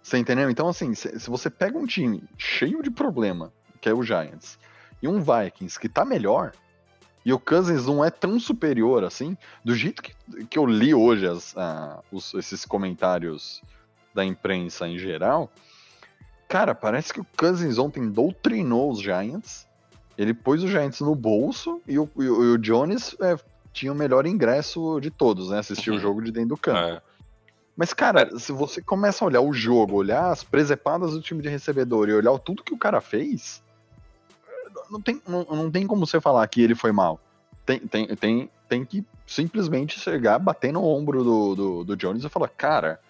Você 0.03 0.19
entendeu? 0.19 0.49
Então, 0.49 0.69
assim, 0.69 0.95
se, 0.95 1.19
se, 1.19 1.29
você 1.29 1.51
pega 1.51 1.77
um 1.77 1.87
time 1.87 2.23
cheio 2.39 2.83
de 2.83 2.91
problema, 2.91 3.53
que 3.81 3.89
é 3.89 3.93
o 3.93 4.03
Giants, 4.03 4.59
e 5.03 5.09
um 5.09 5.21
Vikings 5.21 5.79
que 5.79 5.89
tá 5.89 6.05
melhor, 6.05 6.53
e 7.25 7.33
o 7.33 7.39
Cousins 7.39 7.87
não 7.87 8.05
é 8.05 8.11
tão 8.11 8.41
superior 8.41 9.05
assim, 9.05 9.37
do 9.65 9.75
jeito 9.75 10.03
que, 10.03 10.15
que 10.49 10.59
eu 10.59 10.67
li 10.67 10.95
hoje 10.95 11.27
as, 11.27 11.55
os, 12.11 12.35
esses 12.35 12.65
comentários 12.65 13.63
da 14.15 14.25
imprensa 14.25 14.89
em 14.89 14.99
geral, 14.99 15.51
Cara, 16.51 16.75
parece 16.75 17.15
que 17.15 17.21
o 17.21 17.27
Cousins 17.37 17.79
ontem 17.79 18.11
doutrinou 18.11 18.91
os 18.91 19.01
Giants. 19.01 19.69
Ele 20.19 20.35
pôs 20.35 20.65
os 20.65 20.69
Giants 20.69 21.01
no 21.01 21.15
bolso 21.15 21.81
e 21.87 21.97
o, 21.97 22.11
e 22.17 22.29
o 22.29 22.59
Jones 22.59 23.15
é, 23.21 23.37
tinha 23.73 23.93
o 23.93 23.95
melhor 23.95 24.27
ingresso 24.27 24.99
de 25.01 25.13
todos, 25.13 25.51
né? 25.51 25.61
Assistir 25.61 25.91
uhum. 25.91 25.97
o 25.97 26.01
jogo 26.01 26.21
de 26.21 26.33
dentro 26.33 26.49
do 26.49 26.57
campo. 26.57 26.81
É. 26.81 27.01
Mas, 27.77 27.95
cara, 27.95 28.37
se 28.37 28.51
você 28.51 28.83
começa 28.83 29.25
a 29.25 29.29
olhar 29.29 29.41
o 29.41 29.53
jogo, 29.53 29.95
olhar 29.95 30.33
as 30.33 30.43
presepadas 30.43 31.13
do 31.13 31.23
time 31.23 31.41
de 31.41 31.49
recebedor 31.49 32.09
e 32.09 32.15
olhar 32.15 32.37
tudo 32.41 32.65
que 32.65 32.75
o 32.75 32.79
cara 32.79 33.01
fez, 33.01 33.63
não 34.91 35.01
tem, 35.01 35.21
não, 35.27 35.45
não 35.45 35.71
tem 35.71 35.87
como 35.87 36.07
você 36.07 36.21
falar 36.21 36.47
que 36.49 36.63
ele 36.63 36.75
foi 36.75 36.93
mal. 36.93 37.21
Tem, 37.65 37.79
tem, 37.79 38.07
tem, 38.17 38.51
tem 38.69 38.85
que 38.85 39.05
simplesmente 39.27 40.01
chegar, 40.01 40.39
bater 40.39 40.73
no 40.73 40.85
ombro 40.85 41.23
do, 41.23 41.55
do, 41.55 41.85
do 41.85 41.97
Jones 41.97 42.25
e 42.25 42.29
falar, 42.29 42.49
cara, 42.49 43.01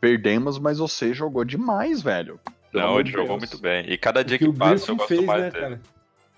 perdemos, 0.00 0.58
mas 0.58 0.78
você 0.78 1.12
jogou 1.12 1.44
demais, 1.44 2.00
velho. 2.02 2.40
Não, 2.72 2.98
ele 3.00 3.10
jogou 3.10 3.38
muito 3.38 3.58
bem. 3.58 3.90
E 3.90 3.96
cada 3.96 4.24
dia 4.24 4.38
que, 4.38 4.46
que 4.46 4.58
passa, 4.58 4.90
eu 4.90 4.96
gosto 4.96 5.08
fez, 5.08 5.24
mais 5.24 5.42
né, 5.42 5.50
dele. 5.50 5.62
Cara? 5.62 5.80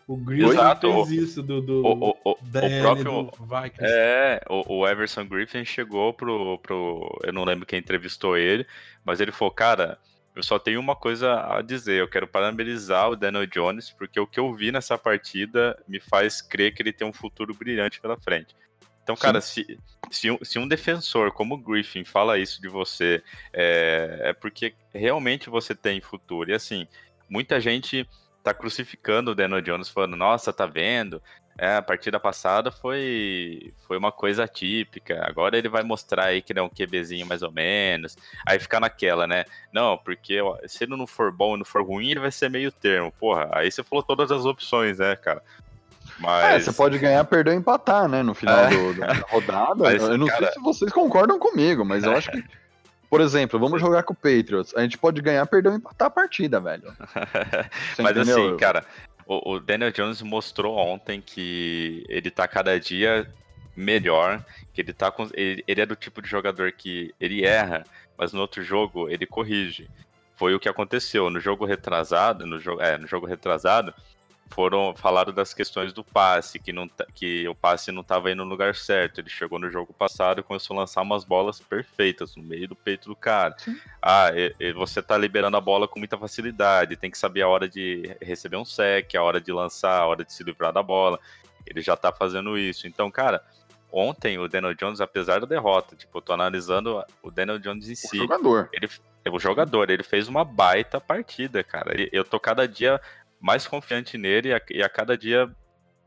O 0.06 0.16
Griffin 0.16 0.48
Exato. 0.48 1.04
fez 1.04 1.22
isso 1.22 1.42
do, 1.42 1.60
do, 1.60 1.86
O, 1.86 2.10
o, 2.10 2.16
o, 2.24 2.38
da 2.40 2.64
o 2.64 2.80
próprio. 2.80 3.22
do 3.24 3.44
Vikings. 3.44 3.82
É, 3.82 4.40
o, 4.48 4.78
o 4.78 4.88
Everson 4.88 5.26
Griffin 5.26 5.64
chegou 5.66 6.14
pro, 6.14 6.58
pro. 6.58 7.20
Eu 7.22 7.32
não 7.32 7.44
lembro 7.44 7.66
quem 7.66 7.78
entrevistou 7.78 8.36
ele, 8.36 8.66
mas 9.04 9.20
ele 9.20 9.32
falou, 9.32 9.52
cara, 9.52 9.98
eu 10.38 10.42
só 10.44 10.56
tenho 10.56 10.78
uma 10.78 10.94
coisa 10.94 11.44
a 11.52 11.60
dizer. 11.60 12.00
Eu 12.00 12.08
quero 12.08 12.28
parabenizar 12.28 13.10
o 13.10 13.16
Daniel 13.16 13.44
Jones, 13.44 13.90
porque 13.90 14.20
o 14.20 14.26
que 14.26 14.38
eu 14.38 14.54
vi 14.54 14.70
nessa 14.70 14.96
partida 14.96 15.76
me 15.88 15.98
faz 15.98 16.40
crer 16.40 16.72
que 16.72 16.80
ele 16.80 16.92
tem 16.92 17.04
um 17.04 17.12
futuro 17.12 17.52
brilhante 17.52 18.00
pela 18.00 18.16
frente. 18.16 18.54
Então, 19.02 19.16
cara, 19.16 19.40
se, 19.40 19.76
se, 20.12 20.30
um, 20.30 20.38
se 20.40 20.58
um 20.60 20.68
defensor 20.68 21.32
como 21.32 21.56
o 21.56 21.58
Griffin 21.58 22.04
fala 22.04 22.38
isso 22.38 22.62
de 22.62 22.68
você, 22.68 23.20
é, 23.52 24.20
é 24.26 24.32
porque 24.32 24.74
realmente 24.94 25.50
você 25.50 25.74
tem 25.74 26.00
futuro. 26.00 26.50
E 26.50 26.54
assim, 26.54 26.86
muita 27.28 27.60
gente 27.60 28.08
tá 28.44 28.54
crucificando 28.54 29.32
o 29.32 29.34
Daniel 29.34 29.60
Jones, 29.60 29.88
falando, 29.88 30.14
nossa, 30.14 30.52
tá 30.52 30.66
vendo? 30.66 31.20
É, 31.60 31.74
a 31.74 31.82
partida 31.82 32.20
passada 32.20 32.70
foi, 32.70 33.72
foi 33.86 33.98
uma 33.98 34.12
coisa 34.12 34.44
atípica. 34.44 35.20
Agora 35.28 35.58
ele 35.58 35.68
vai 35.68 35.82
mostrar 35.82 36.26
aí 36.26 36.40
que 36.40 36.52
ele 36.52 36.60
é 36.60 36.62
um 36.62 36.68
QBzinho 36.68 37.26
mais 37.26 37.42
ou 37.42 37.50
menos. 37.50 38.16
Aí 38.46 38.60
fica 38.60 38.78
naquela, 38.78 39.26
né? 39.26 39.44
Não, 39.72 39.98
porque 39.98 40.40
ó, 40.40 40.56
se 40.68 40.84
ele 40.84 40.96
não 40.96 41.06
for 41.06 41.32
bom 41.32 41.56
e 41.56 41.58
não 41.58 41.64
for 41.64 41.82
ruim, 41.84 42.12
ele 42.12 42.20
vai 42.20 42.30
ser 42.30 42.48
meio 42.48 42.70
termo. 42.70 43.10
Porra, 43.18 43.48
aí 43.52 43.70
você 43.72 43.82
falou 43.82 44.04
todas 44.04 44.30
as 44.30 44.44
opções, 44.44 44.98
né, 44.98 45.16
cara? 45.16 45.42
É, 46.18 46.20
Mas. 46.20 46.64
você 46.64 46.72
pode 46.72 46.96
ganhar, 46.98 47.24
perder 47.24 47.50
ou 47.50 47.56
empatar, 47.56 48.08
né? 48.08 48.22
No 48.22 48.34
final 48.34 48.56
É. 48.56 48.70
do- 48.70 48.94
da 48.94 49.12
rodada. 49.28 49.74
Mas, 49.84 50.00
eu 50.02 50.16
não 50.16 50.26
cara- 50.28 50.44
sei 50.46 50.52
se 50.52 50.60
vocês 50.60 50.92
concordam 50.92 51.38
comigo, 51.40 51.84
mas 51.84 52.04
eu 52.04 52.12
acho 52.16 52.30
que. 52.30 52.42
Por 53.10 53.20
exemplo, 53.22 53.58
vamos 53.58 53.80
jogar 53.80 54.02
com 54.02 54.12
o 54.12 54.16
Patriots. 54.16 54.76
A 54.76 54.82
gente 54.82 54.98
pode 54.98 55.22
ganhar, 55.22 55.44
perder 55.46 55.70
ou 55.70 55.74
empatar 55.76 56.08
a 56.08 56.10
partida, 56.10 56.60
velho. 56.60 56.92
Mas 57.98 58.14
entendeu? 58.16 58.48
assim, 58.48 58.56
cara, 58.58 58.84
o, 59.28 59.52
o 59.52 59.60
Daniel 59.60 59.92
Jones 59.92 60.22
mostrou 60.22 60.76
ontem 60.76 61.20
que 61.20 62.02
ele 62.08 62.30
tá 62.30 62.48
cada 62.48 62.80
dia 62.80 63.30
melhor, 63.76 64.42
que 64.72 64.80
ele 64.80 64.94
tá 64.94 65.10
com. 65.10 65.28
Ele, 65.34 65.62
ele 65.68 65.80
é 65.82 65.86
do 65.86 65.94
tipo 65.94 66.22
de 66.22 66.28
jogador 66.28 66.72
que 66.72 67.14
ele 67.20 67.44
erra, 67.44 67.84
mas 68.16 68.32
no 68.32 68.40
outro 68.40 68.62
jogo 68.62 69.08
ele 69.10 69.26
corrige. 69.26 69.88
Foi 70.34 70.54
o 70.54 70.58
que 70.58 70.68
aconteceu. 70.68 71.28
No 71.28 71.40
jogo 71.40 71.66
retrasado, 71.66 72.46
no 72.46 72.56
é, 72.80 72.96
no 72.96 73.06
jogo 73.06 73.26
retrasado, 73.26 73.94
foram 74.50 74.94
falaram 74.96 75.32
das 75.32 75.52
questões 75.54 75.92
do 75.92 76.02
passe, 76.02 76.58
que, 76.58 76.72
não, 76.72 76.88
tá- 76.88 77.06
que 77.14 77.46
o 77.48 77.54
passe 77.54 77.92
não 77.92 78.00
estava 78.02 78.30
indo 78.30 78.44
no 78.44 78.50
lugar 78.50 78.74
certo. 78.74 79.20
Ele 79.20 79.28
chegou 79.28 79.58
no 79.58 79.70
jogo 79.70 79.92
passado 79.92 80.40
e 80.40 80.42
começou 80.42 80.76
a 80.76 80.80
lançar 80.80 81.02
umas 81.02 81.22
bolas 81.24 81.60
perfeitas 81.60 82.34
no 82.36 82.42
meio 82.42 82.66
do 82.68 82.74
peito 82.76 83.08
do 83.08 83.14
cara. 83.16 83.54
Ah, 84.00 84.30
e- 84.34 84.54
e 84.58 84.72
você 84.72 85.02
tá 85.02 85.16
liberando 85.18 85.56
a 85.56 85.60
bola 85.60 85.86
com 85.86 85.98
muita 85.98 86.16
facilidade, 86.18 86.96
tem 86.96 87.10
que 87.10 87.18
saber 87.18 87.42
a 87.42 87.48
hora 87.48 87.68
de 87.68 88.16
receber 88.22 88.56
um 88.56 88.64
sec, 88.64 89.14
a 89.14 89.22
hora 89.22 89.40
de 89.40 89.52
lançar, 89.52 90.00
a 90.00 90.06
hora 90.06 90.24
de 90.24 90.32
se 90.32 90.42
livrar 90.42 90.72
da 90.72 90.82
bola. 90.82 91.18
Ele 91.66 91.80
já 91.82 91.96
tá 91.96 92.10
fazendo 92.10 92.56
isso. 92.56 92.86
Então, 92.86 93.10
cara, 93.10 93.42
ontem 93.92 94.38
o 94.38 94.48
Daniel 94.48 94.74
Jones, 94.74 95.00
apesar 95.00 95.40
da 95.40 95.46
derrota, 95.46 95.94
tipo, 95.94 96.16
eu 96.18 96.22
tô 96.22 96.32
analisando 96.32 97.02
o 97.22 97.30
Daniel 97.30 97.58
Jones 97.58 97.88
em 97.88 97.92
O 97.92 97.96
si 97.96 98.16
jogador. 98.16 98.68
ele, 98.72 98.88
o 99.30 99.38
jogador, 99.38 99.90
ele 99.90 100.02
fez 100.02 100.26
uma 100.28 100.44
baita 100.44 100.98
partida, 101.00 101.62
cara. 101.62 101.92
Eu 102.12 102.24
tô 102.24 102.40
cada 102.40 102.66
dia 102.66 102.98
mais 103.40 103.66
confiante 103.66 104.18
nele 104.18 104.48
e 104.48 104.54
a, 104.54 104.60
e 104.70 104.82
a 104.82 104.88
cada 104.88 105.16
dia 105.16 105.54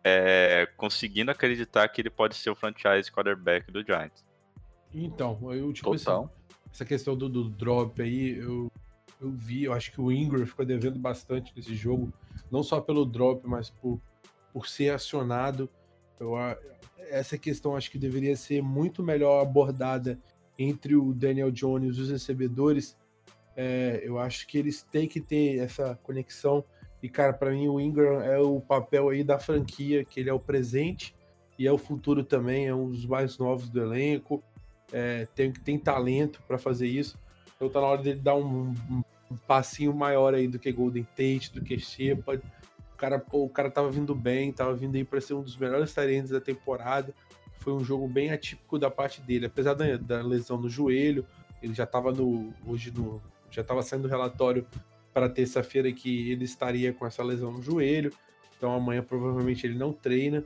é, 0.04 0.68
conseguindo 0.78 1.32
acreditar 1.32 1.88
que 1.90 2.02
ele 2.02 2.10
pode 2.10 2.36
ser 2.36 2.50
o 2.50 2.56
franchise 2.56 3.12
quarterback 3.12 3.72
do 3.72 3.84
Giants. 3.84 4.26
Então, 4.94 5.54
eu, 5.54 5.72
tipo 5.72 5.94
assim, 5.94 6.30
essa 6.72 6.84
questão 6.86 7.16
do, 7.16 7.30
do 7.30 7.50
drop 7.50 8.02
aí, 8.02 8.38
eu, 8.38 8.72
eu 9.22 9.32
vi, 9.32 9.64
eu 9.64 9.74
acho 9.74 9.92
que 9.92 10.02
o 10.02 10.12
Ingram 10.12 10.46
ficou 10.46 10.66
devendo 10.66 11.00
bastante 11.00 11.54
nesse 11.56 11.76
jogo, 11.76 12.12
não 12.52 12.64
só 12.64 12.82
pelo 12.82 13.06
drop, 13.06 13.48
mas 13.48 13.70
por, 13.70 14.02
por 14.52 14.68
ser 14.68 14.90
acionado. 14.90 15.70
Eu, 16.20 16.36
a- 16.36 16.58
essa 17.10 17.38
questão 17.38 17.76
acho 17.76 17.92
que 17.92 17.98
deveria 17.98 18.36
ser 18.36 18.62
muito 18.62 19.04
melhor 19.04 19.42
abordada 19.42 20.20
entre 20.58 20.96
o 20.96 21.14
Daniel 21.14 21.52
Jones 21.52 21.98
e 21.98 22.02
os 22.02 22.10
recebedores. 22.10 22.98
É, 23.56 24.02
eu 24.04 24.18
acho 24.18 24.48
que 24.48 24.58
eles 24.58 24.82
têm 24.84 25.08
que 25.08 25.20
ter 25.22 25.58
essa 25.60 25.96
conexão. 26.04 26.64
E, 27.02 27.10
cara, 27.10 27.34
para 27.34 27.52
mim 27.52 27.68
o 27.68 27.80
Ingram 27.80 28.22
é 28.22 28.38
o 28.40 28.60
papel 28.62 29.10
aí 29.10 29.24
da 29.24 29.40
franquia, 29.40 30.04
que 30.06 30.20
ele 30.20 30.30
é 30.30 30.34
o 30.34 30.40
presente 30.40 31.16
e 31.58 31.66
é 31.68 31.72
o 31.72 31.78
futuro 31.78 32.24
também, 32.24 32.68
é 32.68 32.76
um 32.76 32.90
dos 32.90 33.06
mais 33.06 33.38
novos 33.38 33.70
do 33.70 33.82
elenco 33.82 34.44
é, 34.94 35.26
tem, 35.34 35.52
tem 35.54 35.78
talento 35.80 36.42
para 36.48 36.58
fazer 36.58 36.88
isso. 36.88 37.18
Então 37.56 37.70
tá 37.70 37.80
na 37.80 37.88
hora 37.88 38.02
dele 38.04 38.20
dar 38.20 38.36
um, 38.36 38.72
um- 38.90 39.04
um 39.32 39.38
passinho 39.48 39.94
maior 39.94 40.34
aí 40.34 40.46
do 40.48 40.60
que 40.60 40.70
Golden 40.72 41.04
Tate, 41.16 41.54
do 41.54 41.62
que 41.64 41.80
Shepard. 41.80 42.44
O 42.94 42.98
cara, 42.98 43.18
pô, 43.18 43.46
o 43.46 43.50
cara 43.50 43.72
tava 43.72 43.90
vindo 43.90 44.14
bem, 44.14 44.52
tava 44.52 44.74
vindo 44.74 44.96
aí 44.98 45.06
para 45.06 45.22
ser 45.22 45.34
um 45.34 45.42
dos 45.42 45.56
melhores 45.56 45.94
talentos 45.94 46.32
da 46.32 46.42
temporada. 46.42 47.14
Foi 47.60 47.72
um 47.72 47.84
jogo 47.84 48.08
bem 48.08 48.32
atípico 48.32 48.78
da 48.78 48.92
parte 48.92 49.22
dele, 49.22 49.46
apesar 49.46 49.74
da, 49.76 49.96
da 49.96 50.22
lesão 50.22 50.58
no 50.58 50.70
joelho. 50.70 51.26
Ele 51.64 51.74
já 51.74 51.86
tava 51.86 52.12
no 52.12 52.54
hoje 52.68 52.92
no 52.92 53.22
já 53.50 53.64
tava 53.64 53.82
saindo 53.82 54.08
relatório 54.10 54.66
para 55.14 55.30
terça-feira 55.30 55.92
que 55.92 56.32
ele 56.32 56.46
estaria 56.46 56.94
com 56.94 57.06
essa 57.06 57.24
lesão 57.24 57.52
no 57.52 57.62
joelho. 57.62 58.14
Então 58.58 58.74
amanhã 58.74 59.04
provavelmente 59.04 59.66
ele 59.66 59.78
não 59.78 59.92
treina 59.92 60.44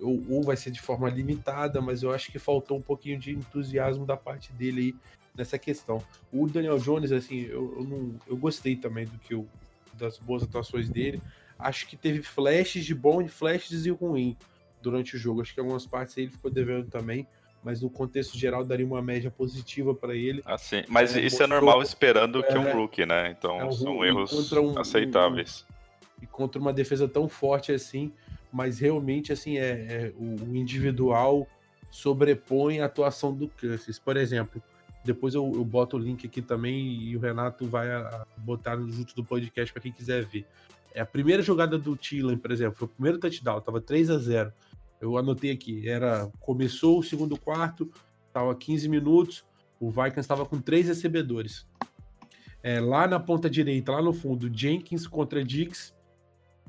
ou, 0.00 0.22
ou 0.28 0.42
vai 0.42 0.56
ser 0.56 0.70
de 0.70 0.80
forma 0.80 1.08
limitada, 1.08 1.80
mas 1.80 2.02
eu 2.02 2.12
acho 2.12 2.30
que 2.30 2.38
faltou 2.38 2.76
um 2.76 2.82
pouquinho 2.82 3.18
de 3.18 3.32
entusiasmo 3.32 4.04
da 4.04 4.16
parte 4.16 4.52
dele 4.52 4.80
aí 4.80 4.94
nessa 5.34 5.58
questão. 5.58 6.02
O 6.32 6.46
Daniel 6.46 6.78
Jones, 6.78 7.12
assim, 7.12 7.42
eu, 7.42 7.74
eu, 7.78 7.84
não, 7.84 8.14
eu 8.26 8.36
gostei 8.36 8.76
também 8.76 9.06
do 9.06 9.18
que 9.18 9.34
eu, 9.34 9.46
das 9.94 10.18
boas 10.18 10.42
atuações 10.42 10.88
dele. 10.88 11.20
Acho 11.58 11.86
que 11.86 11.96
teve 11.96 12.22
flashes 12.22 12.84
de 12.84 12.94
bom 12.94 13.22
e 13.22 13.28
flashes 13.28 13.82
de 13.82 13.90
ruim 13.90 14.36
durante 14.82 15.16
o 15.16 15.18
jogo. 15.18 15.42
Acho 15.42 15.54
que 15.54 15.60
algumas 15.60 15.86
partes 15.86 16.16
aí 16.16 16.24
ele 16.24 16.32
ficou 16.32 16.50
devendo 16.50 16.88
também, 16.88 17.26
mas 17.66 17.82
no 17.82 17.90
contexto 17.90 18.38
geral 18.38 18.64
daria 18.64 18.86
uma 18.86 19.02
média 19.02 19.28
positiva 19.28 19.92
para 19.92 20.14
ele. 20.14 20.40
Assim, 20.44 20.84
mas 20.88 21.16
É, 21.16 21.20
isso 21.20 21.42
é 21.42 21.48
normal 21.48 21.82
esperando 21.82 22.40
que 22.44 22.52
é 22.52 22.58
um 22.60 22.68
é, 22.68 22.72
rookie, 22.72 23.04
né? 23.04 23.34
Então 23.36 23.60
é 23.60 23.64
um 23.64 23.72
são 23.72 24.04
erros 24.04 24.52
um- 24.52 24.78
aceitáveis. 24.78 25.66
e 26.22 26.26
contra 26.28 26.60
uma 26.60 26.72
defesa 26.72 27.08
tão 27.08 27.28
forte 27.28 27.72
assim, 27.72 28.12
mas 28.52 28.78
realmente 28.78 29.32
assim 29.32 29.58
é, 29.58 29.62
é, 29.68 30.12
o, 30.16 30.54
individual 30.56 31.44
sobrepõe 31.90 32.80
a 32.80 32.84
atuação 32.86 33.34
do 33.34 33.48
Cousins. 33.48 33.98
Por 33.98 34.16
exemplo, 34.16 34.62
depois 35.04 35.34
eu, 35.34 35.50
eu 35.52 35.64
boto 35.64 35.96
o 35.96 35.98
link 35.98 36.24
aqui 36.24 36.40
também 36.40 36.86
e 37.02 37.16
o 37.16 37.20
Renato 37.20 37.66
vai 37.66 37.90
a- 37.90 38.24
botar 38.36 38.76
junto 38.76 39.12
do 39.16 39.24
podcast 39.24 39.72
para 39.72 39.82
quem 39.82 39.90
quiser 39.90 40.24
ver. 40.24 40.46
É 40.94 41.00
a 41.00 41.06
primeira 41.06 41.42
jogada 41.42 41.76
do 41.76 41.96
Thielen, 41.96 42.38
por 42.38 42.52
exemplo, 42.52 42.76
foi 42.78 42.86
o 42.86 42.90
primeiro 42.90 43.18
touchdown, 43.18 43.60
tava 43.60 43.80
3 43.80 44.08
a 44.08 44.18
0. 44.18 44.52
Eu 45.00 45.16
anotei 45.16 45.50
aqui, 45.50 45.88
era 45.88 46.30
começou 46.40 46.98
o 46.98 47.02
segundo 47.02 47.38
quarto, 47.38 47.90
tava 48.32 48.54
15 48.54 48.88
minutos, 48.88 49.44
o 49.78 49.90
Vikings 49.90 50.20
estava 50.20 50.46
com 50.46 50.60
três 50.60 50.86
recebedores. 50.88 51.66
É, 52.62 52.80
lá 52.80 53.06
na 53.06 53.20
ponta 53.20 53.48
direita, 53.48 53.92
lá 53.92 54.02
no 54.02 54.12
fundo, 54.12 54.50
Jenkins 54.52 55.06
contra 55.06 55.44
Diggs. 55.44 55.94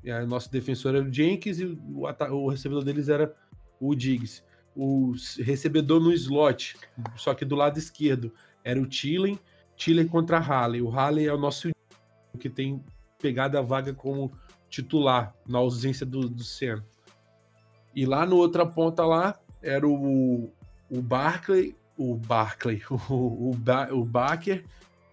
Aí, 0.03 0.25
nosso 0.25 0.51
defensor 0.51 0.95
era 0.95 1.03
o 1.03 1.11
Jenkins 1.11 1.59
e 1.59 1.65
o, 1.65 2.03
o 2.31 2.49
recebedor 2.49 2.83
deles 2.83 3.09
era 3.09 3.33
o 3.79 3.95
Diggs. 3.95 4.43
O 4.75 5.13
recebedor 5.39 5.99
no 5.99 6.13
slot, 6.13 6.77
só 7.15 7.33
que 7.33 7.43
do 7.43 7.55
lado 7.55 7.79
esquerdo, 7.79 8.31
era 8.63 8.79
o 8.79 8.85
Thielen. 8.85 9.39
Thielen 9.75 10.07
contra 10.07 10.37
Halley. 10.37 10.81
O 10.81 10.89
Halley 10.89 11.25
é 11.25 11.33
o 11.33 11.37
nosso 11.37 11.69
que 12.39 12.49
tem 12.49 12.83
pegado 13.19 13.57
a 13.57 13.61
vaga 13.61 13.93
como 13.93 14.31
titular, 14.69 15.33
na 15.47 15.57
ausência 15.57 16.05
do, 16.05 16.29
do 16.29 16.43
Senna. 16.43 16.85
E 17.97 18.05
lá 18.05 18.27
no 18.27 18.35
outra 18.35 18.63
ponta 18.63 19.03
lá, 19.03 19.39
era 19.59 19.87
o, 19.87 20.51
o 20.87 21.01
Barclay, 21.01 21.75
o 21.97 22.13
Barclay, 22.13 22.79
o, 23.09 23.49
o, 23.49 23.55
ba, 23.57 23.91
o 23.91 24.05
Baker 24.05 24.63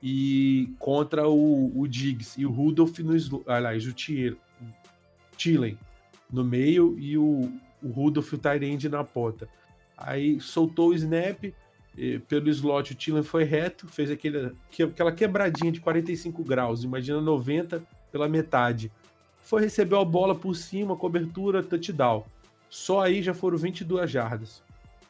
e 0.02 0.68
contra 0.78 1.26
o, 1.26 1.72
o 1.74 1.88
Diggs 1.88 2.38
e 2.38 2.44
o 2.44 2.50
Rudolph 2.50 2.98
no 2.98 3.14
aliás, 3.46 3.86
o 3.86 3.94
Thielen 5.34 5.78
no 6.30 6.44
meio 6.44 6.94
e 6.98 7.16
o, 7.16 7.50
o 7.82 7.88
Rudolph 7.88 8.30
e 8.32 8.34
o 8.34 8.38
Tyrande 8.38 8.86
na 8.90 9.02
ponta. 9.02 9.48
Aí 9.96 10.38
soltou 10.38 10.90
o 10.90 10.94
snap, 10.94 11.42
eh, 11.96 12.20
pelo 12.28 12.50
slot 12.50 12.92
o 12.92 12.94
Thielen 12.94 13.22
foi 13.22 13.44
reto, 13.44 13.88
fez 13.88 14.10
aquele, 14.10 14.52
que- 14.70 14.82
aquela 14.82 15.10
quebradinha 15.10 15.72
de 15.72 15.80
45 15.80 16.44
graus, 16.44 16.84
imagina 16.84 17.18
90 17.18 17.82
pela 18.12 18.28
metade. 18.28 18.92
Foi 19.40 19.62
receber 19.62 19.96
a 19.96 20.04
bola 20.04 20.34
por 20.34 20.54
cima, 20.54 20.94
cobertura, 20.94 21.62
touchdown. 21.62 22.26
Só 22.74 23.02
aí 23.02 23.22
já 23.22 23.32
foram 23.32 23.56
22 23.56 24.10
jardas. 24.10 24.60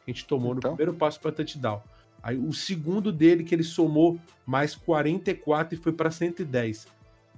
que 0.03 0.11
A 0.11 0.13
gente 0.13 0.27
tomou 0.27 0.53
Então. 0.55 0.69
no 0.69 0.77
primeiro 0.77 0.95
passo 0.95 1.19
para 1.19 1.31
touchdown. 1.31 1.81
Aí 2.21 2.37
o 2.37 2.53
segundo 2.53 3.11
dele 3.11 3.43
que 3.43 3.55
ele 3.55 3.63
somou 3.63 4.19
mais 4.45 4.75
44 4.75 5.73
e 5.73 5.81
foi 5.81 5.91
para 5.91 6.11
110. 6.11 6.87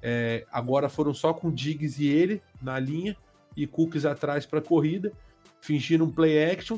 É, 0.01 0.45
agora 0.51 0.89
foram 0.89 1.13
só 1.13 1.33
com 1.33 1.49
Diggs 1.49 2.03
e 2.03 2.09
ele 2.09 2.41
na 2.61 2.77
linha 2.77 3.15
e 3.55 3.65
Cooks 3.65 4.03
atrás 4.03 4.45
para 4.45 4.59
corrida, 4.61 5.13
fingindo 5.61 6.03
um 6.03 6.11
play 6.11 6.51
action. 6.51 6.77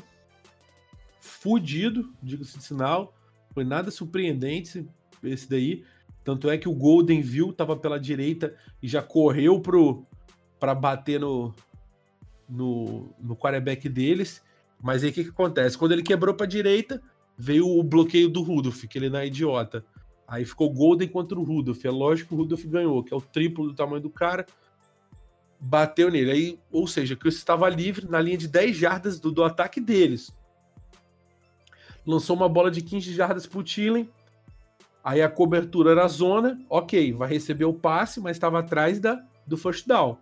Fudido, 1.20 2.14
digo-se 2.22 2.60
de 2.60 2.64
sinal. 2.64 3.16
Foi 3.52 3.64
nada 3.64 3.90
surpreendente 3.90 4.86
esse 5.24 5.50
daí. 5.50 5.84
Tanto 6.24 6.52
é 6.52 6.58
que 6.60 6.70
o 6.70 6.74
Golden 6.76 7.20
viu, 7.20 7.52
tava 7.52 7.76
pela 7.76 8.00
direita 8.00 8.56
e 8.80 8.88
já 8.88 9.02
correu 9.02 9.60
pro 9.60 10.04
para 10.60 10.76
bater 10.76 11.20
no, 11.20 11.56
no, 12.50 13.10
no 13.20 13.36
quarterback 13.36 13.88
deles. 13.88 14.42
Mas 14.82 15.04
aí 15.04 15.10
o 15.10 15.14
que, 15.14 15.24
que 15.26 15.30
acontece? 15.30 15.78
Quando 15.78 15.92
ele 15.92 16.04
quebrou 16.04 16.34
para 16.34 16.46
direita, 16.46 17.02
veio 17.38 17.68
o 17.68 17.84
bloqueio 17.84 18.30
do 18.30 18.42
Rudolph, 18.42 18.84
que 18.86 18.98
ele 18.98 19.10
não 19.10 19.20
é 19.20 19.28
idiota. 19.28 19.86
Aí 20.28 20.46
ficou 20.46 20.72
Golden 20.72 21.08
contra 21.08 21.40
o 21.40 21.44
Rudolph. 21.44 21.84
É 21.84 21.90
lógico 21.90 22.30
que 22.30 22.36
o 22.36 22.38
Rudolph 22.38 22.66
ganhou, 22.66 23.04
que 23.04 23.14
é 23.14 23.18
o 23.18 23.22
triplo 23.22 23.68
do 23.68 23.74
tamanho 23.74 24.02
do 24.02 24.10
cara. 24.10 24.46
Bateu 25.60 26.10
nele. 26.10 26.32
Aí, 26.32 26.60
ou 26.72 26.88
seja, 26.88 27.16
que 27.16 27.28
estava 27.28 27.68
livre 27.68 28.08
na 28.08 28.22
linha 28.22 28.38
de 28.38 28.48
10 28.48 28.78
jardas 28.78 29.20
do, 29.20 29.32
do 29.32 29.44
ataque 29.44 29.82
deles. 29.82 30.32
Lançou 32.06 32.36
uma 32.36 32.48
bola 32.48 32.70
de 32.70 32.82
15 32.82 33.14
jardas 33.14 33.48
pro 33.48 33.64
Tillen. 33.64 34.10
Aí 35.04 35.22
a 35.22 35.30
cobertura 35.30 35.92
era 35.92 36.08
zona. 36.08 36.60
Ok, 36.70 37.14
vai 37.14 37.30
receber 37.30 37.66
o 37.66 37.74
passe, 37.74 38.20
mas 38.20 38.38
estava 38.38 38.60
atrás 38.60 39.00
da, 39.00 39.24
do 39.48 39.58
first 39.58 39.88
down. 39.88 40.18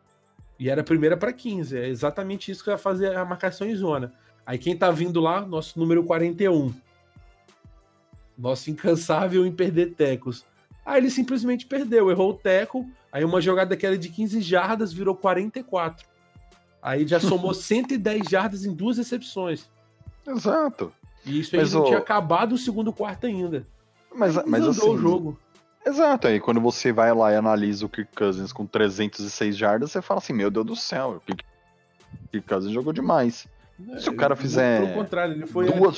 E 0.60 0.70
era 0.70 0.82
a 0.82 0.84
primeira 0.84 1.16
para 1.16 1.32
15. 1.32 1.78
É 1.78 1.88
exatamente 1.88 2.52
isso 2.52 2.64
que 2.64 2.70
vai 2.70 2.80
fazer 2.80 3.16
a 3.16 3.24
marcação 3.24 3.68
em 3.68 3.76
zona. 3.76 4.12
Aí 4.46 4.58
quem 4.58 4.76
tá 4.76 4.90
vindo 4.92 5.20
lá, 5.20 5.42
nosso 5.42 5.78
número 5.80 6.04
41 6.04 6.74
nosso 8.38 8.70
incansável 8.70 9.46
em 9.46 9.52
perder 9.52 9.96
tecos. 9.96 10.46
Aí 10.86 11.02
ele 11.02 11.10
simplesmente 11.10 11.66
perdeu, 11.66 12.12
errou 12.12 12.32
o 12.32 12.34
teco. 12.34 12.88
Aí 13.12 13.26
uma 13.26 13.42
jogada 13.42 13.76
que 13.76 13.86
era 13.86 13.98
de 13.98 14.10
15 14.10 14.42
jardas 14.42 14.94
virou 14.94 15.16
44. 15.16 16.08
Aí 16.82 17.08
já 17.08 17.20
somou 17.20 17.54
110 17.56 18.30
jardas 18.30 18.64
em 18.64 18.74
duas 18.74 18.98
recepções. 18.98 19.70
Exato. 20.26 20.94
E 21.26 21.40
isso 21.40 21.56
aí 21.56 21.62
mas, 21.62 21.74
não 21.74 21.84
tinha 21.86 21.98
acabado 21.98 22.54
o 22.54 22.58
segundo 22.58 22.94
quarto 22.94 23.26
ainda. 23.26 23.66
Mas, 24.14 24.36
mas 24.46 24.66
assim, 24.66 24.90
o 24.90 24.98
jogo. 24.98 25.38
Exato, 25.88 26.28
aí 26.28 26.40
quando 26.40 26.60
você 26.60 26.92
vai 26.92 27.14
lá 27.14 27.32
e 27.32 27.36
analisa 27.36 27.86
o 27.86 27.90
Kirk 27.90 28.14
Cousins 28.16 28.52
com 28.52 28.66
306 28.66 29.56
jardas, 29.56 29.92
você 29.92 30.02
fala 30.02 30.20
assim, 30.20 30.34
meu 30.34 30.52
Deus 30.52 30.66
do 30.66 30.76
céu, 30.76 31.16
o 31.18 31.20
Kirk, 31.22 31.46
Kirk 32.32 32.48
Cousins 32.48 32.74
jogou 32.74 32.92
demais. 32.92 33.48
Se 34.00 34.10
o 34.10 34.16
cara 34.16 34.36
fizer 34.36 34.82
duas 35.78 35.98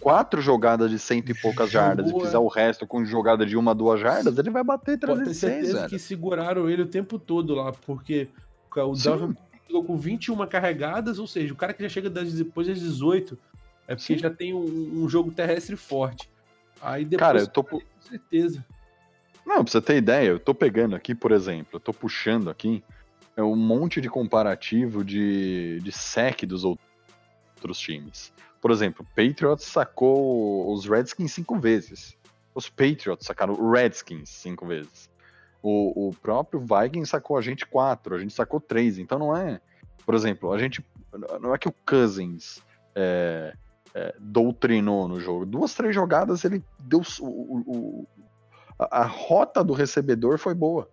quatro 0.00 0.42
jogadas 0.42 0.90
de 0.90 0.98
cento 0.98 1.30
e 1.30 1.34
poucas 1.34 1.70
jardas 1.70 2.10
e 2.10 2.20
fizer 2.20 2.38
o 2.38 2.48
resto 2.48 2.84
com 2.84 3.04
jogada 3.04 3.46
de 3.46 3.56
uma, 3.56 3.72
duas 3.72 4.00
jardas, 4.00 4.36
ele 4.36 4.50
vai 4.50 4.64
bater 4.64 4.98
306, 4.98 5.06
Pode 5.06 5.24
ter 5.24 5.34
certeza 5.34 5.78
velho. 5.78 5.88
que 5.88 5.98
seguraram 6.00 6.68
ele 6.68 6.82
o 6.82 6.86
tempo 6.86 7.20
todo 7.20 7.54
lá, 7.54 7.72
porque 7.86 8.28
o 8.74 8.94
Dalvin 8.94 9.36
ficou 9.66 9.84
com 9.84 9.96
21 9.96 10.46
carregadas, 10.48 11.20
ou 11.20 11.26
seja, 11.28 11.52
o 11.54 11.56
cara 11.56 11.72
que 11.72 11.82
já 11.84 11.88
chega 11.88 12.10
depois 12.10 12.66
das 12.66 12.80
18 12.80 13.38
é 13.86 13.94
porque 13.94 14.14
Sim. 14.14 14.18
já 14.18 14.30
tem 14.30 14.52
um, 14.52 15.04
um, 15.04 15.08
jogo 15.08 15.30
terrestre 15.30 15.76
forte. 15.76 16.28
Aí 16.80 17.04
depois, 17.04 17.26
cara, 17.26 17.38
eu 17.38 17.46
tô 17.46 17.62
com 17.62 17.80
certeza. 18.00 18.64
Não, 19.44 19.64
pra 19.64 19.72
você 19.72 19.80
ter 19.80 19.96
ideia, 19.96 20.28
eu 20.28 20.38
tô 20.38 20.54
pegando 20.54 20.94
aqui, 20.94 21.14
por 21.14 21.32
exemplo, 21.32 21.70
eu 21.74 21.80
tô 21.80 21.92
puxando 21.92 22.48
aqui 22.48 22.82
é 23.36 23.42
um 23.42 23.56
monte 23.56 24.00
de 24.00 24.08
comparativo 24.08 25.04
de, 25.04 25.80
de 25.80 25.92
sec 25.92 26.44
dos 26.44 26.64
outros 26.64 27.78
times. 27.78 28.32
Por 28.60 28.70
exemplo, 28.70 29.06
Patriots 29.16 29.64
sacou 29.64 30.72
os 30.72 30.86
Redskins 30.86 31.32
cinco 31.32 31.58
vezes. 31.58 32.16
Os 32.54 32.68
Patriots 32.68 33.26
sacaram 33.26 33.54
o 33.54 33.70
Redskins 33.72 34.28
cinco 34.28 34.66
vezes. 34.66 35.10
O, 35.62 36.08
o 36.08 36.14
próprio 36.14 36.60
Vikings 36.60 37.06
sacou 37.06 37.36
a 37.36 37.40
gente 37.40 37.64
quatro, 37.64 38.14
a 38.14 38.18
gente 38.18 38.34
sacou 38.34 38.60
três. 38.60 38.98
Então 38.98 39.18
não 39.18 39.36
é. 39.36 39.60
Por 40.04 40.14
exemplo, 40.14 40.52
a 40.52 40.58
gente. 40.58 40.84
Não 41.40 41.54
é 41.54 41.58
que 41.58 41.68
o 41.68 41.74
Cousins 41.86 42.60
é, 42.94 43.54
é, 43.94 44.14
doutrinou 44.18 45.08
no 45.08 45.20
jogo. 45.20 45.46
Duas, 45.46 45.74
três 45.74 45.94
jogadas 45.94 46.44
ele 46.44 46.62
deu. 46.80 47.02
O, 47.20 47.26
o, 47.26 48.08
a, 48.90 49.02
a, 49.02 49.04
rota 49.04 49.62
do 49.62 49.72
recebedor 49.72 50.38
foi 50.38 50.54
boa. 50.54 50.88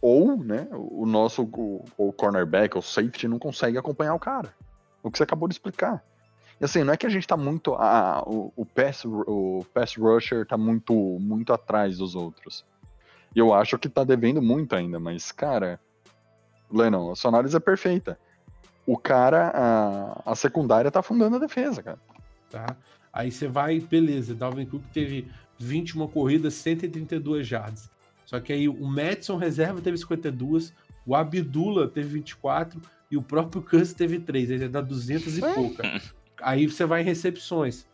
Ou, 0.00 0.36
né, 0.36 0.66
o 0.72 1.04
nosso 1.06 1.42
o, 1.42 1.84
o 1.96 2.12
cornerback, 2.12 2.76
o 2.76 2.82
safety, 2.82 3.28
não 3.28 3.38
consegue 3.38 3.76
acompanhar 3.76 4.14
o 4.14 4.18
cara. 4.18 4.54
O 5.02 5.10
que 5.10 5.18
você 5.18 5.24
acabou 5.24 5.48
de 5.48 5.54
explicar. 5.54 6.02
E 6.60 6.64
assim, 6.64 6.84
não 6.84 6.92
é 6.92 6.96
que 6.96 7.06
a 7.06 7.10
gente 7.10 7.26
tá 7.26 7.36
muito. 7.36 7.74
Ah, 7.74 8.22
o, 8.26 8.52
o, 8.54 8.66
pass, 8.66 9.04
o 9.04 9.64
pass 9.72 9.96
rusher 9.96 10.46
tá 10.46 10.58
muito, 10.58 10.94
muito 10.94 11.52
atrás 11.52 11.98
dos 11.98 12.14
outros. 12.14 12.64
E 13.34 13.38
eu 13.38 13.54
acho 13.54 13.78
que 13.78 13.88
tá 13.88 14.04
devendo 14.04 14.42
muito 14.42 14.74
ainda, 14.74 14.98
mas, 14.98 15.32
cara. 15.32 15.80
Lennon, 16.70 17.10
a 17.10 17.16
sua 17.16 17.30
análise 17.30 17.56
é 17.56 17.60
perfeita. 17.60 18.18
O 18.86 18.96
cara, 18.96 19.50
a, 19.54 20.32
a 20.32 20.34
secundária 20.34 20.90
tá 20.90 21.00
afundando 21.00 21.36
a 21.36 21.38
defesa, 21.38 21.82
cara. 21.82 21.98
Tá. 22.50 22.76
Aí 23.12 23.30
você 23.30 23.48
vai, 23.48 23.80
beleza. 23.80 24.34
Dalvin 24.34 24.66
Cook 24.66 24.82
teve 24.92 25.30
21 25.60 26.08
corridas, 26.08 26.54
132 26.54 27.46
jardas. 27.46 27.90
Só 28.24 28.40
que 28.40 28.52
aí 28.52 28.68
o 28.68 28.86
Madison 28.86 29.36
reserva 29.36 29.80
teve 29.80 29.98
52, 29.98 30.72
o 31.06 31.14
Abdullah 31.14 31.88
teve 31.88 32.08
24 32.08 32.80
e 33.10 33.16
o 33.16 33.22
próprio 33.22 33.62
Kansas 33.62 33.92
teve 33.92 34.18
três, 34.20 34.50
aí 34.50 34.68
dá 34.68 34.80
200 34.80 35.38
e 35.38 35.40
pouca. 35.40 36.00
aí 36.40 36.66
você 36.66 36.84
vai 36.84 37.02
em 37.02 37.04
recepções. 37.04 37.86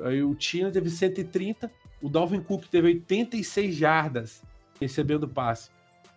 Aí 0.00 0.22
o 0.22 0.34
Tina 0.34 0.70
teve 0.70 0.88
130, 0.88 1.70
o 2.00 2.08
Dalvin 2.08 2.40
Cook 2.40 2.66
teve 2.66 2.86
86 2.88 3.74
jardas 3.74 4.42
recebendo 4.80 5.28
passe. 5.28 5.70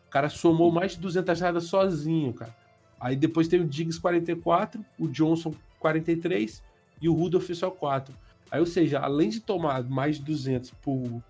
O 0.08 0.10
cara 0.10 0.30
somou 0.30 0.72
mais 0.72 0.94
de 0.94 1.00
200 1.00 1.38
jardas 1.38 1.64
sozinho, 1.66 2.32
cara. 2.32 2.56
Aí 3.00 3.16
depois 3.16 3.48
tem 3.48 3.60
o 3.60 3.68
Diggs 3.68 4.00
44, 4.00 4.86
o 4.98 5.08
Johnson 5.08 5.54
43 5.80 6.64
e 7.02 7.10
o 7.10 7.14
Rudolph 7.14 7.50
só 7.54 7.70
4. 7.70 8.16
Aí, 8.54 8.60
ou 8.60 8.68
seja, 8.68 9.00
além 9.00 9.30
de 9.30 9.40
tomar 9.40 9.84
mais 9.84 10.18
de 10.18 10.26
200 10.26 10.70
por 10.80 11.24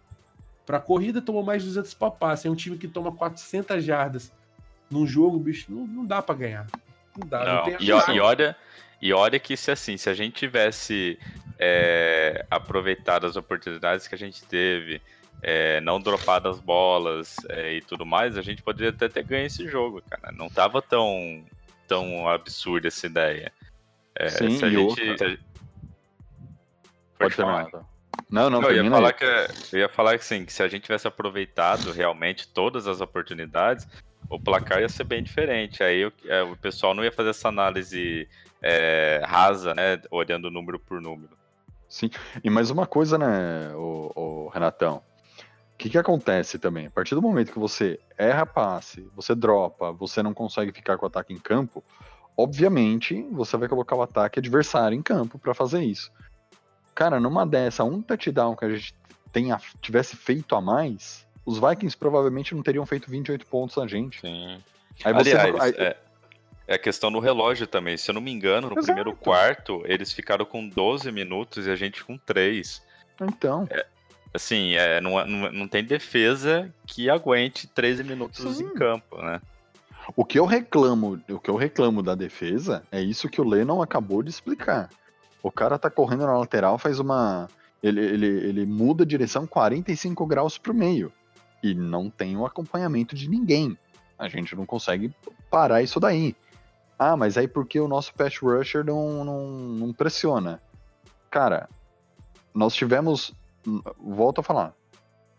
para 0.65 0.77
corrida, 0.77 1.21
tomou 1.21 1.41
mais 1.41 1.62
de 1.62 1.69
200 1.69 1.93
para 1.93 2.12
passe. 2.12 2.49
É 2.49 2.51
um 2.51 2.55
time 2.55 2.77
que 2.77 2.86
toma 2.86 3.13
400 3.13 3.81
jardas 3.81 4.29
num 4.91 5.07
jogo, 5.07 5.39
bicho, 5.39 5.71
não, 5.71 5.88
não 5.88 6.05
dá 6.05 6.21
para 6.21 6.36
ganhar. 6.36 6.67
Não 7.17 7.25
dá, 7.25 7.45
não, 7.45 7.71
não 7.71 7.79
e, 7.79 8.15
e, 8.15 8.19
olha, 8.19 8.57
e 9.01 9.13
olha 9.13 9.39
que 9.39 9.55
se 9.55 9.71
assim, 9.71 9.95
se 9.95 10.09
a 10.09 10.13
gente 10.13 10.33
tivesse 10.33 11.17
é, 11.57 12.45
aproveitado 12.51 13.25
as 13.25 13.38
oportunidades 13.38 14.05
que 14.05 14.15
a 14.15 14.17
gente 14.17 14.43
teve, 14.43 15.01
é, 15.41 15.79
não 15.79 16.01
dropado 16.01 16.49
as 16.49 16.59
bolas 16.59 17.38
é, 17.47 17.75
e 17.75 17.81
tudo 17.81 18.05
mais, 18.05 18.38
a 18.38 18.41
gente 18.41 18.62
poderia 18.62 18.89
até 18.89 19.07
ter 19.07 19.23
ganho 19.23 19.45
esse 19.45 19.65
jogo, 19.65 20.03
cara. 20.09 20.33
Não 20.33 20.49
tava 20.49 20.81
tão, 20.81 21.41
tão 21.88 22.27
absurda 22.27 22.89
essa 22.89 23.07
ideia. 23.07 23.49
É, 24.13 24.27
Sim, 24.27 24.57
se 24.57 24.65
a 24.65 24.69
gente. 24.69 25.01
Outra... 25.09 25.39
Pode, 27.23 27.36
Pode 27.36 27.71
falar. 27.71 27.86
Não, 28.29 28.49
não, 28.49 28.62
eu 28.63 28.83
ia 28.83 28.89
falar 28.89 29.13
que 29.13 29.25
eu 29.73 29.79
ia 29.79 29.89
falar 29.89 30.17
que 30.17 30.25
sim, 30.25 30.45
que 30.45 30.53
se 30.53 30.63
a 30.63 30.67
gente 30.67 30.83
tivesse 30.83 31.07
aproveitado 31.07 31.91
realmente 31.91 32.47
todas 32.47 32.88
as 32.88 33.01
oportunidades, 33.01 33.88
o 34.29 34.39
placar 34.39 34.81
ia 34.81 34.89
ser 34.89 35.03
bem 35.03 35.21
diferente. 35.21 35.83
Aí 35.83 36.05
o, 36.05 36.13
é, 36.25 36.41
o 36.41 36.55
pessoal 36.55 36.93
não 36.93 37.03
ia 37.03 37.12
fazer 37.12 37.29
essa 37.29 37.49
análise 37.49 38.27
é, 38.62 39.21
rasa, 39.25 39.73
né? 39.73 40.01
Olhando 40.09 40.49
número 40.49 40.79
por 40.79 40.99
número. 41.01 41.38
Sim. 41.88 42.09
E 42.43 42.49
mais 42.49 42.71
uma 42.71 42.88
coisa, 42.88 43.19
né, 43.19 43.71
o, 43.75 44.12
o 44.15 44.47
Renatão? 44.49 45.03
O 45.75 45.77
que, 45.77 45.91
que 45.91 45.97
acontece 45.97 46.57
também? 46.57 46.88
A 46.88 46.89
partir 46.89 47.13
do 47.13 47.21
momento 47.21 47.51
que 47.51 47.59
você 47.59 47.99
erra 48.17 48.47
passe, 48.47 49.07
você 49.15 49.36
dropa, 49.36 49.91
você 49.91 50.23
não 50.23 50.33
consegue 50.33 50.71
ficar 50.71 50.97
com 50.97 51.05
o 51.05 51.07
ataque 51.07 51.33
em 51.33 51.38
campo, 51.38 51.83
obviamente 52.36 53.21
você 53.31 53.57
vai 53.57 53.69
colocar 53.69 53.95
o 53.95 54.01
ataque 54.01 54.39
adversário 54.39 54.97
em 54.97 55.03
campo 55.03 55.38
para 55.38 55.53
fazer 55.53 55.83
isso. 55.83 56.12
Cara, 56.95 57.19
numa 57.19 57.45
dessa, 57.45 57.84
um 57.84 58.01
touchdown 58.01 58.56
que 58.56 58.65
a 58.65 58.69
gente 58.69 58.93
tenha, 59.32 59.60
tivesse 59.82 60.15
feito 60.15 60.56
a 60.56 60.62
mais, 60.62 61.25
os 61.45 61.60
Vikings 61.60 61.97
provavelmente 61.97 62.53
não 62.53 62.62
teriam 62.62 62.86
feito 62.86 63.10
28 63.10 63.45
pontos 63.47 63.77
a 63.77 63.88
gente. 63.88 64.22
Sim. 64.22 64.61
Aí 65.03 65.13
você, 65.13 65.36
Aliás, 65.36 65.61
aí... 65.61 65.74
É, 65.78 65.97
é, 66.68 66.76
a 66.76 66.78
questão 66.78 67.09
no 67.09 67.20
relógio 67.20 67.68
também. 67.68 67.97
Se 67.97 68.09
eu 68.09 68.13
não 68.13 68.22
me 68.22 68.32
engano, 68.32 68.68
no 68.68 68.74
Exato. 68.74 68.86
primeiro 68.86 69.15
quarto, 69.15 69.82
eles 69.86 70.13
ficaram 70.13 70.45
com 70.45 70.68
12 70.68 71.11
minutos 71.11 71.65
e 71.65 71.72
a 71.72 71.76
gente 71.76 72.03
com 72.03 72.18
3. 72.18 72.82
Então. 73.22 73.68
É, 73.70 73.86
assim, 74.34 74.74
é, 74.74 75.01
não, 75.01 75.26
não, 75.26 75.51
não 75.51 75.68
tem 75.68 75.84
defesa 75.84 76.74
que 76.86 77.09
aguente 77.09 77.68
13 77.68 78.03
minutos 78.03 78.57
Sim. 78.57 78.65
em 78.65 78.74
campo, 78.74 79.18
né? 79.22 79.41
O 80.15 80.26
que 80.26 80.38
eu 80.38 80.45
reclamo, 80.45 81.22
o 81.30 81.39
que 81.39 81.49
eu 81.49 81.55
reclamo 81.55 82.03
da 82.03 82.13
defesa 82.13 82.84
é 82.91 83.01
isso 83.01 83.30
que 83.30 83.39
o 83.39 83.47
Lennon 83.47 83.82
acabou 83.82 84.22
de 84.22 84.30
explicar. 84.30 84.89
O 85.44 85.52
cara 85.52 85.78
tá 85.78 85.89
correndo 85.89 86.26
na 86.26 86.38
lateral, 86.38 86.78
faz 86.78 87.00
uma. 87.00 87.50
Ele, 87.84 88.00
ele, 88.00 88.26
ele 88.26 88.66
muda 88.66 89.04
a 89.04 89.06
direção 89.06 89.46
45 89.46 90.26
graus 90.26 90.58
pro 90.58 90.74
meio 90.74 91.12
e 91.62 91.76
não 91.76 92.10
tem 92.10 92.38
o 92.38 92.46
acompanhamento 92.46 93.14
de 93.14 93.30
ninguém. 93.30 93.78
A 94.18 94.30
gente 94.30 94.56
não 94.56 94.66
consegue 94.66 95.14
parar 95.52 95.82
isso 95.82 96.00
daí. 96.00 96.34
Ah, 96.98 97.18
mas 97.18 97.38
aí 97.38 97.48
porque 97.48 97.80
o 97.80 97.88
nosso 97.88 98.14
patch 98.14 98.41
rusher 98.41 98.86
não, 98.86 99.26
não, 99.26 99.48
não 99.50 99.94
pressiona? 99.94 100.62
Cara, 101.30 101.68
nós 102.54 102.74
tivemos, 102.74 103.34
volto 104.00 104.39
a 104.39 104.44
falar, 104.44 104.74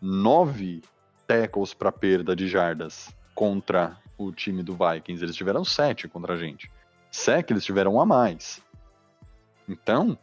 nove 0.00 0.82
tackles 1.26 1.72
para 1.72 1.90
perda 1.90 2.36
de 2.36 2.46
jardas 2.48 3.08
contra 3.34 3.96
o 4.18 4.32
time 4.32 4.62
do 4.62 4.76
Vikings. 4.76 5.22
Eles 5.22 5.36
tiveram 5.36 5.64
sete 5.64 6.08
contra 6.08 6.34
a 6.34 6.36
gente. 6.36 6.70
Sec 7.10 7.50
eles 7.50 7.64
tiveram 7.64 7.94
um 7.94 8.00
a 8.00 8.06
mais. 8.06 8.60
Então, 9.68 10.18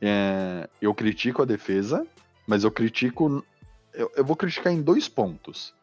é, 0.00 0.68
eu 0.80 0.94
critico 0.94 1.42
a 1.42 1.44
defesa, 1.44 2.06
mas 2.46 2.64
eu 2.64 2.70
critico. 2.70 3.44
Eu, 3.92 4.10
eu 4.16 4.24
vou 4.24 4.36
criticar 4.36 4.72
em 4.72 4.82
dois 4.82 5.08
pontos. 5.08 5.74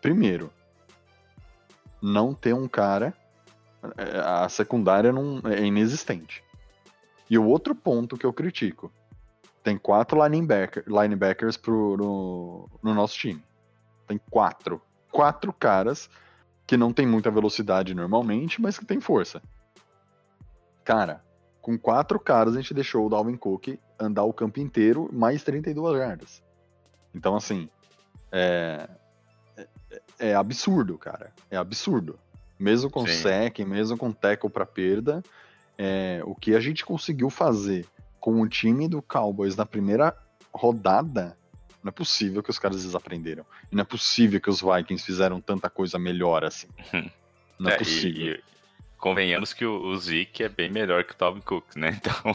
Primeiro, 0.00 0.52
não 2.00 2.34
ter 2.34 2.54
um 2.54 2.68
cara. 2.68 3.14
É, 3.96 4.18
a 4.18 4.48
secundária 4.48 5.12
não, 5.12 5.40
é 5.44 5.64
inexistente. 5.64 6.42
E 7.28 7.38
o 7.38 7.46
outro 7.46 7.74
ponto 7.74 8.16
que 8.16 8.26
eu 8.26 8.32
critico: 8.32 8.92
tem 9.62 9.78
quatro 9.78 10.22
linebacker, 10.22 10.84
linebackers 10.86 11.56
pro, 11.56 11.96
no, 11.96 12.68
no 12.82 12.94
nosso 12.94 13.16
time. 13.16 13.42
Tem 14.06 14.20
quatro. 14.30 14.80
Quatro 15.10 15.52
caras 15.52 16.10
que 16.66 16.76
não 16.76 16.92
tem 16.92 17.06
muita 17.06 17.30
velocidade 17.30 17.94
normalmente, 17.94 18.60
mas 18.60 18.78
que 18.78 18.84
tem 18.84 19.00
força. 19.00 19.42
Cara, 20.84 21.23
com 21.64 21.78
quatro 21.78 22.20
caras 22.20 22.54
a 22.54 22.60
gente 22.60 22.74
deixou 22.74 23.06
o 23.06 23.08
Dalvin 23.08 23.38
Cook 23.38 23.78
andar 23.98 24.24
o 24.24 24.34
campo 24.34 24.60
inteiro 24.60 25.08
mais 25.10 25.42
32 25.42 25.96
jardas. 25.96 26.42
Então, 27.14 27.34
assim, 27.34 27.70
é, 28.30 28.86
é, 29.56 29.68
é 30.18 30.34
absurdo, 30.34 30.98
cara. 30.98 31.32
É 31.50 31.56
absurdo. 31.56 32.18
Mesmo 32.58 32.90
com 32.90 33.06
Sim. 33.06 33.14
sec, 33.14 33.60
mesmo 33.60 33.96
com 33.96 34.12
tackle 34.12 34.50
para 34.50 34.66
perda, 34.66 35.22
é, 35.78 36.20
o 36.26 36.34
que 36.34 36.54
a 36.54 36.60
gente 36.60 36.84
conseguiu 36.84 37.30
fazer 37.30 37.86
com 38.20 38.42
o 38.42 38.46
time 38.46 38.86
do 38.86 39.00
Cowboys 39.00 39.56
na 39.56 39.64
primeira 39.64 40.14
rodada 40.52 41.34
não 41.82 41.88
é 41.88 41.92
possível 41.92 42.42
que 42.42 42.50
os 42.50 42.58
caras 42.58 42.82
desaprenderam. 42.82 43.46
E 43.72 43.74
não 43.74 43.80
é 43.80 43.86
possível 43.86 44.38
que 44.38 44.50
os 44.50 44.60
Vikings 44.60 45.02
fizeram 45.02 45.40
tanta 45.40 45.70
coisa 45.70 45.98
melhor 45.98 46.44
assim. 46.44 46.68
Não 47.56 47.70
é, 47.70 47.74
é 47.74 47.78
possível. 47.78 48.34
E, 48.34 48.42
convenhamos 49.04 49.52
que 49.52 49.66
o, 49.66 49.88
o 49.88 49.96
Zeke 49.98 50.42
é 50.42 50.48
bem 50.48 50.70
melhor 50.70 51.04
que 51.04 51.12
o 51.12 51.18
Dalvin 51.18 51.42
Cook, 51.42 51.76
né? 51.76 51.90
Então. 52.00 52.34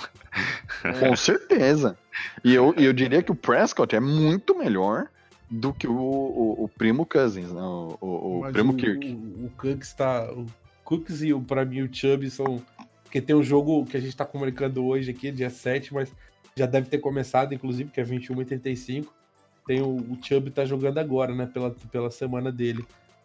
Com 0.99 1.15
certeza. 1.15 1.97
E 2.43 2.53
eu, 2.53 2.75
eu 2.77 2.93
diria 2.93 3.23
que 3.23 3.31
o 3.31 3.35
Prescott 3.35 3.95
é 3.95 3.99
muito 3.99 4.55
melhor 4.55 5.07
do 5.49 5.73
que 5.73 5.87
o, 5.87 5.95
o, 5.95 6.65
o 6.65 6.69
primo 6.69 7.07
Cousins, 7.07 7.51
né? 7.51 7.59
o, 7.59 7.97
o, 7.99 8.51
primo 8.51 8.75
Kirk. 8.75 9.03
O, 9.11 9.45
o 9.45 9.51
Cooks 9.57 9.87
está. 9.87 10.31
O 10.31 10.45
Cooks 10.83 11.23
e 11.23 11.33
para 11.41 11.65
mim 11.65 11.81
o 11.81 11.91
Chubb 11.91 12.29
são. 12.29 12.63
Porque 13.03 13.19
tem 13.19 13.35
um 13.35 13.41
jogo 13.41 13.83
que 13.87 13.97
a 13.97 13.99
gente 13.99 14.11
está 14.11 14.23
comunicando 14.23 14.85
hoje 14.85 15.09
aqui, 15.09 15.31
dia 15.31 15.49
7, 15.49 15.91
mas 15.91 16.13
já 16.55 16.67
deve 16.67 16.87
ter 16.87 16.99
começado, 16.99 17.51
inclusive, 17.51 17.89
que 17.89 17.99
é 17.99 18.03
21 18.03 18.39
e 18.43 18.45
35 18.45 19.19
tem 19.65 19.81
o, 19.83 19.97
o 19.97 20.17
Chubb 20.19 20.49
tá 20.49 20.65
jogando 20.65 20.97
agora, 20.97 21.33
né? 21.35 21.45
Pela, 21.45 21.69
pela 21.91 22.09
semana 22.09 22.51
dele 22.51 22.83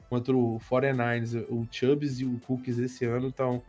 contra 0.08 0.34
o 0.34 0.60
49ers. 0.70 1.44
O 1.48 1.66
Chubbs 1.70 2.20
e 2.20 2.24
o 2.24 2.38
Cooks 2.46 2.78
esse 2.78 3.04
ano 3.04 3.28
estão 3.28 3.62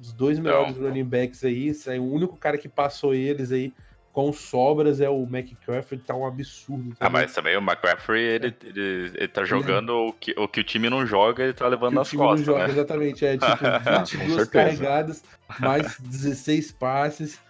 os 0.00 0.12
dois 0.12 0.38
melhores 0.38 0.76
Não. 0.76 0.88
running 0.88 1.04
backs 1.04 1.44
aí. 1.44 1.72
O 1.98 2.12
único 2.12 2.36
cara 2.36 2.56
que 2.56 2.68
passou 2.68 3.14
eles 3.14 3.52
aí 3.52 3.72
com 4.12 4.32
sobras 4.32 5.00
é 5.00 5.08
o 5.08 5.22
McCaffrey, 5.22 6.00
tá 6.00 6.14
um 6.14 6.26
absurdo. 6.26 6.96
Tá 6.96 7.06
ah, 7.06 7.10
mas 7.10 7.32
também 7.32 7.56
o 7.56 7.60
McCaffrey, 7.60 8.22
ele, 8.22 8.48
é. 8.48 8.66
ele, 8.66 9.12
ele 9.14 9.28
tá 9.28 9.44
jogando 9.44 9.92
ele... 9.92 10.08
o, 10.08 10.12
que, 10.12 10.34
o 10.36 10.48
que 10.48 10.60
o 10.60 10.64
time 10.64 10.90
não 10.90 11.06
joga, 11.06 11.44
ele 11.44 11.52
tá 11.52 11.68
levando 11.68 11.94
nas 11.94 12.10
costas, 12.10 12.44
joga, 12.44 12.66
né? 12.66 12.70
Exatamente, 12.70 13.24
é 13.24 13.38
tipo 13.38 13.46
22 14.18 14.48
carregadas, 14.48 15.24
mais 15.60 15.98
16 16.00 16.72
passes. 16.72 17.40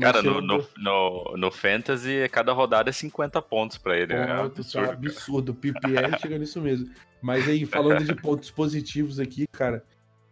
Cara, 0.00 0.22
no, 0.22 0.40
no, 0.40 0.66
no, 0.76 1.36
no, 1.36 1.50
Fantasy, 1.50 2.28
cada 2.30 2.52
rodada 2.52 2.90
é 2.90 2.92
50 2.92 3.40
pontos 3.42 3.78
pra 3.78 3.96
ele. 3.96 4.12
é 4.12 4.30
absurdo. 4.30 4.86
É 4.86 4.92
absurdo. 4.92 5.52
O 5.52 5.54
PPL 5.54 6.18
chega 6.20 6.38
nisso 6.38 6.60
mesmo. 6.60 6.90
Mas 7.20 7.48
aí, 7.48 7.64
falando 7.66 8.04
de 8.04 8.14
pontos 8.20 8.50
positivos 8.50 9.18
aqui, 9.18 9.46
cara, 9.46 9.84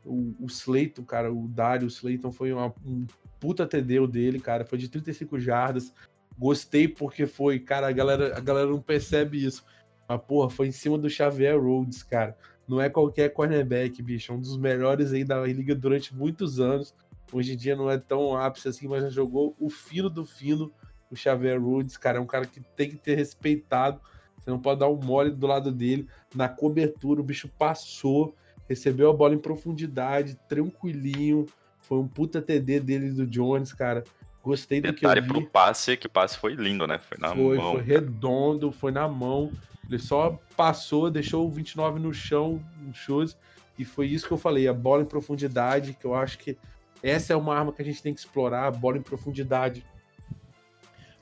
o, 0.05 0.35
o 0.41 0.47
Slayton, 0.47 1.05
cara, 1.05 1.33
o 1.33 1.49
Dario 1.49 1.89
Slayton 1.89 2.31
foi 2.31 2.53
uma, 2.53 2.73
um 2.85 3.07
puta 3.41 3.67
TD 3.67 4.07
dele, 4.07 4.41
cara. 4.41 4.65
Foi 4.65 4.79
de 4.79 4.89
35 4.89 5.39
jardas. 5.39 5.93
Gostei 6.39 6.87
porque 6.87 7.27
foi, 7.27 7.59
cara, 7.59 7.89
a 7.89 7.93
galera, 7.93 8.37
a 8.37 8.41
galera 8.41 8.69
não 8.69 8.81
percebe 8.81 9.45
isso. 9.45 9.65
Mas, 10.09 10.21
porra, 10.23 10.51
foi 10.51 10.69
em 10.69 10.73
cima 10.73 10.97
do 10.97 11.11
Xavier 11.11 11.61
Rhodes, 11.61 12.03
cara. 12.03 12.37
Não 12.69 12.81
é 12.81 12.89
qualquer 12.89 13.31
cornerback, 13.31 14.03
bicho. 14.03 14.33
É 14.33 14.35
um 14.35 14.41
dos 14.41 14.57
melhores 14.57 15.13
aí 15.13 15.25
da 15.25 15.45
liga 15.45 15.75
durante 15.75 16.15
muitos 16.15 16.61
anos. 16.61 16.95
Hoje 17.33 17.55
em 17.55 17.57
dia 17.57 17.75
não 17.75 17.91
é 17.91 17.99
tão 17.99 18.37
ápice 18.37 18.69
assim, 18.69 18.87
mas 18.87 19.03
já 19.03 19.11
jogou 19.11 19.57
o 19.59 19.69
fino 19.69 20.09
do 20.09 20.25
fino, 20.25 20.73
o 21.11 21.17
Xavier 21.17 21.61
Rhodes, 21.61 21.97
cara. 21.97 22.19
É 22.19 22.21
um 22.21 22.27
cara 22.27 22.47
que 22.47 22.61
tem 22.61 22.91
que 22.91 22.97
ter 22.97 23.17
respeitado. 23.17 24.01
Você 24.39 24.51
não 24.51 24.61
pode 24.61 24.81
dar 24.81 24.89
um 24.89 24.97
mole 24.97 25.31
do 25.31 25.47
lado 25.47 25.73
dele. 25.73 26.09
Na 26.35 26.49
cobertura, 26.49 27.21
o 27.21 27.25
bicho 27.25 27.49
passou, 27.59 28.35
recebeu 28.69 29.11
a 29.11 29.13
bola 29.13 29.35
em 29.35 29.39
profundidade, 29.39 30.39
tranquilinho. 30.49 31.47
Foi 31.81 31.99
um 31.99 32.07
puta 32.07 32.41
TD 32.41 32.81
dele 32.81 33.11
do 33.11 33.27
Jones, 33.27 33.73
cara. 33.73 34.05
Gostei 34.43 34.81
do 34.81 34.93
Detalhe 34.93 35.21
que 35.21 35.31
eu 35.31 35.35
vi. 35.35 35.41
pro 35.43 35.51
passe, 35.51 35.97
que 35.97 36.07
o 36.07 36.11
passe 36.11 36.39
foi 36.39 36.55
lindo, 36.55 36.87
né? 36.87 36.99
Foi 36.99 37.19
na 37.19 37.35
foi, 37.35 37.57
mão. 37.57 37.73
Foi 37.73 37.83
redondo, 37.83 38.71
foi 38.71 38.93
na 38.93 39.09
mão. 39.09 39.51
Ele 39.89 39.99
só 39.99 40.39
passou, 40.57 41.11
deixou 41.11 41.47
o 41.47 41.51
29 41.51 41.99
no 41.99 42.15
chão, 42.15 42.63
no 42.81 42.95
shows. 42.95 43.37
E 43.79 43.85
foi 43.85 44.07
isso 44.07 44.27
que 44.27 44.33
eu 44.33 44.39
falei, 44.39 44.69
a 44.69 44.73
bola 44.73 45.03
em 45.03 45.07
profundidade, 45.07 45.95
que 45.95 46.05
eu 46.05 46.15
acho 46.15 46.39
que 46.39 46.57
essa 47.09 47.33
é 47.33 47.37
uma 47.37 47.57
arma 47.57 47.73
que 47.73 47.81
a 47.81 47.85
gente 47.85 48.03
tem 48.03 48.13
que 48.13 48.21
explorar, 48.21 48.67
a 48.67 48.71
bola 48.71 48.99
em 48.99 49.03
profundidade. 49.03 49.85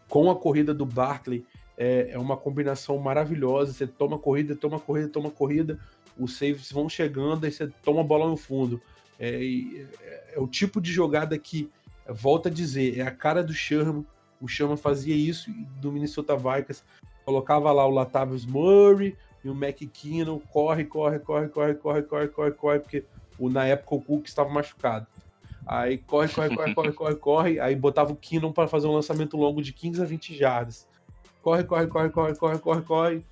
Com 0.09 0.31
a 0.31 0.37
corrida 0.37 0.73
do 0.73 0.87
Barkley, 0.87 1.45
é, 1.77 2.11
é 2.13 2.19
uma 2.19 2.37
combinação 2.37 2.97
maravilhosa. 2.99 3.73
Você 3.73 3.87
toma 3.87 4.19
corrida, 4.19 4.57
toma 4.57 4.79
corrida, 4.79 5.09
toma 5.09 5.31
corrida, 5.31 5.79
os 6.19 6.37
saves 6.37 6.71
vão 6.73 6.89
chegando, 6.89 7.45
aí 7.45 7.53
você 7.53 7.67
toma 7.83 8.01
a 8.01 8.05
bola 8.05 8.29
no 8.29 8.37
fundo. 8.37 8.81
É, 9.19 9.45
é, 9.45 10.35
é 10.35 10.41
o 10.41 10.47
tipo 10.47 10.81
de 10.81 10.91
jogada 10.91 11.37
que, 11.39 11.71
volta 12.09 12.49
a 12.49 12.53
dizer, 12.53 12.99
é 12.99 13.03
a 13.03 13.11
cara 13.11 13.43
do 13.43 13.53
Sherman. 13.53 14.07
O 14.41 14.49
Sherman 14.49 14.77
fazia 14.77 15.15
isso 15.15 15.51
do 15.81 15.93
Minnesota 15.93 16.37
Vikings, 16.37 16.83
colocava 17.25 17.71
lá 17.73 17.87
o 17.87 17.91
Latavius 17.91 18.45
Murray 18.45 19.17
e 19.43 19.49
o 19.49 19.53
McKinnon, 19.53 20.39
corre, 20.39 20.85
corre, 20.85 21.19
corre, 21.19 21.49
corre, 21.49 21.75
corre, 21.75 22.03
corre, 22.03 22.29
corre, 22.29 22.51
corre, 22.53 22.81
porque 22.81 23.05
o, 23.39 23.51
na 23.51 23.67
época 23.67 23.95
o 23.95 24.01
Cook 24.01 24.27
estava 24.27 24.49
machucado. 24.49 25.07
Aí 25.67 25.99
corre, 25.99 26.29
corre, 26.29 26.55
corre, 26.55 26.75
corre, 26.75 26.93
corre, 26.95 27.15
corre. 27.17 27.61
Aí 27.61 27.75
botava 27.75 28.13
o 28.13 28.17
Kinnon 28.17 28.53
para 28.53 28.69
fazer 28.69 28.87
um 28.87 28.93
lançamento 28.93 29.37
longo 29.37 29.63
de 29.63 29.73
15 29.73 30.03
a 30.03 30.05
20 30.05 30.37
jardas. 30.37 30.89
Corre, 31.43 31.65
corre, 31.65 31.87
corre, 31.87 32.11
corre, 32.11 32.35
corre, 32.35 32.59
corre, 32.59 32.83
corre. 32.83 33.25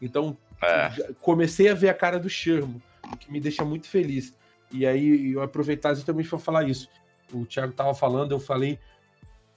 Então, 0.00 0.36
é. 0.62 1.12
comecei 1.20 1.68
a 1.68 1.74
ver 1.74 1.88
a 1.88 1.94
cara 1.94 2.18
do 2.18 2.28
Sherman, 2.28 2.80
o 3.12 3.16
que 3.16 3.30
me 3.32 3.40
deixa 3.40 3.64
muito 3.64 3.86
feliz. 3.86 4.36
E 4.70 4.86
aí 4.86 5.32
eu 5.32 5.42
aproveitar 5.42 5.92
exatamente 5.92 6.28
para 6.28 6.38
falar 6.38 6.68
isso. 6.68 6.88
O 7.32 7.46
Thiago 7.46 7.72
tava 7.72 7.94
falando, 7.94 8.32
eu 8.32 8.40
falei 8.40 8.78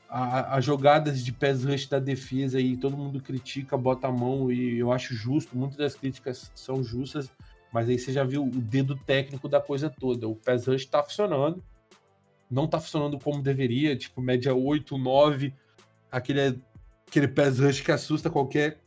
as 0.09 0.65
jogadas 0.65 1.23
de 1.23 1.31
pés 1.31 1.63
rush 1.63 1.87
da 1.87 1.99
defesa 1.99 2.57
aí, 2.57 2.75
todo 2.75 2.97
mundo 2.97 3.21
critica, 3.21 3.77
bota 3.77 4.07
a 4.07 4.11
mão 4.11 4.51
e 4.51 4.79
eu 4.79 4.91
acho 4.91 5.13
justo, 5.13 5.55
muitas 5.55 5.77
das 5.77 5.93
críticas 5.93 6.51
são 6.55 6.83
justas, 6.83 7.31
mas 7.71 7.89
aí 7.89 7.99
você 7.99 8.11
já 8.11 8.23
viu 8.23 8.43
o 8.43 8.49
dedo 8.49 8.95
técnico 8.95 9.47
da 9.47 9.61
coisa 9.61 9.89
toda. 9.89 10.27
O 10.27 10.35
pass 10.35 10.67
rush 10.67 10.85
tá 10.85 11.03
funcionando, 11.03 11.63
não 12.49 12.67
tá 12.67 12.79
funcionando 12.79 13.19
como 13.19 13.41
deveria, 13.41 13.95
tipo, 13.95 14.21
média 14.21 14.53
8, 14.53 14.97
9, 14.97 15.53
aquele, 16.11 16.59
aquele 17.07 17.27
pass 17.27 17.59
rush 17.59 17.81
que 17.81 17.91
assusta 17.91 18.29
qualquer 18.29 18.79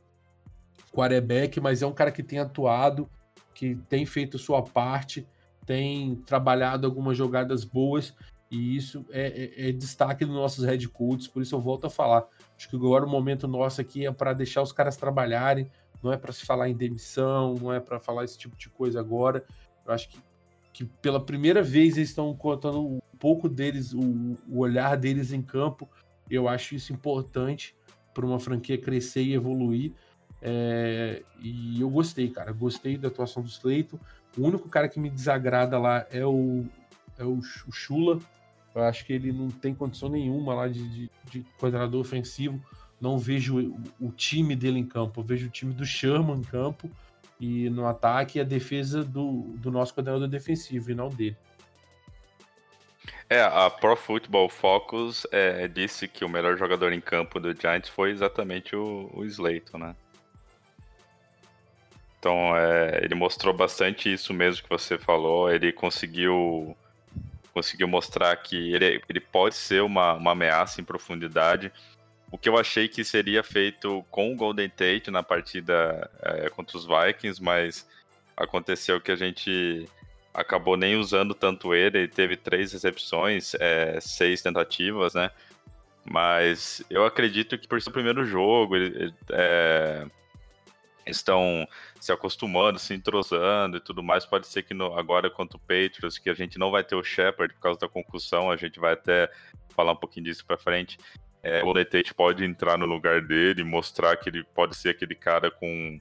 quarterback, 0.93 1.61
mas 1.61 1.83
é 1.83 1.87
um 1.87 1.93
cara 1.93 2.13
que 2.13 2.23
tem 2.23 2.39
atuado, 2.39 3.09
que 3.55 3.77
tem 3.89 4.05
feito 4.05 4.39
sua 4.39 4.63
parte, 4.63 5.27
tem 5.65 6.17
trabalhado 6.17 6.87
algumas 6.87 7.17
jogadas 7.17 7.65
boas, 7.65 8.15
e 8.51 8.77
isso 8.77 9.07
é, 9.11 9.53
é, 9.57 9.69
é 9.69 9.73
destaque 9.73 10.27
dos 10.27 10.35
nossos 10.35 10.65
head 10.65 10.87
coaches, 10.89 11.27
por 11.27 11.43
isso 11.43 11.55
eu 11.55 11.61
volto 11.61 11.87
a 11.87 11.91
falar. 11.91 12.27
Acho 12.57 12.69
que 12.69 12.77
agora 12.77 13.07
o 13.07 13.09
momento 13.09 13.49
nosso 13.49 13.81
aqui 13.81 14.05
é 14.05 14.13
para 14.13 14.35
deixar 14.35 14.61
os 14.61 14.73
caras 14.73 14.97
trabalharem, 14.97 15.71
não 16.03 16.13
é 16.13 16.17
para 16.17 16.33
se 16.33 16.45
falar 16.45 16.69
em 16.69 16.75
demissão, 16.75 17.55
não 17.55 17.73
é 17.73 17.81
para 17.81 18.01
falar 18.01 18.25
esse 18.25 18.37
tipo 18.37 18.57
de 18.57 18.69
coisa 18.69 19.01
agora. 19.01 19.45
Eu 19.87 19.93
acho 19.93 20.09
que 20.09 20.19
que 20.73 20.85
pela 20.85 21.25
primeira 21.25 21.63
vez 21.63 21.97
eles 21.97 22.09
estão 22.09 22.35
contando 22.35 22.81
um 22.81 23.01
pouco 23.19 23.49
deles, 23.49 23.93
o, 23.93 24.37
o 24.49 24.59
olhar 24.59 24.97
deles 24.97 25.33
em 25.33 25.43
campo. 25.43 25.89
Eu 26.31 26.49
acho 26.49 26.75
isso 26.75 26.93
importante 26.93 27.77
para 28.15 28.25
uma 28.25 28.41
franquia 28.41 28.79
crescer 28.79 29.23
e 29.23 29.35
evoluir. 29.35 29.93
É, 30.41 31.23
e 31.41 31.81
eu 31.81 31.91
gostei, 31.91 32.31
cara. 32.31 32.53
Gostei 32.53 32.97
da 32.97 33.09
atuação 33.09 33.43
do 33.43 33.49
Sleiton. 33.49 33.99
O 34.37 34.47
único 34.47 34.69
cara 34.69 34.89
que 34.89 34.99
me 34.99 35.11
desagrada 35.11 35.79
lá 35.79 36.07
é 36.11 36.25
o, 36.25 36.65
é 37.19 37.25
o, 37.25 37.39
o 37.39 37.73
Chula. 37.73 38.19
Eu 38.75 38.83
acho 38.83 39.05
que 39.05 39.13
ele 39.13 39.31
não 39.31 39.51
tem 39.51 39.75
condição 39.75 40.09
nenhuma 40.09 40.55
lá 40.55 40.69
de, 40.69 40.89
de, 40.89 41.11
de 41.31 41.47
coordenador 41.59 42.01
ofensivo. 42.01 42.59
Não 43.03 43.19
vejo 43.19 43.77
o, 44.01 44.13
time 44.13 44.55
dele 44.55 44.79
em 44.79 44.87
campo. 44.87 45.21
Eu 45.21 45.25
vejo 45.25 45.49
o 45.49 45.51
time 45.51 45.75
do 45.75 45.85
Sherman 45.85 46.39
em 46.39 46.43
campo 46.43 46.89
e 47.41 47.69
no 47.69 47.85
ataque 47.85 48.39
a 48.39 48.45
defesa 48.45 49.03
do, 49.03 49.55
do 49.57 49.73
nosso 49.73 49.93
coordenador 49.93 50.29
defensivo 50.29 50.93
e 50.93 50.95
não 50.95 51.09
dele. 51.09 51.37
É, 53.29 53.43
a 53.43 53.69
Pro 53.69 53.97
Football 53.97 54.49
Focus 54.49 55.27
é, 55.33 55.67
disse 55.67 56.07
que 56.07 56.25
o 56.25 56.29
melhor 56.29 56.57
jogador 56.57 56.93
em 56.93 57.01
campo 57.01 57.41
do 57.41 57.53
Giants 57.53 57.89
foi 57.89 58.13
exatamente 58.13 58.77
o, 58.77 59.11
o 59.13 59.25
Slayton, 59.25 59.79
né? 59.79 59.97
Então, 62.21 62.57
é, 62.57 63.01
ele 63.03 63.17
mostrou 63.17 63.53
bastante 63.53 64.13
isso 64.13 64.33
mesmo 64.33 64.63
que 64.63 64.69
você 64.69 64.97
falou. 64.97 65.51
Ele 65.51 65.73
conseguiu 65.73 66.77
conseguiu 67.53 67.87
mostrar 67.87 68.35
que 68.37 68.73
ele, 68.73 69.03
ele 69.09 69.21
pode 69.21 69.55
ser 69.55 69.83
uma, 69.83 70.15
uma 70.15 70.33
ameaça 70.33 70.81
em 70.81 70.85
profundidade. 70.85 71.73
O 72.33 72.39
que 72.39 72.49
eu 72.49 72.57
achei 72.57 72.89
que 72.89 73.05
seria 73.05 73.43
feito 73.43 74.03
com 74.11 74.33
o 74.33 74.37
Golden 74.37 74.67
Tate 74.67 75.11
na 75.11 75.23
partida 75.23 76.11
é, 76.23 76.49
contra 76.49 76.79
os 76.79 76.87
Vikings, 76.87 77.43
mas 77.43 77.87
aconteceu 78.35 78.99
que 79.03 79.13
a 79.13 79.17
gente 79.17 79.87
acabou 80.33 80.75
nem 80.75 80.97
usando 80.97 81.35
tanto 81.35 81.75
ele. 81.75 81.99
Ele 81.99 82.09
teve 82.09 82.35
três 82.39 82.73
recepções, 82.73 83.55
é, 83.61 84.01
seis 84.01 84.41
tentativas, 84.41 85.13
né? 85.13 85.31
Mas 86.11 86.83
eu 86.89 87.05
acredito 87.05 87.59
que 87.59 87.69
por 87.69 87.81
ser 87.83 87.91
o 87.91 87.93
primeiro 87.93 88.25
jogo, 88.25 88.77
ele, 88.77 89.15
é, 89.31 90.07
estão 91.07 91.69
se 92.01 92.13
acostumando, 92.13 92.79
se 92.79 92.95
entrosando 92.95 93.77
e 93.77 93.81
tudo 93.81 94.03
mais. 94.03 94.25
Pode 94.25 94.47
ser 94.47 94.63
que 94.63 94.73
no, 94.73 94.99
agora, 94.99 95.31
quanto 95.31 95.59
o 95.59 95.61
Patriots, 95.61 96.17
que 96.17 96.31
a 96.31 96.35
gente 96.35 96.59
não 96.59 96.71
vai 96.71 96.83
ter 96.83 96.95
o 96.95 97.05
Shepard 97.05 97.53
por 97.53 97.61
causa 97.61 97.79
da 97.79 97.89
concussão, 97.91 98.51
a 98.51 98.57
gente 98.57 98.81
vai 98.81 98.95
até 98.95 99.31
falar 99.77 99.93
um 99.93 99.97
pouquinho 99.97 100.25
disso 100.25 100.47
para 100.47 100.57
frente. 100.57 100.97
É, 101.43 101.63
o 101.65 101.75
Tate 101.75 102.15
pode 102.15 102.45
entrar 102.45 102.79
no 102.79 102.87
lugar 102.87 103.21
dele, 103.21 103.65
mostrar 103.65 104.17
que 104.17 104.29
ele 104.29 104.45
pode 104.45 104.77
ser 104.77 104.91
aquele 104.91 105.15
cara 105.15 105.51
com, 105.51 106.01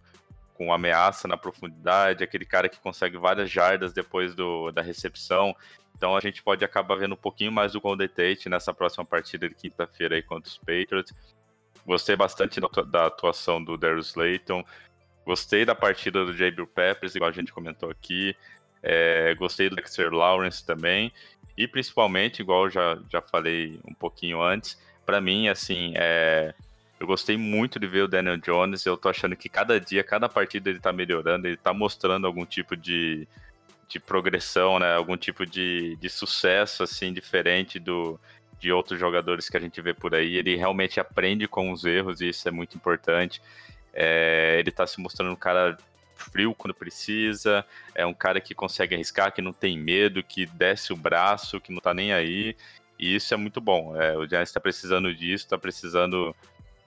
com 0.54 0.72
ameaça 0.72 1.28
na 1.28 1.36
profundidade, 1.36 2.24
aquele 2.24 2.46
cara 2.46 2.70
que 2.70 2.80
consegue 2.80 3.18
várias 3.18 3.50
jardas 3.50 3.92
depois 3.92 4.36
do, 4.36 4.72
da 4.72 4.82
recepção. 4.82 5.56
Então 5.96 6.16
a 6.16 6.20
gente 6.20 6.44
pode 6.44 6.64
acabar 6.64 6.96
vendo 6.96 7.14
um 7.14 7.18
pouquinho 7.18 7.52
mais 7.52 7.74
do 7.74 7.82
Golden 7.82 8.08
Tate 8.08 8.50
nessa 8.50 8.74
próxima 8.74 9.04
partida 9.04 9.50
de 9.50 9.56
quinta-feira 9.56 10.16
aí 10.16 10.22
contra 10.22 10.50
os 10.50 10.58
Patriots. 10.58 11.14
Gostei 11.86 12.16
bastante 12.16 12.60
da 12.88 13.08
atuação 13.08 13.64
do 13.64 13.78
Darius 13.78 14.10
Slayton. 14.10 14.64
Gostei 15.26 15.66
da 15.66 15.74
partida 15.74 16.24
do 16.26 16.34
J.B. 16.34 16.68
Peppers, 16.68 17.16
igual 17.16 17.30
a 17.30 17.34
gente 17.34 17.52
comentou 17.52 17.90
aqui. 17.90 18.36
É, 18.84 19.34
gostei 19.36 19.70
do 19.70 19.76
Dexter 19.76 20.12
Lawrence 20.12 20.66
também. 20.66 21.12
E 21.58 21.68
principalmente, 21.68 22.42
igual 22.42 22.70
já, 22.70 23.00
já 23.10 23.22
falei 23.22 23.80
um 23.88 23.94
pouquinho 23.94 24.42
antes, 24.42 24.80
para 25.06 25.22
mim, 25.22 25.48
assim, 25.48 25.94
é, 25.96 26.54
eu 27.00 27.08
gostei 27.08 27.36
muito 27.36 27.80
de 27.80 27.88
ver 27.88 28.04
o 28.04 28.08
Daniel 28.08 28.38
Jones. 28.38 28.86
Eu 28.86 28.96
tô 28.96 29.10
achando 29.10 29.36
que 29.36 29.50
cada 29.50 29.80
dia, 29.80 30.04
cada 30.04 30.30
partida 30.30 30.70
ele 30.70 30.80
tá 30.80 30.94
melhorando, 30.94 31.48
ele 31.48 31.58
tá 31.58 31.74
mostrando 31.74 32.28
algum 32.28 32.46
tipo 32.46 32.78
de, 32.78 33.28
de 33.88 34.00
progressão, 34.00 34.80
né? 34.80 34.94
Algum 34.94 35.18
tipo 35.18 35.46
de, 35.46 35.96
de 35.98 36.10
sucesso, 36.10 36.84
assim, 36.84 37.12
diferente 37.12 37.80
do, 37.80 38.20
de 38.60 38.72
outros 38.72 39.00
jogadores 39.00 39.50
que 39.50 39.58
a 39.58 39.60
gente 39.60 39.82
vê 39.82 39.94
por 39.94 40.14
aí. 40.14 40.36
Ele 40.36 40.56
realmente 40.56 41.00
aprende 41.00 41.48
com 41.48 41.72
os 41.72 41.84
erros 41.84 42.22
e 42.22 42.30
isso 42.30 42.48
é 42.48 42.52
muito 42.52 42.78
importante. 42.78 43.42
É, 43.94 44.58
ele 44.60 44.72
tá 44.72 44.86
se 44.86 45.02
mostrando 45.02 45.32
um 45.32 45.36
cara 45.36 45.78
frio 46.16 46.54
quando 46.54 46.74
precisa, 46.74 47.66
é 47.96 48.06
um 48.06 48.14
cara 48.14 48.40
que 48.40 48.54
consegue 48.54 48.94
arriscar, 48.94 49.34
que 49.34 49.42
não 49.42 49.52
tem 49.52 49.76
medo, 49.78 50.22
que 50.22 50.46
desce 50.46 50.94
o 50.94 50.96
braço, 50.96 51.60
que 51.60 51.74
não 51.74 51.82
tá 51.82 51.94
nem 51.94 52.14
aí. 52.14 52.56
E 53.02 53.16
isso 53.16 53.34
é 53.34 53.38
muito 53.38 53.60
bom. 53.60 54.00
É, 54.00 54.16
o 54.16 54.28
Giants 54.28 54.50
está 54.50 54.60
precisando 54.60 55.14
disso, 55.14 55.46
está 55.46 55.58
precisando 55.58 56.36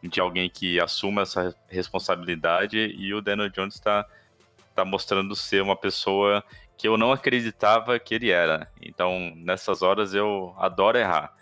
de 0.01 0.21
alguém 0.21 0.49
que 0.49 0.79
assuma 0.81 1.23
essa 1.23 1.55
responsabilidade 1.69 2.79
e 2.79 3.12
o 3.12 3.21
Daniel 3.21 3.51
Jones 3.51 3.75
está 3.75 4.07
tá 4.75 4.85
mostrando 4.85 5.35
ser 5.35 5.61
uma 5.61 5.75
pessoa 5.75 6.45
que 6.77 6.87
eu 6.87 6.97
não 6.97 7.11
acreditava 7.12 7.99
que 7.99 8.15
ele 8.15 8.31
era. 8.31 8.71
Então, 8.81 9.33
nessas 9.37 9.83
horas 9.83 10.15
eu 10.15 10.55
adoro 10.59 10.99
errar. 10.99 11.35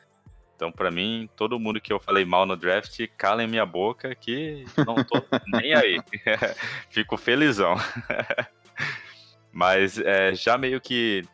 Então, 0.56 0.70
para 0.70 0.90
mim, 0.90 1.28
todo 1.36 1.58
mundo 1.58 1.80
que 1.80 1.92
eu 1.92 1.98
falei 1.98 2.24
mal 2.24 2.46
no 2.46 2.56
draft, 2.56 2.98
calem 3.16 3.48
minha 3.48 3.66
boca 3.66 4.14
que 4.14 4.64
não 4.86 5.02
tô 5.04 5.22
nem 5.60 5.74
aí. 5.74 6.00
Fico 6.88 7.16
felizão. 7.16 7.74
Mas 9.52 9.98
é, 9.98 10.34
já 10.34 10.56
meio 10.56 10.80
que 10.80 11.24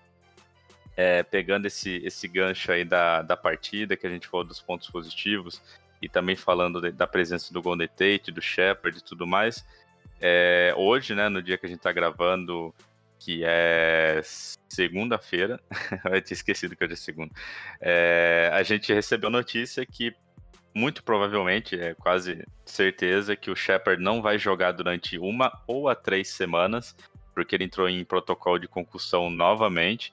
é, 0.98 1.22
pegando 1.22 1.66
esse, 1.66 2.02
esse 2.04 2.26
gancho 2.26 2.72
aí 2.72 2.84
da, 2.84 3.22
da 3.22 3.36
partida, 3.36 3.96
que 3.96 4.04
a 4.04 4.10
gente 4.10 4.26
falou 4.26 4.44
dos 4.44 4.60
pontos 4.60 4.90
positivos, 4.90 5.62
e 6.02 6.08
também 6.08 6.34
falando 6.34 6.80
de, 6.80 6.90
da 6.90 7.06
presença 7.06 7.54
do 7.54 7.62
Golden 7.62 7.86
Tate, 7.86 8.32
do 8.32 8.42
Shepard 8.42 8.98
e 8.98 9.00
tudo 9.00 9.24
mais, 9.24 9.64
é, 10.20 10.74
hoje, 10.76 11.14
né, 11.14 11.28
no 11.28 11.40
dia 11.40 11.56
que 11.56 11.66
a 11.66 11.68
gente 11.68 11.78
tá 11.78 11.92
gravando, 11.92 12.74
que 13.16 13.44
é 13.44 14.20
segunda-feira, 14.68 15.60
eu 16.10 16.20
tinha 16.20 16.34
esquecido 16.34 16.74
que 16.74 16.82
hoje 16.82 16.94
é 16.94 16.96
segunda, 16.96 17.30
é, 17.80 18.50
a 18.52 18.64
gente 18.64 18.92
recebeu 18.92 19.30
notícia 19.30 19.86
que 19.86 20.12
muito 20.74 21.04
provavelmente, 21.04 21.78
é 21.78 21.94
quase 21.94 22.44
certeza, 22.64 23.36
que 23.36 23.52
o 23.52 23.56
Shepard 23.56 24.02
não 24.02 24.20
vai 24.20 24.36
jogar 24.36 24.72
durante 24.72 25.16
uma 25.16 25.62
ou 25.64 25.88
a 25.88 25.94
três 25.94 26.28
semanas, 26.28 26.96
porque 27.32 27.54
ele 27.54 27.64
entrou 27.64 27.88
em 27.88 28.04
protocolo 28.04 28.58
de 28.58 28.66
concussão 28.66 29.30
novamente. 29.30 30.12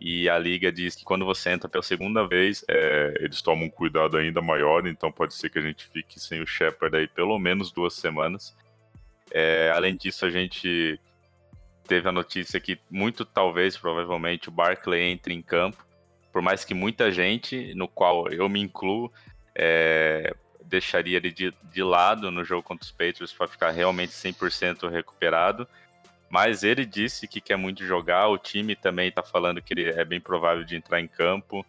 E 0.00 0.28
a 0.28 0.38
liga 0.38 0.70
diz 0.70 0.94
que 0.94 1.04
quando 1.04 1.24
você 1.24 1.50
entra 1.50 1.68
pela 1.68 1.82
segunda 1.82 2.26
vez, 2.26 2.64
é, 2.68 3.14
eles 3.20 3.40
tomam 3.40 3.66
um 3.66 3.70
cuidado 3.70 4.16
ainda 4.16 4.42
maior, 4.42 4.86
então 4.86 5.10
pode 5.10 5.34
ser 5.34 5.48
que 5.48 5.58
a 5.58 5.62
gente 5.62 5.86
fique 5.86 6.20
sem 6.20 6.42
o 6.42 6.46
Shepard 6.46 6.96
aí 6.96 7.08
pelo 7.08 7.38
menos 7.38 7.72
duas 7.72 7.94
semanas. 7.94 8.54
É, 9.30 9.72
além 9.74 9.96
disso, 9.96 10.26
a 10.26 10.30
gente 10.30 11.00
teve 11.86 12.08
a 12.08 12.12
notícia 12.12 12.60
que 12.60 12.78
muito 12.90 13.24
talvez, 13.24 13.76
provavelmente, 13.76 14.48
o 14.48 14.52
Barkley 14.52 15.02
entre 15.02 15.32
em 15.32 15.40
campo, 15.40 15.84
por 16.32 16.42
mais 16.42 16.64
que 16.64 16.74
muita 16.74 17.10
gente, 17.10 17.72
no 17.74 17.88
qual 17.88 18.28
eu 18.28 18.48
me 18.48 18.60
incluo, 18.60 19.10
é, 19.54 20.34
deixaria 20.64 21.16
ele 21.16 21.32
de, 21.32 21.54
de, 21.72 21.82
lado 21.82 22.30
no 22.30 22.44
jogo 22.44 22.62
contra 22.62 22.84
os 22.84 22.90
Patriots 22.90 23.32
para 23.32 23.48
ficar 23.48 23.70
realmente 23.70 24.12
100% 24.12 24.90
recuperado. 24.90 25.66
Mas 26.28 26.62
ele 26.62 26.84
disse 26.84 27.28
que 27.28 27.40
quer 27.40 27.56
muito 27.56 27.84
jogar, 27.84 28.28
o 28.28 28.38
time 28.38 28.74
também 28.74 29.08
está 29.08 29.22
falando 29.22 29.62
que 29.62 29.72
ele 29.72 29.90
é 29.90 30.04
bem 30.04 30.20
provável 30.20 30.64
de 30.64 30.76
entrar 30.76 31.00
em 31.00 31.06
campo. 31.06 31.64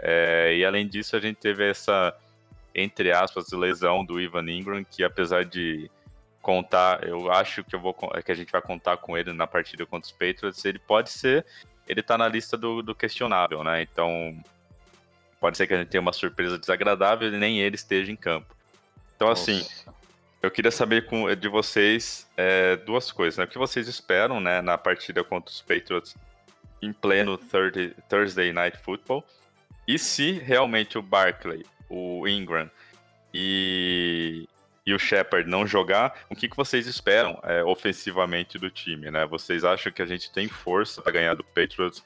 É, 0.00 0.54
e 0.56 0.64
além 0.64 0.88
disso, 0.88 1.14
a 1.16 1.20
gente 1.20 1.36
teve 1.36 1.68
essa, 1.68 2.14
entre 2.74 3.12
aspas, 3.12 3.52
lesão 3.52 4.04
do 4.04 4.20
Ivan 4.20 4.50
Ingram, 4.50 4.84
que 4.84 5.04
apesar 5.04 5.44
de 5.44 5.90
contar, 6.42 7.06
eu 7.06 7.30
acho 7.30 7.62
que 7.62 7.74
eu 7.74 7.80
vou 7.80 7.94
que 7.94 8.32
a 8.32 8.34
gente 8.34 8.50
vai 8.50 8.60
contar 8.60 8.96
com 8.96 9.16
ele 9.16 9.32
na 9.32 9.46
partida 9.46 9.86
contra 9.86 10.06
os 10.06 10.12
Patriots, 10.12 10.64
ele 10.64 10.80
pode 10.80 11.10
ser, 11.10 11.46
ele 11.86 12.02
tá 12.02 12.18
na 12.18 12.26
lista 12.26 12.56
do, 12.56 12.82
do 12.82 12.94
questionável, 12.94 13.62
né? 13.62 13.82
Então 13.82 14.36
pode 15.40 15.56
ser 15.56 15.68
que 15.68 15.74
a 15.74 15.78
gente 15.78 15.88
tenha 15.88 16.00
uma 16.00 16.12
surpresa 16.12 16.58
desagradável 16.58 17.32
e 17.32 17.38
nem 17.38 17.60
ele 17.60 17.76
esteja 17.76 18.10
em 18.10 18.16
campo. 18.16 18.54
Então 19.14 19.30
assim, 19.30 19.58
Nossa. 19.58 19.90
assim, 19.90 20.01
eu 20.42 20.50
queria 20.50 20.70
saber 20.70 21.06
com, 21.06 21.32
de 21.34 21.48
vocês 21.48 22.28
é, 22.36 22.76
duas 22.76 23.12
coisas, 23.12 23.38
né? 23.38 23.44
O 23.44 23.48
que 23.48 23.58
vocês 23.58 23.86
esperam, 23.86 24.40
né, 24.40 24.60
na 24.60 24.76
partida 24.76 25.22
contra 25.22 25.50
os 25.50 25.62
Patriots 25.62 26.16
em 26.82 26.92
pleno 26.92 27.38
Thursday 28.08 28.52
Night 28.52 28.76
Football? 28.78 29.24
E 29.86 29.98
se 29.98 30.32
realmente 30.32 30.98
o 30.98 31.02
Barkley, 31.02 31.64
o 31.88 32.26
Ingram 32.26 32.70
e 33.32 34.48
e 34.84 34.92
o 34.92 34.98
Shepard 34.98 35.48
não 35.48 35.66
jogar, 35.66 36.24
o 36.28 36.34
que, 36.34 36.48
que 36.48 36.56
vocês 36.56 36.86
esperam 36.86 37.38
é, 37.44 37.62
ofensivamente 37.62 38.58
do 38.58 38.68
time, 38.68 39.10
né? 39.10 39.24
Vocês 39.26 39.64
acham 39.64 39.92
que 39.92 40.02
a 40.02 40.06
gente 40.06 40.32
tem 40.32 40.48
força 40.48 41.00
para 41.00 41.12
ganhar 41.12 41.34
do 41.34 41.44
Patriots? 41.44 42.02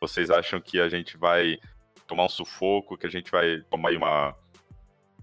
Vocês 0.00 0.30
acham 0.30 0.60
que 0.60 0.80
a 0.80 0.88
gente 0.88 1.16
vai 1.16 1.58
tomar 2.06 2.24
um 2.24 2.28
sufoco, 2.28 2.96
que 2.96 3.06
a 3.06 3.10
gente 3.10 3.30
vai 3.30 3.60
tomar 3.70 3.92
uma, 3.92 4.34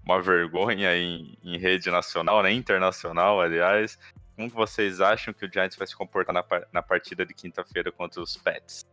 uma 0.04 0.20
vergonha 0.20 0.96
em, 0.96 1.36
em 1.42 1.58
rede 1.58 1.90
nacional, 1.90 2.42
né? 2.42 2.52
internacional, 2.52 3.40
aliás? 3.40 3.98
Como 4.36 4.48
vocês 4.48 5.00
acham 5.00 5.32
que 5.32 5.44
o 5.44 5.52
Giants 5.52 5.76
vai 5.76 5.86
se 5.86 5.94
comportar 5.94 6.34
na, 6.34 6.44
na 6.72 6.82
partida 6.82 7.24
de 7.24 7.34
quinta-feira 7.34 7.92
contra 7.92 8.20
os 8.20 8.36
Pets? 8.36 8.84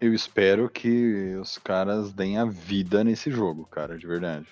Eu 0.00 0.12
espero 0.14 0.68
que 0.68 1.34
os 1.40 1.58
caras 1.58 2.12
deem 2.12 2.38
a 2.38 2.44
vida 2.44 3.02
nesse 3.02 3.30
jogo, 3.30 3.66
cara, 3.66 3.98
de 3.98 4.06
verdade. 4.06 4.46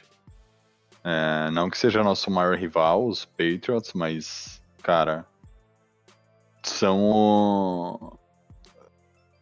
É, 1.04 1.50
não 1.50 1.68
que 1.68 1.76
seja 1.76 2.02
nosso 2.02 2.30
maior 2.30 2.56
rival, 2.56 3.06
os 3.06 3.26
Patriots, 3.26 3.92
mas, 3.92 4.62
cara, 4.82 5.26
são. 6.62 8.18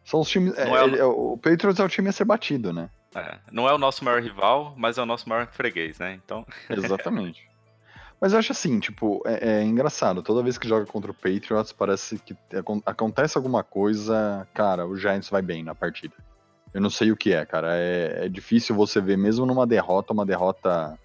São 0.03 0.19
os 0.19 0.29
times. 0.29 0.53
É, 0.57 0.67
é 0.67 1.05
o... 1.05 1.33
o 1.33 1.37
Patriots 1.37 1.79
é 1.79 1.85
o 1.85 1.89
time 1.89 2.09
a 2.09 2.11
ser 2.11 2.25
batido, 2.25 2.73
né? 2.73 2.89
É, 3.15 3.37
não 3.51 3.67
é 3.67 3.73
o 3.73 3.77
nosso 3.77 4.03
maior 4.03 4.21
rival, 4.21 4.73
mas 4.77 4.97
é 4.97 5.01
o 5.01 5.05
nosso 5.05 5.27
maior 5.29 5.47
freguês, 5.47 5.99
né? 5.99 6.19
Então. 6.23 6.45
Exatamente. 6.69 7.47
Mas 8.19 8.31
eu 8.31 8.39
acho 8.39 8.53
assim, 8.53 8.79
tipo, 8.79 9.21
é, 9.25 9.59
é, 9.59 9.63
engraçado. 9.63 10.23
Toda 10.23 10.41
vez 10.41 10.57
que 10.57 10.67
joga 10.67 10.85
contra 10.85 11.11
o 11.11 11.13
Patriots, 11.13 11.73
parece 11.73 12.17
que 12.19 12.35
acontece 12.85 13.37
alguma 13.37 13.63
coisa, 13.63 14.47
cara, 14.53 14.87
o 14.87 14.95
Giants 14.95 15.29
vai 15.29 15.41
bem 15.41 15.61
na 15.61 15.75
partida. 15.75 16.15
Eu 16.73 16.81
não 16.81 16.89
sei 16.89 17.11
o 17.11 17.17
que 17.17 17.33
é, 17.33 17.45
cara. 17.45 17.75
É, 17.75 18.25
é 18.25 18.29
difícil 18.29 18.75
você 18.75 19.01
ver, 19.01 19.17
mesmo 19.17 19.45
numa 19.45 19.67
derrota, 19.67 20.13
uma 20.13 20.25
derrota 20.25 20.97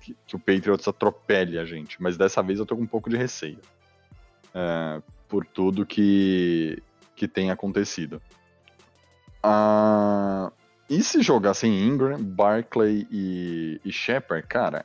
que, 0.00 0.16
que, 0.26 0.34
o 0.34 0.38
Patriots 0.38 0.88
atropele 0.88 1.58
a 1.58 1.64
gente, 1.64 2.02
mas 2.02 2.16
dessa 2.16 2.42
vez 2.42 2.58
eu 2.58 2.66
tô 2.66 2.76
com 2.76 2.82
um 2.82 2.86
pouco 2.86 3.10
de 3.10 3.16
receio. 3.16 3.60
É, 4.54 5.02
por 5.28 5.46
tudo 5.46 5.86
que, 5.86 6.82
que 7.14 7.28
tem 7.28 7.50
acontecido. 7.50 8.20
Ah, 9.42 10.50
e 10.92 11.02
se 11.02 11.22
jogar 11.22 11.54
sem 11.54 11.86
Ingram, 11.86 12.22
Barclay 12.22 13.06
e, 13.10 13.80
e 13.82 13.90
Shepard, 13.90 14.46
cara, 14.46 14.84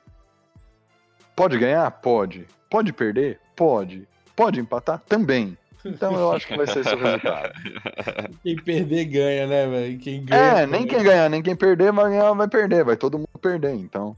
pode 1.36 1.58
ganhar? 1.58 1.92
Pode. 1.92 2.48
Pode 2.70 2.94
perder? 2.94 3.42
Pode. 3.54 4.08
Pode 4.34 4.58
empatar? 4.58 5.02
Também. 5.06 5.58
Então 5.84 6.14
eu 6.14 6.32
acho 6.32 6.48
que 6.48 6.56
vai 6.56 6.66
ser 6.66 6.80
esse 6.80 6.96
o 6.96 6.98
resultado. 6.98 7.52
Quem 8.42 8.56
perder 8.56 9.06
ganha, 9.06 9.48
né, 9.48 9.68
velho? 9.68 10.00
Quem 10.00 10.24
ganha. 10.24 10.62
É, 10.62 10.66
nem 10.66 10.88
quem 10.88 11.04
ganhar, 11.04 11.30
nem 11.30 11.42
quem 11.42 11.56
perder 11.56 11.92
vai 11.92 12.10
ganhar, 12.10 12.32
vai 12.34 12.48
perder. 12.48 12.86
Vai 12.86 12.96
todo 12.96 13.18
mundo 13.18 13.40
perder. 13.42 13.74
Então, 13.74 14.16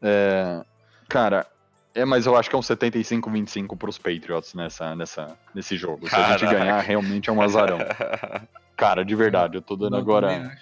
é, 0.00 0.64
cara, 1.08 1.46
é, 1.92 2.04
mas 2.04 2.24
eu 2.26 2.36
acho 2.36 2.48
que 2.48 2.54
é 2.54 2.58
um 2.58 2.62
75-25 2.62 3.76
pros 3.76 3.98
Patriots 3.98 4.54
nessa, 4.54 4.94
nessa, 4.94 5.36
nesse 5.52 5.76
jogo. 5.76 6.08
Se 6.08 6.14
a 6.14 6.36
gente 6.36 6.50
ganhar, 6.50 6.80
realmente 6.80 7.28
é 7.28 7.32
um 7.32 7.42
azarão. 7.42 7.78
Cara, 8.76 9.04
de 9.04 9.14
verdade, 9.14 9.56
eu 9.56 9.62
tô 9.62 9.76
dando 9.76 9.96
agora. 9.96 10.56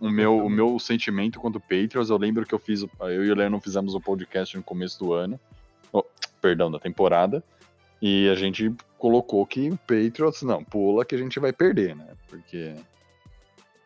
O 0.00 0.10
meu, 0.10 0.38
o 0.44 0.50
meu 0.50 0.78
sentimento 0.78 1.40
quanto 1.40 1.58
Patriots. 1.60 2.10
Eu 2.10 2.16
lembro 2.18 2.44
que 2.46 2.54
eu 2.54 2.58
fiz, 2.58 2.84
eu 3.00 3.24
e 3.24 3.30
o 3.30 3.34
Leandro 3.34 3.60
fizemos 3.60 3.94
o 3.94 4.00
podcast 4.00 4.56
no 4.56 4.62
começo 4.62 4.98
do 4.98 5.12
ano, 5.12 5.38
oh, 5.92 6.04
perdão, 6.40 6.70
da 6.70 6.78
temporada, 6.78 7.42
e 8.00 8.28
a 8.28 8.34
gente 8.34 8.72
colocou 8.98 9.44
que 9.46 9.70
o 9.70 9.76
Patriots, 9.76 10.42
não, 10.42 10.62
pula 10.62 11.04
que 11.04 11.14
a 11.14 11.18
gente 11.18 11.38
vai 11.40 11.52
perder, 11.52 11.94
né? 11.96 12.08
Porque, 12.28 12.74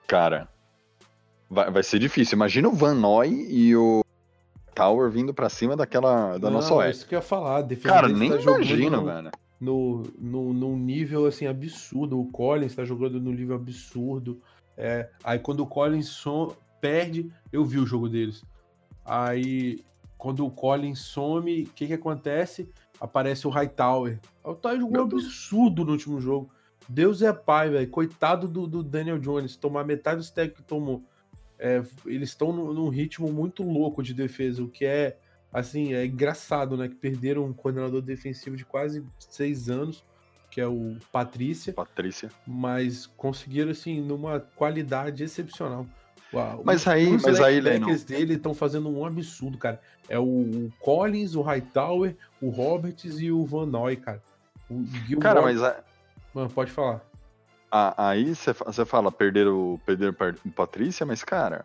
cara, 0.07 0.49
vai, 1.49 1.71
vai 1.71 1.83
ser 1.83 1.99
difícil. 1.99 2.37
Imagina 2.37 2.69
o 2.69 2.73
Van 2.73 2.95
Noy 2.95 3.29
e 3.49 3.75
o 3.77 4.05
Tower 4.75 5.11
vindo 5.11 5.33
pra 5.35 5.49
cima 5.49 5.77
daquela, 5.77 6.39
da 6.39 6.49
Não, 6.49 6.57
nossa 6.57 6.75
oeste. 6.75 6.99
isso 6.99 7.09
que 7.09 7.15
eu 7.15 7.19
ia 7.19 7.23
falar. 7.23 7.67
Cara, 7.83 8.09
nem 8.09 8.31
tá 8.31 8.41
imagino, 8.41 8.91
no- 9.01 9.05
velho. 9.05 9.31
no, 9.61 10.03
no, 10.19 10.53
num 10.53 10.77
nível 10.79 11.27
assim 11.27 11.47
absurdo. 11.47 12.19
O 12.21 12.27
Collins 12.31 12.75
tá 12.75 12.85
jogando 12.85 13.21
no 13.21 13.31
nível 13.33 13.57
absurdo. 13.57 14.41
É, 14.83 15.11
aí 15.23 15.39
quando 15.39 15.61
o 15.61 15.67
Collins 15.67 16.09
som- 16.09 16.57
perde, 16.81 17.31
eu 17.53 17.65
vi 17.65 17.79
o 17.79 17.87
jogo 17.87 18.09
deles. 18.09 18.43
Aí 19.05 19.85
quando 20.17 20.45
o 20.47 20.51
Collins 20.51 21.01
some, 21.01 21.65
o 21.65 21.67
que 21.69 21.87
que 21.87 21.93
acontece? 21.93 22.71
Aparece 22.99 23.47
o 23.47 23.51
Hightower. 23.51 24.19
O 24.43 24.53
Hightower 24.53 24.81
jogou 24.81 25.03
absurdo 25.03 25.85
no 25.85 25.93
último 25.93 26.21
jogo. 26.21 26.51
Deus 26.89 27.23
é 27.23 27.33
pai, 27.33 27.71
velho. 27.71 27.89
Coitado 27.91 28.49
do, 28.49 28.67
do 28.67 28.83
Daniel 28.83 29.19
Jones, 29.19 29.57
tomar 29.57 29.85
metade 29.85 30.17
dos 30.17 30.31
tech 30.31 30.55
que 30.55 30.63
tomou. 30.63 31.03
É, 31.59 31.83
eles 32.07 32.31
estão 32.31 32.53
num, 32.53 32.73
num 32.73 32.89
ritmo 32.89 33.31
muito 33.31 33.63
louco 33.63 34.03
de 34.03 34.15
defesa, 34.15 34.63
o 34.63 34.69
que 34.69 34.87
é 34.87 35.19
assim, 35.53 35.93
é 35.93 36.07
engraçado, 36.07 36.77
né? 36.77 36.89
Que 36.89 36.95
perderam 36.95 37.45
um 37.45 37.53
coordenador 37.53 38.01
defensivo 38.01 38.57
de 38.57 38.65
quase 38.65 39.05
seis 39.19 39.69
anos, 39.69 40.05
que 40.51 40.61
é 40.61 40.67
o 40.67 40.97
Patrícia, 41.13 41.73
Patrícia. 41.73 42.31
mas 42.47 43.07
conseguiram, 43.17 43.71
assim, 43.71 44.01
numa 44.01 44.41
qualidade 44.57 45.23
excepcional. 45.23 45.87
Uau, 46.33 46.63
Mas 46.65 46.87
aí- 46.87 47.13
os 47.15 47.23
mas 47.25 47.41
aí, 47.41 47.59
linebackers 47.61 48.05
dele 48.05 48.35
estão 48.35 48.55
fazendo 48.55 48.89
um 48.89 49.05
absurdo, 49.05 49.59
cara. 49.59 49.81
É 50.09 50.19
o, 50.19 50.71
Collins, 50.81 51.35
o 51.35 51.43
Hightower, 51.43 52.17
o 52.41 52.51
Roberts 52.51 53.19
e 53.21 53.33
o 53.33 53.45
Van 53.45 53.67
Noy, 53.67 53.97
cara. 53.97 54.23
O 54.69 54.85
Gilmore- 54.85 55.19
Cara, 55.21 55.43
mas 55.43 55.61
a- 55.63 55.83
Mano, 56.33 56.49
pode 56.51 56.71
falar. 56.71 57.01
a- 57.71 58.11
aí 58.11 58.33
você 58.35 58.85
fala 58.85 59.11
perder 59.11 59.49
o, 59.49 59.81
perder 59.85 60.11
o 60.11 60.51
Patrícia, 60.53 61.05
mas, 61.05 61.25
cara, 61.25 61.65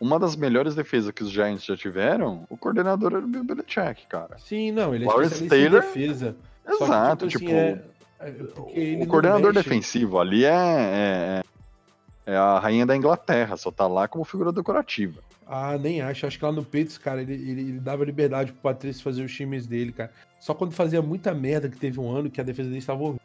uma 0.00 0.18
das 0.18 0.34
melhores 0.34 0.74
defesas 0.74 1.12
que 1.12 1.22
os 1.22 1.30
Giants 1.30 1.64
já 1.64 1.76
tiveram, 1.76 2.44
o 2.50 2.56
coordenador 2.56 3.12
era 3.14 3.24
o 3.24 3.28
Bill 3.28 3.44
Belichick, 3.44 4.06
cara. 4.08 4.36
Sim, 4.38 4.72
não, 4.72 4.92
ele 4.92 5.04
é 5.04 5.06
Lawrence 5.08 5.46
Taylor- 5.46 5.80
defesa. 5.82 6.34
Só 6.64 6.76
que, 6.78 6.84
Exato, 6.84 7.24
assim, 7.26 7.38
tipo, 7.38 7.50
é- 7.50 7.82
é 8.20 9.02
o 9.02 9.06
coordenador 9.06 9.52
mexe- 9.52 9.68
defensivo 9.68 10.18
ali 10.18 10.44
é, 10.44 10.50
é, 10.50 11.42
é 12.26 12.36
a 12.36 12.58
rainha 12.58 12.86
da 12.86 12.96
Inglaterra, 12.96 13.56
só 13.56 13.70
tá 13.70 13.86
lá 13.86 14.06
como 14.06 14.24
figura 14.24 14.52
decorativa. 14.52 15.20
Ah, 15.46 15.76
nem 15.76 16.00
acho. 16.00 16.24
Acho 16.26 16.38
que 16.38 16.44
lá 16.44 16.52
no 16.52 16.64
Peitos, 16.64 16.96
cara, 16.96 17.20
ele, 17.20 17.34
ele, 17.34 17.60
ele 17.62 17.80
dava 17.80 18.04
liberdade 18.04 18.52
pro 18.52 18.62
Patrício 18.62 19.02
fazer 19.02 19.24
os 19.24 19.34
times 19.34 19.66
dele, 19.66 19.92
cara. 19.92 20.10
Só 20.40 20.54
quando 20.54 20.72
fazia 20.72 21.02
muita 21.02 21.34
merda, 21.34 21.68
que 21.68 21.76
teve 21.76 21.98
um 22.00 22.10
ano 22.10 22.30
que 22.30 22.40
a 22.40 22.44
defesa 22.44 22.68
dele 22.68 22.78
estava 22.78 23.02
horrível. 23.02 23.20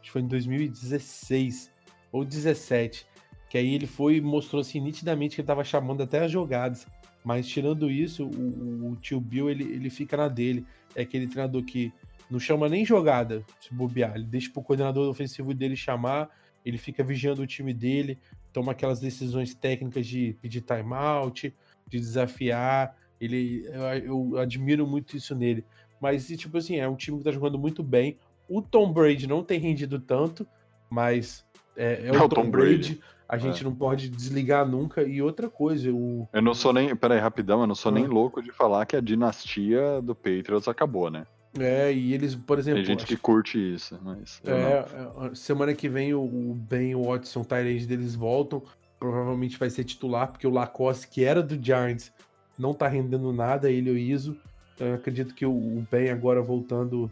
Acho 0.00 0.02
que 0.04 0.10
foi 0.12 0.22
em 0.22 0.26
2016 0.28 1.70
ou 2.12 2.24
17. 2.24 3.06
Que 3.50 3.58
aí 3.58 3.74
ele 3.74 3.86
foi 3.86 4.16
e 4.16 4.20
mostrou 4.20 4.60
assim 4.60 4.80
nitidamente 4.80 5.34
que 5.34 5.40
ele 5.40 5.46
tava 5.46 5.64
chamando 5.64 6.02
até 6.02 6.24
as 6.24 6.30
jogadas. 6.30 6.86
Mas 7.24 7.46
tirando 7.46 7.90
isso, 7.90 8.24
o, 8.24 8.92
o 8.92 8.96
tio 8.96 9.20
Bill, 9.20 9.50
ele, 9.50 9.64
ele 9.64 9.90
fica 9.90 10.16
na 10.16 10.28
dele. 10.28 10.64
É 10.94 11.02
aquele 11.02 11.26
treinador 11.26 11.62
que 11.64 11.92
não 12.30 12.38
chama 12.40 12.68
nem 12.68 12.84
jogada, 12.84 13.44
se 13.60 13.72
bobear. 13.72 14.14
Ele 14.16 14.24
deixa 14.24 14.50
pro 14.52 14.62
coordenador 14.62 15.08
ofensivo 15.08 15.54
dele 15.54 15.76
chamar, 15.76 16.28
ele 16.64 16.78
fica 16.78 17.04
vigiando 17.04 17.42
o 17.42 17.46
time 17.46 17.72
dele, 17.72 18.18
toma 18.52 18.72
aquelas 18.72 18.98
decisões 19.00 19.54
técnicas 19.54 20.06
de 20.06 20.36
pedir 20.40 20.60
timeout, 20.62 21.54
de 21.88 21.98
desafiar. 22.00 22.96
Ele, 23.20 23.64
eu, 24.04 24.32
eu 24.34 24.38
admiro 24.38 24.86
muito 24.86 25.16
isso 25.16 25.34
nele. 25.34 25.64
Mas, 26.00 26.26
tipo 26.28 26.58
assim, 26.58 26.76
é 26.76 26.88
um 26.88 26.96
time 26.96 27.18
que 27.18 27.24
tá 27.24 27.30
jogando 27.32 27.58
muito 27.58 27.82
bem. 27.82 28.18
O 28.48 28.60
Tom 28.60 28.92
Brady 28.92 29.26
não 29.26 29.42
tem 29.42 29.58
rendido 29.58 29.98
tanto, 29.98 30.46
mas 30.90 31.44
é, 31.76 32.08
é 32.08 32.12
o, 32.22 32.28
Tom, 32.28 32.50
Brady. 32.50 33.00
A 33.28 33.38
gente 33.38 33.60
É. 33.62 33.64
não 33.64 33.74
pode 33.74 34.08
desligar 34.08 34.66
nunca. 34.68 35.02
E 35.02 35.20
outra 35.22 35.48
coisa, 35.48 35.90
o, 35.92 36.28
Eu 36.32 36.42
não 36.42 36.54
sou 36.54 36.72
nem. 36.72 36.94
Peraí, 36.94 37.18
rapidão, 37.18 37.60
eu 37.60 37.66
não 37.66 37.74
sou 37.74 37.90
Ah. 37.90 37.94
nem 37.94 38.06
louco 38.06 38.40
de 38.42 38.52
falar 38.52 38.86
que 38.86 38.94
a 38.94 39.00
dinastia 39.00 40.00
do 40.02 40.14
Patriots 40.14 40.68
acabou, 40.68 41.10
né? 41.10 41.26
É, 41.58 41.92
e 41.92 42.12
eles, 42.12 42.34
por 42.34 42.58
exemplo, 42.58 42.78
Tem 42.78 42.86
gente 42.86 42.98
acho 42.98 43.06
que 43.06 43.16
curte 43.16 43.58
isso, 43.58 43.98
mas. 44.02 44.40
É, 44.44 45.30
é, 45.30 45.34
semana 45.34 45.74
que 45.74 45.88
vem 45.88 46.14
o, 46.14 46.22
o 46.22 46.54
Ben 46.54 46.90
e 46.90 46.94
o 46.94 47.04
Watson, 47.04 47.42
Tyrande 47.42 47.86
deles 47.86 48.14
voltam. 48.14 48.62
Provavelmente 48.98 49.58
vai 49.58 49.68
ser 49.68 49.84
titular, 49.84 50.32
porque 50.32 50.46
o 50.46 50.50
Lacoste, 50.50 51.08
que 51.08 51.22
era 51.22 51.42
do 51.42 51.62
Giants, 51.62 52.12
não 52.58 52.72
tá 52.72 52.88
rendendo 52.88 53.32
nada, 53.32 53.70
ele 53.70 53.90
e 53.90 53.92
o 53.92 53.98
Iso. 53.98 54.36
Eu 54.78 54.94
acredito 54.94 55.34
que 55.34 55.44
o, 55.44 55.52
o 55.52 55.86
Ben 55.90 56.10
agora 56.10 56.40
voltando 56.42 57.10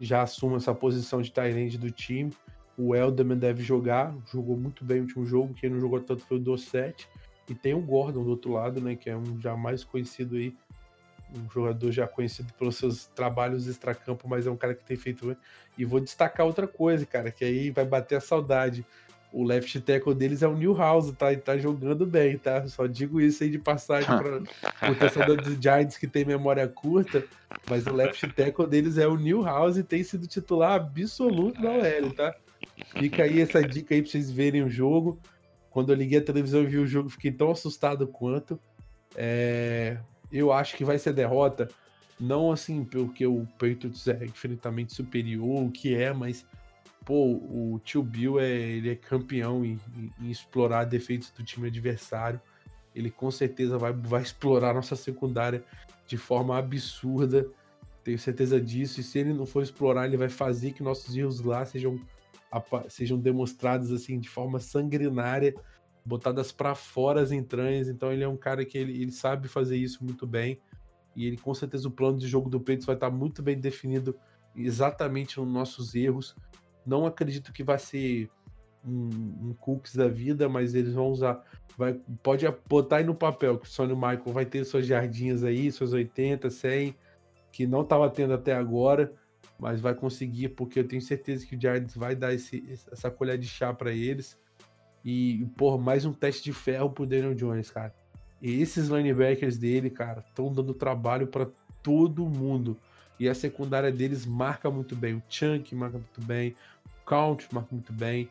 já 0.00 0.22
assuma 0.22 0.56
essa 0.56 0.74
posição 0.74 1.22
de 1.22 1.32
Tyrande 1.32 1.78
do 1.78 1.90
time. 1.90 2.32
O 2.76 2.94
Elderman 2.94 3.38
deve 3.38 3.62
jogar, 3.62 4.14
jogou 4.32 4.56
muito 4.56 4.84
bem 4.84 4.98
o 4.98 5.02
último 5.02 5.24
jogo, 5.24 5.54
quem 5.54 5.70
não 5.70 5.80
jogou 5.80 6.00
tanto 6.00 6.24
foi 6.24 6.38
o 6.38 6.40
Dossett. 6.40 7.08
E 7.48 7.54
tem 7.54 7.74
o 7.74 7.80
Gordon 7.80 8.24
do 8.24 8.30
outro 8.30 8.52
lado, 8.52 8.80
né, 8.80 8.96
que 8.96 9.10
é 9.10 9.16
um 9.16 9.40
já 9.40 9.56
mais 9.56 9.84
conhecido 9.84 10.36
aí, 10.36 10.54
um 11.38 11.50
jogador 11.50 11.90
já 11.92 12.06
conhecido 12.06 12.52
pelos 12.54 12.76
seus 12.76 13.06
trabalhos 13.06 13.66
extracampo, 13.66 14.28
mas 14.28 14.46
é 14.46 14.50
um 14.50 14.56
cara 14.56 14.74
que 14.74 14.84
tem 14.84 14.96
feito 14.96 15.36
e 15.76 15.84
vou 15.84 16.00
destacar 16.00 16.46
outra 16.46 16.66
coisa, 16.66 17.04
cara, 17.04 17.30
que 17.30 17.44
aí 17.44 17.70
vai 17.70 17.84
bater 17.84 18.16
a 18.16 18.20
saudade. 18.20 18.84
O 19.32 19.42
left 19.42 19.80
tackle 19.80 20.14
deles 20.14 20.42
é 20.44 20.48
o 20.48 20.56
Newhouse, 20.56 21.12
tá? 21.12 21.32
E 21.32 21.36
tá 21.36 21.58
jogando 21.58 22.06
bem, 22.06 22.38
tá? 22.38 22.68
Só 22.68 22.86
digo 22.86 23.20
isso 23.20 23.42
aí 23.42 23.50
de 23.50 23.58
passagem 23.58 24.06
para 24.06 24.92
o 24.92 24.94
torcedor 24.94 25.42
dos 25.42 25.54
Giants 25.60 25.96
que 25.96 26.06
tem 26.06 26.24
memória 26.24 26.68
curta, 26.68 27.24
mas 27.68 27.84
o 27.84 27.92
left 27.92 28.28
tackle 28.32 28.68
deles 28.68 28.96
é 28.96 29.08
o 29.08 29.16
Newhouse 29.16 29.80
e 29.80 29.82
tem 29.82 30.04
sido 30.04 30.28
titular 30.28 30.74
absoluto 30.74 31.60
da 31.60 31.70
OL, 31.70 32.12
tá? 32.14 32.34
Fica 32.96 33.24
aí 33.24 33.40
essa 33.40 33.60
dica 33.60 33.94
aí 33.94 34.02
pra 34.02 34.10
vocês 34.10 34.30
verem 34.30 34.62
o 34.62 34.70
jogo. 34.70 35.18
Quando 35.68 35.90
eu 35.90 35.96
liguei 35.96 36.20
a 36.20 36.24
televisão 36.24 36.62
e 36.62 36.66
vi 36.66 36.78
o 36.78 36.86
jogo, 36.86 37.08
fiquei 37.08 37.32
tão 37.32 37.50
assustado 37.50 38.06
quanto. 38.06 38.60
É, 39.16 39.98
Eu 40.34 40.52
acho 40.52 40.76
que 40.76 40.84
vai 40.84 40.98
ser 40.98 41.12
derrota, 41.12 41.68
não 42.18 42.50
assim 42.50 42.84
porque 42.84 43.24
o 43.24 43.46
Patriots 43.58 44.08
é 44.08 44.24
infinitamente 44.24 44.92
superior, 44.92 45.62
o 45.62 45.70
que 45.70 45.94
é, 45.94 46.12
mas 46.12 46.44
pô, 47.04 47.34
o 47.34 47.80
tio 47.84 48.02
Bill 48.02 48.40
é, 48.40 48.50
ele 48.50 48.90
é 48.90 48.96
campeão 48.96 49.64
em, 49.64 49.78
em- 49.96 50.12
em 50.20 50.30
explorar 50.30 50.84
defeitos 50.84 51.30
do 51.30 51.44
time 51.44 51.68
adversário. 51.68 52.40
Ele 52.94 53.10
com 53.10 53.30
certeza 53.30 53.78
vai, 53.78 53.92
vai 53.92 54.22
explorar 54.22 54.74
nossa 54.74 54.96
secundária 54.96 55.62
de 56.06 56.16
forma 56.16 56.58
absurda. 56.58 57.46
Tenho 58.02 58.18
certeza 58.18 58.60
disso. 58.60 59.00
E 59.00 59.02
se 59.02 59.18
ele 59.18 59.32
não 59.32 59.46
for 59.46 59.62
explorar, 59.62 60.06
ele 60.06 60.16
vai 60.16 60.28
fazer 60.28 60.72
que 60.72 60.82
nossos 60.82 61.14
erros 61.16 61.40
lá 61.40 61.64
sejam, 61.64 62.00
sejam 62.88 63.18
demonstrados 63.18 63.92
assim 63.92 64.18
de 64.18 64.28
forma 64.28 64.58
sanguinária, 64.60 65.54
botadas 66.04 66.52
para 66.52 66.74
fora 66.74 67.20
as 67.20 67.32
entranhas. 67.32 67.88
Então 67.88 68.12
ele 68.12 68.24
é 68.24 68.28
um 68.28 68.36
cara 68.36 68.64
que 68.64 68.76
ele, 68.76 69.00
ele 69.00 69.12
sabe 69.12 69.48
fazer 69.48 69.76
isso 69.76 70.04
muito 70.04 70.26
bem. 70.26 70.60
E 71.16 71.26
ele 71.26 71.36
com 71.36 71.54
certeza 71.54 71.88
o 71.88 71.90
plano 71.90 72.18
de 72.18 72.26
jogo 72.26 72.50
do 72.50 72.60
Peitos 72.60 72.86
vai 72.86 72.96
estar 72.96 73.10
muito 73.10 73.42
bem 73.42 73.58
definido 73.58 74.16
exatamente 74.54 75.38
nos 75.38 75.52
nossos 75.52 75.94
erros. 75.94 76.36
Não 76.84 77.06
acredito 77.06 77.52
que 77.52 77.62
vai 77.62 77.78
ser 77.78 78.28
um, 78.86 79.48
um 79.48 79.54
cookies 79.58 79.96
da 79.96 80.08
vida, 80.08 80.48
mas 80.48 80.74
eles 80.74 80.92
vão 80.92 81.08
usar. 81.08 81.42
Vai, 81.76 81.94
pode 82.22 82.46
botar 82.68 82.96
aí 82.96 83.04
no 83.04 83.14
papel 83.14 83.58
que 83.58 83.66
o 83.66 83.70
Sônia 83.70 83.94
Michael 83.94 84.32
vai 84.32 84.44
ter 84.44 84.64
suas 84.64 84.86
jardinhas 84.86 85.42
aí, 85.42 85.72
suas 85.72 85.92
80, 85.92 86.50
100, 86.50 86.94
que 87.50 87.66
não 87.66 87.82
estava 87.82 88.08
tendo 88.10 88.34
até 88.34 88.52
agora, 88.52 89.12
mas 89.58 89.80
vai 89.80 89.94
conseguir, 89.94 90.50
porque 90.50 90.80
eu 90.80 90.86
tenho 90.86 91.02
certeza 91.02 91.46
que 91.46 91.56
o 91.56 91.60
Giants 91.60 91.96
vai 91.96 92.14
dar 92.14 92.34
esse, 92.34 92.64
essa 92.92 93.10
colher 93.10 93.38
de 93.38 93.48
chá 93.48 93.72
para 93.72 93.92
eles. 93.92 94.38
E, 95.04 95.46
por 95.56 95.78
mais 95.78 96.04
um 96.04 96.12
teste 96.12 96.42
de 96.42 96.52
ferro 96.52 96.90
pro 96.90 97.06
Daniel 97.06 97.34
Jones, 97.34 97.70
cara. 97.70 97.94
E 98.40 98.60
esses 98.60 98.88
linebackers 98.88 99.58
dele, 99.58 99.90
cara, 99.90 100.24
estão 100.26 100.52
dando 100.52 100.72
trabalho 100.72 101.26
para 101.26 101.48
todo 101.82 102.28
mundo. 102.28 102.76
E 103.18 103.28
a 103.28 103.34
secundária 103.34 103.92
deles 103.92 104.26
marca 104.26 104.70
muito 104.70 104.96
bem. 104.96 105.14
O 105.14 105.22
Chunk 105.28 105.74
marca 105.74 105.98
muito 105.98 106.20
bem. 106.20 106.56
O 106.84 107.04
Count 107.04 107.46
marca 107.52 107.68
muito 107.72 107.92
bem. 107.92 108.28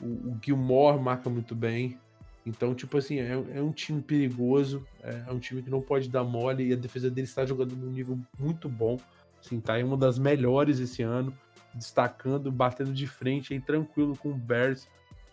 o, 0.00 0.04
o 0.06 0.38
Gilmore 0.42 1.00
marca 1.00 1.28
muito 1.28 1.54
bem. 1.54 1.98
Então, 2.44 2.74
tipo 2.74 2.96
assim, 2.96 3.18
é, 3.18 3.32
é 3.54 3.62
um 3.62 3.70
time 3.70 4.00
perigoso, 4.00 4.86
é, 5.02 5.24
é, 5.26 5.32
um 5.32 5.38
time 5.38 5.62
que 5.62 5.70
não 5.70 5.80
pode 5.80 6.08
dar 6.08 6.24
mole 6.24 6.68
e 6.68 6.72
a 6.72 6.76
defesa 6.76 7.10
dele 7.10 7.26
está 7.26 7.44
jogando 7.44 7.76
num 7.76 7.90
nível 7.90 8.18
muito 8.38 8.68
bom. 8.68 8.98
Assim, 9.38 9.60
tá 9.60 9.78
em 9.78 9.84
uma 9.84 9.96
das 9.96 10.18
melhores 10.18 10.80
esse 10.80 11.02
ano, 11.02 11.32
destacando, 11.74 12.50
batendo 12.50 12.92
de 12.92 13.06
frente 13.06 13.52
aí 13.52 13.60
tranquilo 13.60 14.16
com 14.16 14.30
o 14.30 14.34
Bears. 14.34 14.88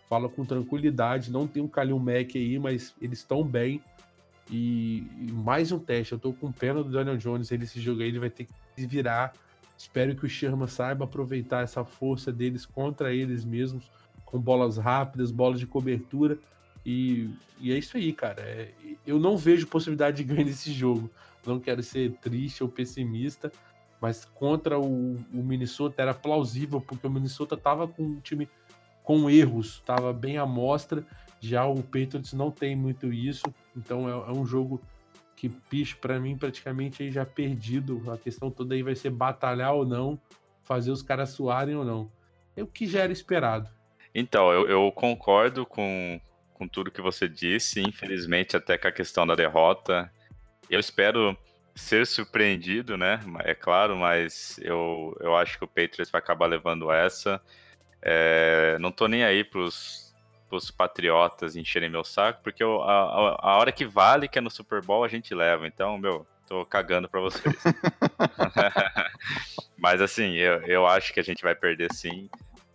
Fala 0.08 0.28
com 0.28 0.44
tranquilidade, 0.44 1.30
não 1.30 1.46
tem 1.46 1.62
um 1.62 1.68
Kalil 1.68 1.98
Mack 1.98 2.36
aí, 2.36 2.58
mas 2.58 2.94
eles 3.00 3.18
estão 3.18 3.44
bem. 3.44 3.82
E, 4.50 5.06
e, 5.20 5.30
mais 5.32 5.70
um 5.70 5.78
teste, 5.78 6.12
eu 6.14 6.18
tô 6.18 6.32
com 6.32 6.50
pena 6.50 6.82
do 6.82 6.90
Daniel 6.90 7.18
Jones, 7.18 7.50
ele 7.50 7.64
esse 7.64 7.80
jogo 7.80 8.00
aí 8.00 8.08
ele 8.08 8.18
vai 8.18 8.30
ter 8.30 8.44
que 8.44 8.52
se 8.74 8.86
virar. 8.86 9.34
Espero 9.76 10.16
que 10.16 10.24
o 10.24 10.28
Sherman 10.28 10.66
saiba 10.66 11.04
aproveitar 11.04 11.62
essa 11.62 11.84
força 11.84 12.32
deles 12.32 12.64
contra 12.64 13.12
eles 13.12 13.44
mesmos, 13.44 13.90
com 14.24 14.40
bolas 14.40 14.78
rápidas, 14.78 15.30
bolas 15.30 15.60
de 15.60 15.66
cobertura 15.66 16.38
e, 16.84 17.28
e, 17.60 17.70
é 17.70 17.76
isso 17.76 17.98
aí, 17.98 18.14
cara. 18.14 18.40
É, 18.40 18.72
eu 19.06 19.18
não 19.18 19.36
vejo 19.36 19.66
possibilidade 19.66 20.16
de 20.16 20.24
ganhar 20.24 20.44
nesse 20.44 20.72
jogo. 20.72 21.10
Não 21.44 21.60
quero 21.60 21.82
ser 21.82 22.12
triste 22.20 22.62
ou 22.62 22.68
pessimista, 22.68 23.52
mas 24.00 24.24
contra 24.24 24.78
o, 24.78 25.16
o 25.32 25.42
Minnesota 25.42 26.00
era 26.00 26.14
plausível, 26.14 26.80
porque 26.80 27.06
o 27.06 27.10
Minnesota 27.10 27.58
tava 27.58 27.86
com 27.86 28.02
um 28.02 28.20
time 28.20 28.48
com 29.08 29.30
erros, 29.30 29.80
tava 29.86 30.12
bem 30.12 30.36
à 30.36 30.44
mostra. 30.44 31.02
Já 31.40 31.64
o 31.64 31.82
Patriots 31.82 32.34
não 32.34 32.50
tem 32.50 32.76
muito 32.76 33.10
isso, 33.10 33.42
então 33.74 34.06
é, 34.06 34.12
é 34.12 34.32
um 34.32 34.44
jogo 34.44 34.82
que, 35.34 35.50
bicho, 35.70 35.96
para 35.96 36.20
mim, 36.20 36.36
praticamente 36.36 37.02
aí 37.02 37.10
já 37.10 37.24
perdido. 37.24 38.02
A 38.12 38.18
questão 38.18 38.50
toda 38.50 38.74
aí 38.74 38.82
vai 38.82 38.94
ser 38.94 39.08
batalhar 39.08 39.72
ou 39.72 39.86
não, 39.86 40.20
fazer 40.62 40.90
os 40.90 41.00
caras 41.00 41.30
suarem 41.30 41.74
ou 41.74 41.86
não. 41.86 42.12
É 42.54 42.62
o 42.62 42.66
que 42.66 42.86
já 42.86 43.00
era 43.00 43.10
esperado. 43.10 43.70
Então, 44.14 44.52
eu, 44.52 44.68
eu 44.68 44.92
concordo 44.92 45.64
com, 45.64 46.20
com 46.52 46.68
tudo 46.68 46.90
que 46.90 47.00
você 47.00 47.26
disse, 47.26 47.80
infelizmente 47.80 48.58
até 48.58 48.76
com 48.76 48.88
a 48.88 48.92
questão 48.92 49.26
da 49.26 49.34
derrota. 49.34 50.12
Eu 50.68 50.78
espero 50.78 51.34
ser 51.74 52.06
surpreendido, 52.06 52.98
né? 52.98 53.20
É 53.38 53.54
claro, 53.54 53.96
mas 53.96 54.60
eu, 54.60 55.16
eu 55.18 55.34
acho 55.34 55.56
que 55.56 55.64
o 55.64 55.68
Patriots 55.68 56.10
vai 56.10 56.18
acabar 56.18 56.44
levando 56.44 56.92
essa. 56.92 57.40
É, 58.02 58.76
não 58.80 58.92
tô 58.92 59.08
nem 59.08 59.24
aí 59.24 59.42
pros, 59.42 60.14
pros 60.48 60.70
patriotas 60.70 61.56
encherem 61.56 61.90
meu 61.90 62.04
saco, 62.04 62.40
porque 62.42 62.62
eu, 62.62 62.82
a, 62.82 63.36
a 63.40 63.56
hora 63.56 63.72
que 63.72 63.84
vale, 63.84 64.28
que 64.28 64.38
é 64.38 64.42
no 64.42 64.50
Super 64.50 64.82
Bowl, 64.82 65.04
a 65.04 65.08
gente 65.08 65.34
leva. 65.34 65.66
Então, 65.66 65.98
meu, 65.98 66.26
tô 66.46 66.64
cagando 66.64 67.08
pra 67.08 67.20
vocês. 67.20 67.54
mas 69.76 70.00
assim, 70.00 70.34
eu, 70.34 70.62
eu 70.62 70.86
acho 70.86 71.12
que 71.12 71.20
a 71.20 71.24
gente 71.24 71.42
vai 71.42 71.54
perder 71.54 71.92
sim. 71.92 72.28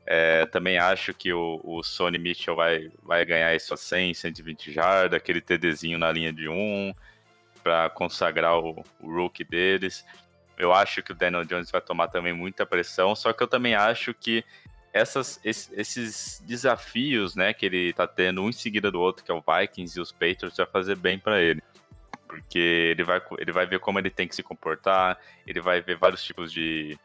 É, 0.06 0.46
também 0.48 0.78
acho 0.78 1.14
que 1.14 1.32
o, 1.32 1.62
o 1.64 1.82
Sony 1.82 2.18
Mitchell 2.18 2.56
vai, 2.56 2.92
vai 3.02 3.26
ganhar 3.26 3.56
isso 3.56 3.74
a 3.74 3.78
100, 3.78 4.14
120 4.14 4.72
jardas, 4.72 5.18
aquele 5.18 5.40
TDzinho 5.40 5.98
na 5.98 6.12
linha 6.12 6.32
de 6.32 6.50
1 6.50 6.94
para 7.64 7.90
consagrar 7.90 8.60
o, 8.60 8.84
o 9.00 9.12
rookie 9.12 9.46
deles. 9.46 10.06
Eu 10.58 10.74
acho 10.74 11.02
que 11.02 11.14
o 11.14 11.16
Daniel 11.16 11.46
Jones 11.46 11.72
vai 11.72 11.82
tomar 11.82 12.10
também 12.10 12.34
muita 12.34 12.66
pressão, 12.66 13.16
só 13.16 13.34
que 13.34 13.42
eu 13.42 13.48
também 13.48 13.74
acho 13.74 14.14
que 14.14 14.44
essas, 14.94 15.40
esses 15.44 16.42
desafios 16.46 17.36
né, 17.36 17.52
que 17.52 17.66
ele 17.66 17.90
está 17.90 18.06
tendo 18.06 18.44
um 18.44 18.50
em 18.50 18.54
seguida 18.54 18.92
do 18.92 19.02
outro, 19.02 19.26
que 19.26 19.32
é 19.32 19.34
o 19.34 19.42
Vikings 19.42 19.98
e 19.98 20.02
os 20.02 20.12
Patriots, 20.12 20.56
vai 20.56 20.68
fazer 20.68 20.96
bem 20.96 21.18
para 21.18 21.42
ele. 21.42 21.64
Porque 22.28 22.60
ele 22.60 23.04
vai, 23.04 23.20
ele 23.40 23.52
vai 23.52 23.66
ver 23.66 23.80
como 23.80 23.98
ele 23.98 24.12
tem 24.12 24.28
que 24.28 24.36
se 24.36 24.44
comportar, 24.44 25.18
ele 25.48 25.60
vai 25.60 25.82
ver 25.82 25.98
vários 25.98 26.24
tipos 26.24 26.52
de, 26.52 26.98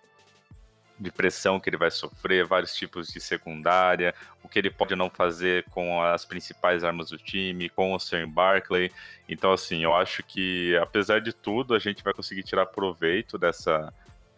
de 1.01 1.11
pressão 1.11 1.59
que 1.59 1.71
ele 1.71 1.79
vai 1.79 1.91
sofrer, 1.91 2.45
vários 2.45 2.75
tipos 2.75 3.09
de 3.09 3.21
secundária, 3.21 4.15
o 4.43 4.49
que 4.49 4.59
ele 4.59 4.71
pode 4.71 4.95
não 4.95 5.09
fazer 5.09 5.65
com 5.71 6.03
as 6.03 6.27
principais 6.27 6.85
armas 6.85 7.09
do 7.09 7.17
time, 7.17 7.71
com 7.71 7.95
o 7.95 7.99
Sam 7.99 8.29
Barkley. 8.29 8.93
Então, 9.27 9.51
assim, 9.51 9.83
eu 9.83 9.95
acho 9.95 10.23
que, 10.23 10.77
apesar 10.77 11.23
de 11.23 11.33
tudo, 11.33 11.75
a 11.75 11.79
gente 11.79 12.05
vai 12.05 12.13
conseguir 12.13 12.43
tirar 12.43 12.67
proveito 12.67 13.39
dessa, 13.39 13.93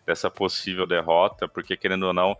dessa 0.06 0.30
possível 0.30 0.86
derrota, 0.86 1.48
porque, 1.48 1.76
querendo 1.76 2.04
ou 2.04 2.12
não, 2.12 2.36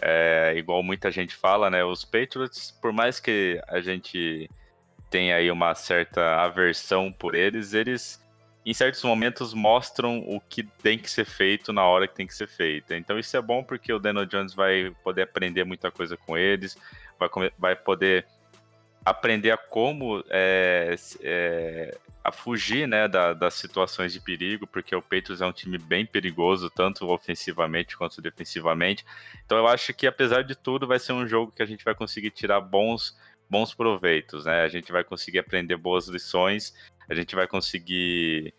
é, 0.00 0.54
igual 0.56 0.82
muita 0.82 1.10
gente 1.10 1.34
fala, 1.34 1.70
né, 1.70 1.84
os 1.84 2.04
Patriots, 2.04 2.70
por 2.80 2.92
mais 2.92 3.18
que 3.18 3.60
a 3.68 3.80
gente 3.80 4.50
tenha 5.10 5.36
aí 5.36 5.50
uma 5.50 5.74
certa 5.74 6.36
aversão 6.42 7.12
por 7.12 7.34
eles, 7.34 7.72
eles 7.72 8.24
em 8.64 8.74
certos 8.74 9.02
momentos 9.04 9.54
mostram 9.54 10.18
o 10.18 10.40
que 10.40 10.64
tem 10.64 10.98
que 10.98 11.08
ser 11.08 11.24
feito 11.24 11.72
na 11.72 11.84
hora 11.84 12.08
que 12.08 12.16
tem 12.16 12.26
que 12.26 12.34
ser 12.34 12.48
feito. 12.48 12.92
Então 12.94 13.16
isso 13.16 13.36
é 13.36 13.40
bom 13.40 13.62
porque 13.62 13.92
o 13.92 13.98
Daniel 14.00 14.26
Jones 14.26 14.54
vai 14.54 14.92
poder 15.04 15.22
aprender 15.22 15.62
muita 15.64 15.88
coisa 15.88 16.16
com 16.16 16.36
eles, 16.36 16.76
vai, 17.16 17.28
vai 17.56 17.76
poder 17.76 18.26
aprender 19.04 19.52
a 19.52 19.56
como 19.56 20.24
é, 20.28 20.96
é, 21.22 21.96
a 22.28 22.32
fugir 22.32 22.88
né, 22.88 23.06
da, 23.06 23.32
das 23.32 23.54
situações 23.54 24.12
de 24.12 24.20
perigo, 24.20 24.66
porque 24.66 24.94
o 24.94 25.02
Patriots 25.02 25.40
é 25.40 25.46
um 25.46 25.52
time 25.52 25.78
bem 25.78 26.04
perigoso, 26.04 26.68
tanto 26.68 27.08
ofensivamente 27.08 27.96
quanto 27.96 28.20
defensivamente. 28.20 29.04
Então 29.44 29.56
eu 29.58 29.66
acho 29.66 29.94
que 29.94 30.06
apesar 30.06 30.42
de 30.42 30.54
tudo 30.54 30.86
vai 30.86 30.98
ser 30.98 31.12
um 31.12 31.26
jogo 31.26 31.52
que 31.52 31.62
a 31.62 31.66
gente 31.66 31.84
vai 31.84 31.94
conseguir 31.94 32.30
tirar 32.30 32.60
bons 32.60 33.16
bons 33.48 33.72
proveitos, 33.72 34.44
né? 34.44 34.62
A 34.62 34.68
gente 34.68 34.90
vai 34.90 35.04
conseguir 35.04 35.38
aprender 35.38 35.76
boas 35.76 36.08
lições 36.08 36.74
a 37.08 37.14
gente 37.14 37.34
vai 37.34 37.46
conseguir 37.46 38.52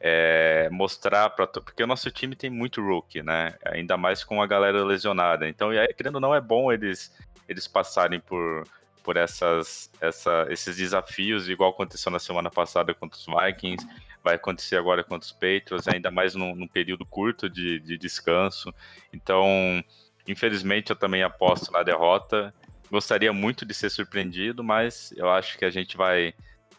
é, 0.00 0.68
mostrar 0.70 1.30
para 1.30 1.46
porque 1.46 1.82
o 1.82 1.86
nosso 1.86 2.10
time 2.10 2.36
tem 2.36 2.48
muito 2.48 2.80
rookie, 2.80 3.22
né? 3.22 3.54
Ainda 3.66 3.96
mais 3.96 4.22
com 4.22 4.40
a 4.40 4.46
galera 4.46 4.84
lesionada. 4.84 5.48
Então, 5.48 5.70
querendo 5.96 6.16
ou 6.16 6.20
não, 6.20 6.34
é 6.34 6.40
bom 6.40 6.72
eles 6.72 7.12
eles 7.48 7.66
passarem 7.66 8.20
por 8.20 8.64
por 9.08 9.16
essas, 9.16 9.90
essa, 10.02 10.46
esses 10.50 10.76
desafios, 10.76 11.48
igual 11.48 11.70
aconteceu 11.70 12.12
na 12.12 12.18
semana 12.18 12.50
passada 12.50 12.92
contra 12.92 13.18
os 13.18 13.24
Vikings, 13.24 13.88
vai 14.22 14.34
acontecer 14.34 14.76
agora 14.76 15.02
contra 15.02 15.24
os 15.24 15.32
Patriots, 15.32 15.88
ainda 15.88 16.10
mais 16.10 16.34
num, 16.34 16.54
num 16.54 16.68
período 16.68 17.06
curto 17.06 17.48
de, 17.48 17.80
de 17.80 17.96
descanso. 17.96 18.70
Então, 19.10 19.82
infelizmente, 20.26 20.90
eu 20.90 20.96
também 20.96 21.22
aposto 21.22 21.72
na 21.72 21.82
derrota. 21.82 22.52
Gostaria 22.90 23.32
muito 23.32 23.64
de 23.64 23.72
ser 23.72 23.88
surpreendido, 23.88 24.62
mas 24.62 25.10
eu 25.16 25.30
acho 25.30 25.56
que 25.56 25.64
a 25.64 25.70
gente 25.70 25.96
vai 25.96 26.34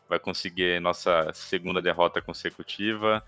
vai 0.08 0.20
conseguir 0.20 0.80
nossa 0.80 1.32
segunda 1.34 1.82
derrota 1.82 2.22
consecutiva, 2.22 3.26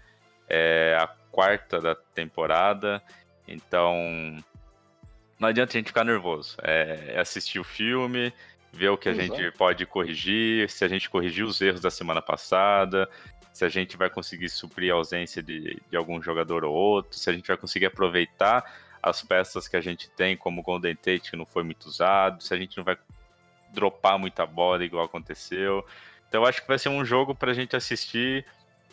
é 0.47 0.95
a 1.01 1.07
quarta 1.31 1.81
da 1.81 1.95
temporada. 1.95 3.01
Então, 3.47 4.37
não 5.39 5.49
adianta 5.49 5.71
a 5.71 5.77
gente 5.79 5.87
ficar 5.87 6.03
nervoso. 6.03 6.55
É, 6.61 7.15
assistir 7.19 7.57
o 7.57 7.63
filme, 7.63 8.31
ver 8.71 8.89
o 8.89 8.97
que 8.97 9.09
a 9.09 9.11
Exato. 9.11 9.35
gente 9.35 9.57
pode 9.57 9.85
corrigir, 9.85 10.69
se 10.69 10.85
a 10.85 10.87
gente 10.87 11.09
corrigiu 11.09 11.45
os 11.45 11.59
erros 11.61 11.81
da 11.81 11.91
semana 11.91 12.21
passada, 12.21 13.09
se 13.51 13.65
a 13.65 13.69
gente 13.69 13.97
vai 13.97 14.09
conseguir 14.09 14.49
suprir 14.49 14.91
a 14.91 14.95
ausência 14.95 15.43
de, 15.43 15.81
de 15.89 15.97
algum 15.97 16.21
jogador 16.21 16.63
ou 16.63 16.73
outro, 16.73 17.17
se 17.17 17.29
a 17.29 17.33
gente 17.33 17.47
vai 17.47 17.57
conseguir 17.57 17.87
aproveitar 17.87 18.63
as 19.03 19.21
peças 19.21 19.67
que 19.67 19.75
a 19.75 19.81
gente 19.81 20.09
tem, 20.11 20.37
como 20.37 20.61
o 20.61 20.63
Golden 20.63 20.95
Tate, 20.95 21.31
que 21.31 21.35
não 21.35 21.45
foi 21.45 21.63
muito 21.63 21.85
usado, 21.85 22.41
se 22.41 22.53
a 22.53 22.57
gente 22.57 22.77
não 22.77 22.83
vai 22.83 22.97
dropar 23.73 24.17
muita 24.17 24.45
bola 24.45 24.83
igual 24.83 25.05
aconteceu. 25.05 25.85
Então 26.27 26.41
eu 26.41 26.47
acho 26.47 26.61
que 26.61 26.67
vai 26.67 26.79
ser 26.79 26.89
um 26.89 27.03
jogo 27.03 27.33
pra 27.33 27.53
gente 27.53 27.75
assistir 27.75 28.45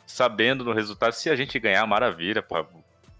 sabendo 0.06 0.64
do 0.64 0.72
resultado. 0.72 1.12
Se 1.12 1.28
a 1.30 1.36
gente 1.36 1.58
ganhar, 1.58 1.86
maravilha, 1.86 2.42
pô, 2.42 2.66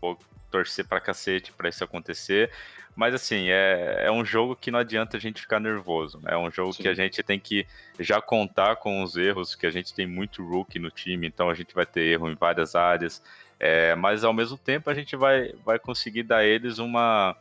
vou 0.01 0.19
torcer 0.51 0.87
pra 0.87 1.01
cacete 1.01 1.53
pra 1.53 1.69
isso 1.69 1.85
acontecer. 1.85 2.51
Mas 2.99 3.14
assim, 3.14 3.49
é, 3.49 4.07
é 4.07 4.11
um 4.11 4.24
jogo 4.24 4.57
que 4.57 4.72
não 4.72 4.80
adianta 4.80 5.16
a 5.16 5.20
gente 5.20 5.40
ficar 5.40 5.61
nervoso. 5.61 6.18
Né? 6.20 6.32
É 6.32 6.36
um 6.36 6.51
jogo 6.51 6.72
Sim. 6.72 6.82
que 6.82 6.88
a 6.88 6.94
gente 6.94 7.22
tem 7.22 7.38
que 7.38 7.64
já 8.01 8.20
contar 8.20 8.74
com 8.74 9.05
os 9.05 9.14
erros, 9.14 9.55
que 9.55 9.68
a 9.68 9.70
gente 9.70 9.94
tem 9.94 10.05
muito 10.05 10.44
rookie 10.44 10.80
no 10.80 10.90
time, 10.90 11.24
então 11.24 11.49
a 11.49 11.55
gente 11.55 11.72
vai 11.72 11.86
ter 11.86 12.01
erro 12.01 12.28
em 12.28 12.34
várias 12.34 12.74
áreas. 12.74 13.22
É, 13.61 13.94
mas 13.94 14.24
ao 14.24 14.32
mesmo 14.32 14.59
tempo 14.59 14.90
a 14.90 14.94
gente 14.94 15.14
vai, 15.14 15.53
vai 15.64 15.78
conseguir 15.78 16.24
dar 16.24 16.38
a 16.38 16.44
eles 16.44 16.80
uma, 16.80 17.36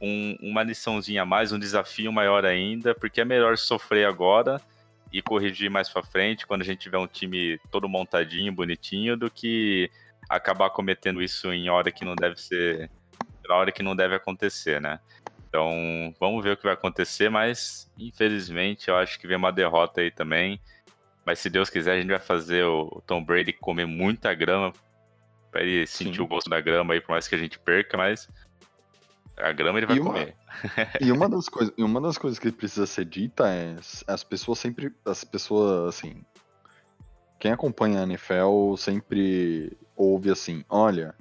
um, 0.00 0.36
uma 0.40 0.62
liçãozinha 0.62 1.22
a 1.22 1.26
mais, 1.26 1.50
um 1.50 1.58
desafio 1.58 2.12
maior 2.12 2.44
ainda, 2.44 2.94
porque 2.94 3.20
é 3.20 3.24
melhor 3.24 3.58
sofrer 3.58 4.06
agora 4.06 4.60
e 5.12 5.20
corrigir 5.20 5.68
mais 5.68 5.88
para 5.88 6.04
frente 6.04 6.46
quando 6.46 6.62
a 6.62 6.64
gente 6.64 6.78
tiver 6.78 6.98
um 6.98 7.08
time 7.08 7.58
todo 7.68 7.88
montadinho, 7.88 8.52
bonitinho, 8.52 9.16
do 9.16 9.28
que 9.28 9.90
acabar 10.28 10.70
cometendo 10.70 11.20
isso 11.20 11.52
em 11.52 11.68
hora 11.68 11.90
que 11.90 12.04
não 12.04 12.14
deve 12.14 12.40
ser, 12.40 12.88
na 13.48 13.56
hora 13.56 13.72
que 13.72 13.82
não 13.82 13.94
deve 13.94 14.14
acontecer, 14.14 14.80
né? 14.80 15.00
Então, 15.48 16.12
vamos 16.18 16.42
ver 16.42 16.52
o 16.52 16.56
que 16.56 16.64
vai 16.64 16.72
acontecer, 16.72 17.28
mas 17.28 17.90
infelizmente 17.96 18.88
eu 18.88 18.96
acho 18.96 19.18
que 19.20 19.26
vem 19.26 19.36
uma 19.36 19.52
derrota 19.52 20.00
aí 20.00 20.10
também. 20.10 20.60
Mas 21.24 21.38
se 21.38 21.48
Deus 21.48 21.70
quiser, 21.70 21.92
a 21.92 22.00
gente 22.00 22.10
vai 22.10 22.18
fazer 22.18 22.64
o 22.64 23.02
Tom 23.06 23.24
Brady 23.24 23.52
comer 23.52 23.86
muita 23.86 24.34
grama 24.34 24.72
para 25.50 25.62
ele 25.62 25.86
sentir 25.86 26.16
Sim. 26.16 26.22
o 26.22 26.26
gosto 26.26 26.50
da 26.50 26.60
grama 26.60 26.94
aí, 26.94 27.00
por 27.00 27.12
mais 27.12 27.28
que 27.28 27.34
a 27.34 27.38
gente 27.38 27.58
perca, 27.58 27.96
mas 27.96 28.28
a 29.36 29.52
grama 29.52 29.78
ele 29.78 29.86
vai 29.86 29.96
e 29.96 30.00
uma, 30.00 30.12
comer. 30.12 30.36
e 31.00 31.12
uma 31.12 31.28
das 31.28 31.48
coisas, 31.48 31.74
uma 31.78 32.00
das 32.00 32.18
coisas 32.18 32.38
que 32.38 32.50
precisa 32.50 32.86
ser 32.86 33.04
dita 33.04 33.48
é 33.48 33.76
as 34.06 34.24
pessoas 34.24 34.58
sempre, 34.58 34.92
as 35.04 35.22
pessoas 35.22 35.94
assim, 35.94 36.24
quem 37.38 37.52
acompanha 37.52 38.00
a 38.00 38.02
NFL 38.02 38.74
sempre 38.76 39.76
ouve 39.96 40.30
assim, 40.30 40.64
olha, 40.68 41.14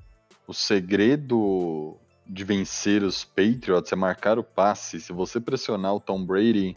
o 0.47 0.53
segredo 0.53 1.99
de 2.26 2.43
vencer 2.43 3.03
os 3.03 3.24
Patriots 3.24 3.91
é 3.91 3.95
marcar 3.95 4.39
o 4.39 4.43
passe. 4.43 4.99
Se 4.99 5.11
você 5.11 5.39
pressionar 5.39 5.93
o 5.93 5.99
Tom 5.99 6.26
Brady 6.26 6.76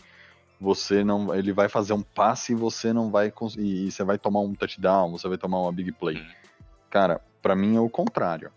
você 0.60 1.04
não, 1.04 1.34
ele 1.34 1.52
vai 1.52 1.68
fazer 1.68 1.92
um 1.92 2.02
passe 2.02 2.52
e 2.52 2.56
você 2.56 2.92
não 2.92 3.10
vai 3.10 3.32
e 3.58 3.90
você 3.90 4.04
vai 4.04 4.18
tomar 4.18 4.40
um 4.40 4.54
touchdown, 4.54 5.12
você 5.12 5.28
vai 5.28 5.38
tomar 5.38 5.60
uma 5.60 5.72
big 5.72 5.92
play. 5.92 6.16
Hum. 6.16 6.26
Cara, 6.90 7.20
pra 7.42 7.54
mim 7.54 7.76
é 7.76 7.80
o 7.80 7.90
contrário. 7.90 8.50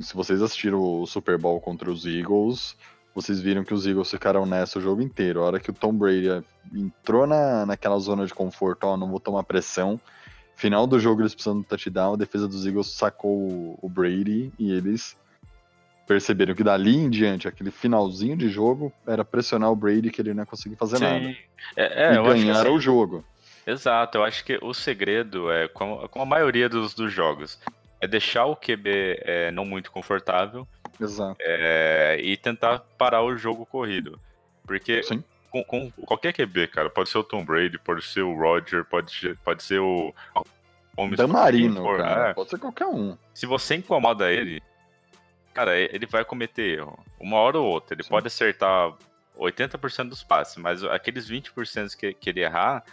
Se 0.00 0.14
vocês 0.14 0.42
assistiram 0.42 0.80
o 0.80 1.06
Super 1.06 1.38
Bowl 1.38 1.60
contra 1.60 1.90
os 1.90 2.04
Eagles, 2.04 2.76
vocês 3.14 3.40
viram 3.40 3.64
que 3.64 3.72
os 3.72 3.86
Eagles 3.86 4.10
ficaram 4.10 4.44
nessa 4.44 4.78
o 4.78 4.82
jogo 4.82 5.00
inteiro. 5.00 5.40
A 5.40 5.46
hora 5.46 5.60
que 5.60 5.70
o 5.70 5.74
Tom 5.74 5.94
Brady 5.94 6.44
entrou 6.72 7.26
na, 7.26 7.64
naquela 7.64 7.98
zona 7.98 8.26
de 8.26 8.34
conforto, 8.34 8.84
ó, 8.84 8.96
não 8.96 9.08
vou 9.08 9.20
tomar 9.20 9.44
pressão. 9.44 10.00
Final 10.56 10.86
do 10.86 11.00
jogo 11.00 11.22
eles 11.22 11.34
precisando 11.34 11.62
do 11.62 11.66
touchdown, 11.66 12.14
a 12.14 12.16
defesa 12.16 12.46
dos 12.46 12.66
Eagles 12.66 12.88
sacou 12.88 13.78
o 13.80 13.88
Brady 13.88 14.52
e 14.58 14.72
eles 14.72 15.16
perceberam 16.06 16.54
que 16.54 16.62
dali 16.62 16.96
em 16.96 17.08
diante, 17.10 17.48
aquele 17.48 17.70
finalzinho 17.70 18.36
de 18.36 18.48
jogo, 18.48 18.92
era 19.06 19.24
pressionar 19.24 19.70
o 19.70 19.76
Brady 19.76 20.10
que 20.10 20.20
ele 20.20 20.34
não 20.34 20.42
ia 20.42 20.46
conseguir 20.46 20.76
fazer 20.76 20.98
Sim. 20.98 21.04
nada. 21.04 21.36
É, 21.76 22.04
é, 22.06 22.12
e 22.12 22.22
ganharam 22.22 22.60
assim- 22.60 22.68
o 22.70 22.80
jogo. 22.80 23.24
Exato, 23.66 24.18
eu 24.18 24.24
acho 24.24 24.44
que 24.44 24.58
o 24.60 24.74
segredo 24.74 25.50
é, 25.50 25.68
como, 25.68 26.06
como 26.10 26.22
a 26.22 26.26
maioria 26.26 26.68
dos, 26.68 26.92
dos 26.94 27.10
jogos, 27.10 27.58
é 28.00 28.06
deixar 28.06 28.44
o 28.44 28.54
QB 28.54 29.18
é, 29.22 29.50
não 29.50 29.64
muito 29.64 29.90
confortável 29.90 30.68
Exato. 31.00 31.36
é, 31.40 32.18
e 32.22 32.36
tentar 32.36 32.80
parar 32.98 33.22
o 33.22 33.34
jogo 33.38 33.64
corrido. 33.64 34.20
Porque 34.66 35.02
Sim. 35.02 35.24
com, 35.50 35.64
com 35.64 35.90
qualquer 36.04 36.34
QB, 36.34 36.66
cara, 36.66 36.90
pode 36.90 37.08
ser 37.08 37.16
o 37.16 37.24
Tom 37.24 37.42
Brady, 37.42 37.78
pode 37.78 38.04
ser 38.04 38.20
o 38.20 38.34
Roger, 38.38 38.84
pode, 38.84 39.10
ser- 39.10 39.38
pode 39.42 39.62
ser 39.62 39.78
o. 39.80 40.14
Holmes, 40.96 41.16
Dan 41.16 41.26
Marino, 41.28 41.76
for, 41.82 41.96
cara. 41.98 42.28
é. 42.30 42.34
Pode 42.34 42.50
ser 42.50 42.58
qualquer 42.58 42.86
um. 42.86 43.16
Se 43.32 43.46
você 43.46 43.74
incomoda 43.76 44.30
ele, 44.30 44.62
cara, 45.54 45.78
ele 45.78 46.04
vai 46.06 46.24
cometer 46.24 46.78
erro. 46.80 46.98
Uma 47.18 47.38
hora 47.38 47.58
ou 47.58 47.66
outra. 47.66 47.94
Ele 47.94 48.02
Sim. 48.02 48.10
pode 48.10 48.26
acertar 48.26 48.92
80% 49.38 50.08
dos 50.08 50.22
passes, 50.22 50.56
mas 50.56 50.84
aqueles 50.84 51.30
20% 51.30 51.96
que, 51.96 52.12
que 52.12 52.30
ele 52.30 52.40
errar, 52.40 52.84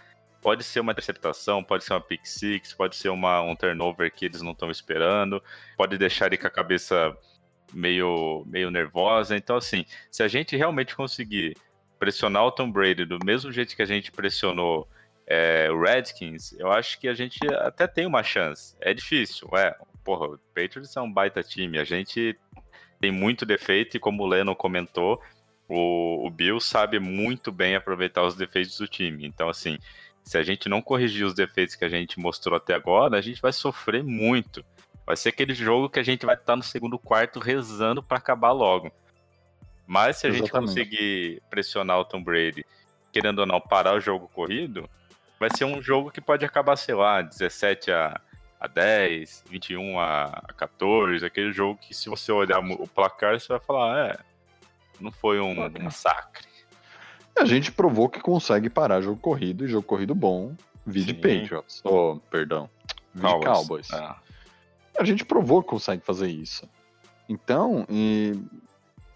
pode 0.41 0.63
ser 0.63 0.79
uma 0.79 0.91
interceptação, 0.91 1.63
pode 1.63 1.83
ser 1.83 1.93
uma 1.93 2.01
pick 2.01 2.25
six, 2.25 2.73
pode 2.73 2.95
ser 2.95 3.09
uma, 3.09 3.41
um 3.41 3.55
turnover 3.55 4.11
que 4.11 4.25
eles 4.25 4.41
não 4.41 4.51
estão 4.51 4.71
esperando, 4.71 5.41
pode 5.77 5.97
deixar 5.97 6.27
ele 6.27 6.37
com 6.37 6.47
a 6.47 6.51
cabeça 6.51 7.15
meio, 7.73 8.43
meio 8.47 8.71
nervosa. 8.71 9.35
Então, 9.35 9.57
assim, 9.57 9.85
se 10.09 10.23
a 10.23 10.27
gente 10.27 10.55
realmente 10.55 10.95
conseguir 10.95 11.55
pressionar 11.99 12.45
o 12.45 12.51
Tom 12.51 12.71
Brady 12.71 13.05
do 13.05 13.19
mesmo 13.23 13.51
jeito 13.51 13.75
que 13.75 13.81
a 13.81 13.85
gente 13.85 14.11
pressionou 14.11 14.87
é, 15.27 15.69
o 15.71 15.79
Redskins, 15.79 16.53
eu 16.53 16.71
acho 16.71 16.99
que 16.99 17.07
a 17.07 17.13
gente 17.13 17.39
até 17.59 17.85
tem 17.87 18.05
uma 18.05 18.23
chance. 18.23 18.75
É 18.81 18.93
difícil, 18.93 19.47
é. 19.55 19.75
Porra, 20.03 20.27
o 20.27 20.37
Patriots 20.55 20.95
é 20.95 21.01
um 21.01 21.11
baita 21.11 21.43
time. 21.43 21.79
A 21.79 21.83
gente 21.83 22.37
tem 22.99 23.11
muito 23.11 23.45
defeito 23.45 23.97
e 23.97 23.99
como 23.99 24.23
o 24.23 24.27
Leno 24.27 24.55
comentou, 24.55 25.21
o, 25.67 26.25
o 26.25 26.29
Bill 26.29 26.59
sabe 26.59 26.99
muito 26.99 27.51
bem 27.51 27.75
aproveitar 27.75 28.23
os 28.23 28.35
defeitos 28.35 28.77
do 28.77 28.87
time. 28.87 29.25
Então, 29.25 29.49
assim, 29.49 29.77
se 30.23 30.37
a 30.37 30.43
gente 30.43 30.69
não 30.69 30.81
corrigir 30.81 31.25
os 31.25 31.33
defeitos 31.33 31.75
que 31.75 31.85
a 31.85 31.89
gente 31.89 32.19
mostrou 32.19 32.57
até 32.57 32.73
agora, 32.73 33.17
a 33.17 33.21
gente 33.21 33.41
vai 33.41 33.51
sofrer 33.51 34.03
muito. 34.03 34.63
Vai 35.05 35.17
ser 35.17 35.29
aquele 35.29 35.53
jogo 35.53 35.89
que 35.89 35.99
a 35.99 36.03
gente 36.03 36.25
vai 36.25 36.35
estar 36.35 36.55
no 36.55 36.63
segundo 36.63 36.97
quarto 36.99 37.39
rezando 37.39 38.03
para 38.03 38.17
acabar 38.17 38.51
logo. 38.51 38.91
Mas 39.87 40.17
se 40.17 40.27
a 40.27 40.29
gente 40.29 40.43
Exatamente. 40.43 40.69
conseguir 40.69 41.41
pressionar 41.49 41.99
o 41.99 42.05
Tom 42.05 42.23
Brady, 42.23 42.65
querendo 43.11 43.39
ou 43.39 43.45
não 43.45 43.59
parar 43.59 43.95
o 43.95 43.99
jogo 43.99 44.29
corrido, 44.29 44.89
vai 45.39 45.49
ser 45.55 45.65
um 45.65 45.81
jogo 45.81 46.11
que 46.11 46.21
pode 46.21 46.45
acabar, 46.45 46.75
sei 46.75 46.95
lá, 46.95 47.21
17 47.21 47.91
a, 47.91 48.21
a 48.61 48.67
10, 48.67 49.43
21 49.49 49.99
a, 49.99 50.25
a 50.25 50.53
14, 50.53 51.25
aquele 51.25 51.51
jogo 51.51 51.79
que 51.81 51.95
se 51.95 52.07
você 52.07 52.31
olhar 52.31 52.59
o 52.59 52.87
placar, 52.87 53.39
você 53.39 53.47
vai 53.47 53.59
falar, 53.59 54.09
é, 54.11 54.17
não 54.99 55.11
foi 55.11 55.39
um, 55.41 55.55
massacre. 55.81 56.47
A 57.35 57.43
gente 57.43 57.71
provou 57.71 58.07
que 58.07 58.19
consegue 58.19 58.69
parar 58.69 59.01
jogo 59.01 59.19
corrido 59.19 59.65
e 59.65 59.67
jogo 59.67 59.83
corrido 59.87 60.13
bom. 60.13 60.53
Vide 60.85 61.13
Sim. 61.13 61.15
Patriots. 61.15 61.81
Oh, 61.83 62.19
perdão. 62.29 62.69
Vide 63.15 63.39
Cowboys. 63.45 63.91
Ah, 63.91 64.17
A 64.99 65.03
gente 65.03 65.25
provou 65.25 65.63
que 65.63 65.69
consegue 65.69 66.03
fazer 66.03 66.27
isso. 66.27 66.69
Então, 67.27 67.85
e- 67.89 68.39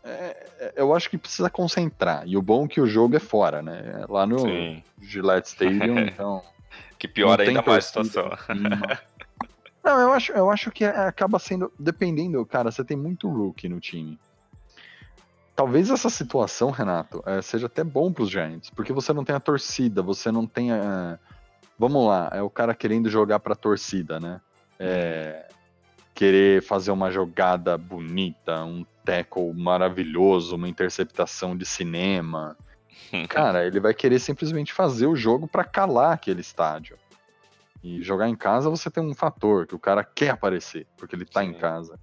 é- 0.04 0.48
é- 0.60 0.74
eu 0.78 0.96
acho 0.96 1.10
que 1.10 1.18
precisa 1.18 1.50
concentrar. 1.52 2.24
E 2.26 2.36
o 2.38 2.42
bom 2.42 2.66
é 2.66 2.68
que 2.68 2.82
o 2.82 2.88
jogo 2.88 3.16
é 3.16 3.20
fora, 3.20 3.62
né? 3.62 4.02
É 4.02 4.12
Lá 4.12 4.26
no 4.26 4.40
sim. 4.40 4.82
Gillette 5.02 5.50
Stadium, 5.50 6.00
então. 6.00 6.42
Que 6.98 7.08
piora 7.08 7.44
ainda 7.44 7.62
mais 7.62 7.86
a 7.86 7.88
situação. 8.04 8.32
Não, 9.86 10.00
eu 10.02 10.14
acho, 10.14 10.32
eu 10.32 10.50
acho 10.50 10.72
que 10.72 10.84
é- 10.84 10.90
acaba 11.08 11.38
sendo. 11.38 11.72
Dependendo, 11.78 12.44
cara, 12.44 12.72
você 12.72 12.84
tem 12.84 12.98
muito 12.98 13.30
rookie 13.30 13.70
no 13.70 13.80
time. 13.80 14.20
Talvez 15.56 15.92
essa 15.92 16.10
situação, 16.10 16.72
Renato, 16.72 17.22
eh, 17.26 17.40
seja 17.44 17.68
até 17.68 17.84
bom 17.84 18.12
pros 18.12 18.32
Giants, 18.32 18.72
porque 18.72 18.92
você 18.92 19.14
não 19.14 19.24
tem 19.24 19.36
a 19.36 19.40
torcida, 19.40 20.02
você 20.02 20.32
não 20.32 20.48
tem 20.48 20.72
a. 20.72 21.20
Vamos 21.78 22.08
lá, 22.08 22.32
é 22.34 22.42
o 22.42 22.50
cara 22.50 22.74
querendo 22.74 23.10
jogar 23.12 23.40
pra 23.40 23.54
torcida, 23.54 24.20
né? 24.20 24.42
É, 24.80 25.48
querer 26.16 26.64
fazer 26.64 26.90
uma 26.92 27.12
jogada 27.12 27.78
bonita, 27.78 28.64
um 28.64 28.84
tackle 29.06 29.54
maravilhoso, 29.54 30.56
uma 30.56 30.68
interceptação 30.68 31.56
de 31.56 31.66
cinema. 31.66 32.58
Cara, 33.30 33.66
ele 33.68 33.80
vai 33.80 33.94
querer 33.94 34.20
simplesmente 34.20 34.74
fazer 34.74 35.06
o 35.06 35.16
jogo 35.16 35.48
pra 35.48 35.64
calar 35.64 36.14
aquele 36.14 36.42
estádio. 36.42 36.98
E 37.86 38.02
jogar 38.02 38.28
em 38.28 38.36
casa 38.36 38.68
você 38.68 38.90
tem 38.90 39.04
um 39.04 39.14
fator 39.14 39.68
que 39.68 39.76
o 39.76 39.80
cara 39.80 40.04
quer 40.04 40.32
aparecer, 40.32 40.88
porque 40.98 41.16
ele 41.16 41.24
tá 41.24 41.46
em 41.46 41.54
Sim. 41.54 41.60
casa. 41.60 42.00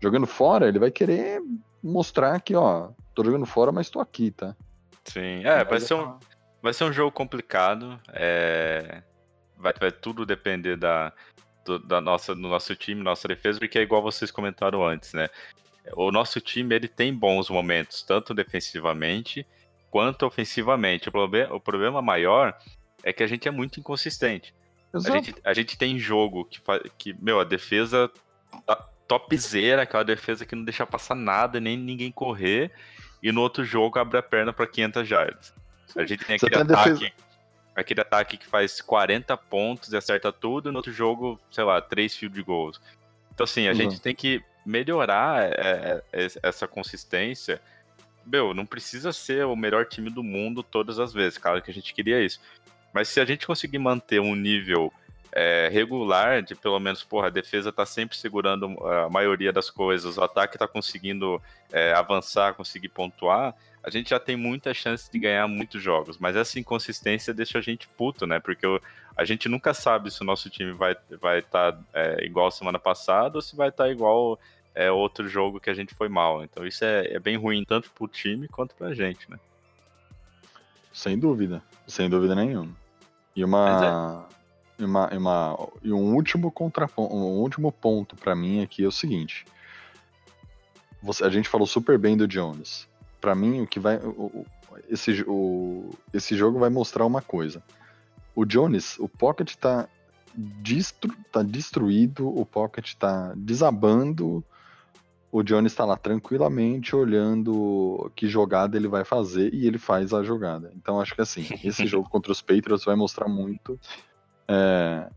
Jogando 0.00 0.28
fora, 0.28 0.68
ele 0.68 0.78
vai 0.78 0.92
querer 0.92 1.42
mostrar 1.82 2.40
que, 2.40 2.54
ó, 2.54 2.90
tô 3.12 3.24
jogando 3.24 3.44
fora, 3.44 3.72
mas 3.72 3.90
tô 3.90 3.98
aqui, 3.98 4.30
tá? 4.30 4.54
Sim, 5.04 5.44
é, 5.44 5.64
vai 5.64 5.80
ser 5.80 5.94
um, 5.94 6.16
vai 6.62 6.72
ser 6.72 6.84
um 6.84 6.92
jogo 6.92 7.10
complicado. 7.10 8.00
é, 8.12 9.02
vai, 9.56 9.72
vai 9.72 9.90
tudo 9.90 10.24
depender 10.24 10.76
da, 10.76 11.12
do, 11.64 11.80
da 11.80 12.00
nossa, 12.00 12.32
do 12.32 12.40
nosso 12.42 12.76
time, 12.76 13.02
nossa 13.02 13.26
defesa, 13.26 13.58
porque 13.58 13.80
é 13.80 13.82
igual 13.82 14.02
vocês 14.02 14.30
comentaram 14.30 14.86
antes, 14.86 15.14
né? 15.14 15.28
O 15.96 16.12
nosso 16.12 16.40
time 16.40 16.76
ele 16.76 16.86
tem 16.86 17.12
bons 17.12 17.50
momentos, 17.50 18.04
tanto 18.04 18.32
defensivamente 18.32 19.44
quanto 19.90 20.24
ofensivamente. 20.26 21.08
O, 21.08 21.12
proble 21.12 21.42
o 21.50 21.58
problema 21.58 22.00
maior 22.00 22.56
é 23.02 23.12
que 23.12 23.24
a 23.24 23.26
gente 23.26 23.48
é 23.48 23.50
muito 23.50 23.80
inconsistente. 23.80 24.54
A 24.94 25.10
gente, 25.10 25.34
a 25.44 25.52
gente 25.54 25.76
tem 25.78 25.98
jogo 25.98 26.44
que, 26.44 26.60
que 26.98 27.16
meu, 27.20 27.40
a 27.40 27.44
defesa 27.44 28.10
tá 28.66 28.76
topzera, 29.08 29.82
aquela 29.82 30.04
defesa 30.04 30.46
que 30.46 30.54
não 30.54 30.64
deixa 30.64 30.86
passar 30.86 31.14
nada, 31.14 31.58
nem 31.60 31.76
ninguém 31.76 32.10
correr, 32.12 32.70
e 33.22 33.30
no 33.32 33.40
outro 33.40 33.64
jogo 33.64 33.98
abre 33.98 34.18
a 34.18 34.22
perna 34.22 34.52
para 34.52 34.66
500 34.66 35.08
yards. 35.10 35.52
A 35.96 36.04
gente 36.04 36.24
tem 36.24 36.36
aquele 36.36 36.50
tem 36.52 36.62
ataque, 36.62 36.90
defesa- 36.90 37.12
aquele 37.76 38.00
ataque 38.00 38.36
que 38.36 38.46
faz 38.46 38.80
40 38.80 39.36
pontos 39.36 39.92
e 39.92 39.96
acerta 39.96 40.32
tudo, 40.32 40.68
e 40.68 40.72
no 40.72 40.78
outro 40.78 40.92
jogo, 40.92 41.38
sei 41.50 41.64
lá, 41.64 41.80
3 41.80 42.16
field 42.16 42.40
goals. 42.42 42.80
Então, 43.34 43.44
assim, 43.44 43.66
a 43.66 43.70
Uhum. 43.70 43.76
gente 43.76 44.00
tem 44.00 44.14
que 44.14 44.42
melhorar 44.64 45.42
é, 45.52 46.02
é, 46.12 46.26
essa 46.42 46.66
consistência. 46.66 47.60
Meu, 48.24 48.54
não 48.54 48.64
precisa 48.64 49.12
ser 49.12 49.44
o 49.44 49.54
melhor 49.54 49.84
time 49.86 50.08
do 50.08 50.22
mundo 50.22 50.62
todas 50.62 50.98
as 50.98 51.12
vezes, 51.12 51.36
claro 51.36 51.60
que 51.60 51.70
a 51.70 51.74
gente 51.74 51.92
queria 51.92 52.22
isso. 52.24 52.40
Mas 52.94 53.08
se 53.08 53.20
a 53.20 53.24
gente 53.24 53.46
conseguir 53.46 53.78
manter 53.78 54.20
um 54.20 54.36
nível 54.36 54.92
é, 55.32 55.68
regular, 55.70 56.42
de 56.42 56.54
pelo 56.54 56.78
menos, 56.78 57.02
porra, 57.02 57.26
a 57.26 57.30
defesa 57.30 57.72
tá 57.72 57.84
sempre 57.84 58.16
segurando 58.16 58.66
a 58.86 59.10
maioria 59.10 59.52
das 59.52 59.68
coisas, 59.68 60.16
o 60.16 60.22
ataque 60.22 60.56
tá 60.56 60.68
conseguindo 60.68 61.42
é, 61.72 61.92
avançar, 61.92 62.54
conseguir 62.54 62.88
pontuar, 62.90 63.52
a 63.82 63.90
gente 63.90 64.10
já 64.10 64.20
tem 64.20 64.36
muita 64.36 64.72
chance 64.72 65.10
de 65.10 65.18
ganhar 65.18 65.48
muitos 65.48 65.82
jogos. 65.82 66.16
Mas 66.18 66.36
essa 66.36 66.58
inconsistência 66.58 67.34
deixa 67.34 67.58
a 67.58 67.60
gente 67.60 67.88
puto, 67.88 68.26
né? 68.28 68.38
Porque 68.38 68.64
o- 68.66 68.80
a 69.16 69.24
gente 69.24 69.48
nunca 69.48 69.74
sabe 69.74 70.10
se 70.10 70.22
o 70.22 70.24
nosso 70.24 70.48
time 70.48 70.72
vai 70.72 70.92
estar 70.92 71.16
vai 71.20 71.42
tá, 71.42 71.76
é, 71.92 72.24
igual 72.24 72.50
semana 72.50 72.78
passada 72.78 73.36
ou 73.36 73.42
se 73.42 73.56
vai 73.56 73.68
estar 73.70 73.90
igual 73.90 74.38
é, 74.74 74.90
outro 74.90 75.28
jogo 75.28 75.60
que 75.60 75.68
a 75.68 75.74
gente 75.74 75.94
foi 75.94 76.08
mal. 76.08 76.42
Então 76.44 76.64
isso 76.66 76.84
é, 76.84 77.12
é 77.12 77.18
bem 77.18 77.36
ruim 77.36 77.64
tanto 77.64 77.90
pro 77.90 78.06
time 78.08 78.46
quanto 78.48 78.74
pra 78.74 78.94
gente, 78.94 79.28
né? 79.30 79.38
Sem 80.92 81.18
dúvida. 81.18 81.60
Sem 81.86 82.08
dúvida 82.08 82.34
nenhuma. 82.34 82.83
E 83.34 83.42
é. 83.42 83.46
uma. 83.46 84.28
E, 84.78 84.84
uma, 84.84 85.08
e, 85.12 85.16
uma, 85.16 85.68
e 85.84 85.92
um 85.92 86.14
último 86.14 86.50
contraponto, 86.50 87.14
um 87.14 87.22
último 87.38 87.70
ponto 87.70 88.16
pra 88.16 88.34
mim 88.34 88.60
aqui 88.62 88.82
é 88.84 88.88
o 88.88 88.92
seguinte. 88.92 89.46
Você, 91.02 91.24
a 91.24 91.30
gente 91.30 91.48
falou 91.48 91.66
super 91.66 91.96
bem 91.98 92.16
do 92.16 92.26
Jones. 92.26 92.88
Pra 93.20 93.34
mim, 93.34 93.60
o 93.60 93.66
que 93.66 93.78
vai. 93.78 93.96
o- 93.98 94.08
o- 94.10 94.46
esse, 94.88 95.22
o, 95.28 95.90
esse 96.12 96.36
jogo 96.36 96.58
vai 96.58 96.68
mostrar 96.70 97.06
uma 97.06 97.22
coisa. 97.22 97.62
O 98.34 98.44
Jones, 98.44 98.98
o 98.98 99.08
Pocket 99.08 99.54
tá, 99.54 99.88
destru, 100.34 101.14
tá 101.30 101.42
destruído, 101.42 102.28
o 102.28 102.44
Pocket 102.44 102.94
tá 102.94 103.32
desabando. 103.36 104.42
O 105.34 105.42
Jones 105.42 105.74
tá 105.74 105.84
lá 105.84 105.96
tranquilamente 105.96 106.94
olhando 106.94 108.08
que 108.14 108.28
jogada 108.28 108.76
ele 108.76 108.86
vai 108.86 109.04
fazer 109.04 109.52
e 109.52 109.66
ele 109.66 109.78
faz 109.78 110.14
a 110.14 110.22
jogada. 110.22 110.70
Então 110.76 111.00
acho 111.00 111.12
que 111.12 111.22
assim, 111.22 111.44
esse 111.64 111.84
jogo 111.90 112.08
contra 112.08 112.30
os 112.30 112.40
Patriots 112.40 112.84
vai 112.84 112.94
mostrar 112.94 113.26
muito 113.26 113.76
é, 114.46 115.10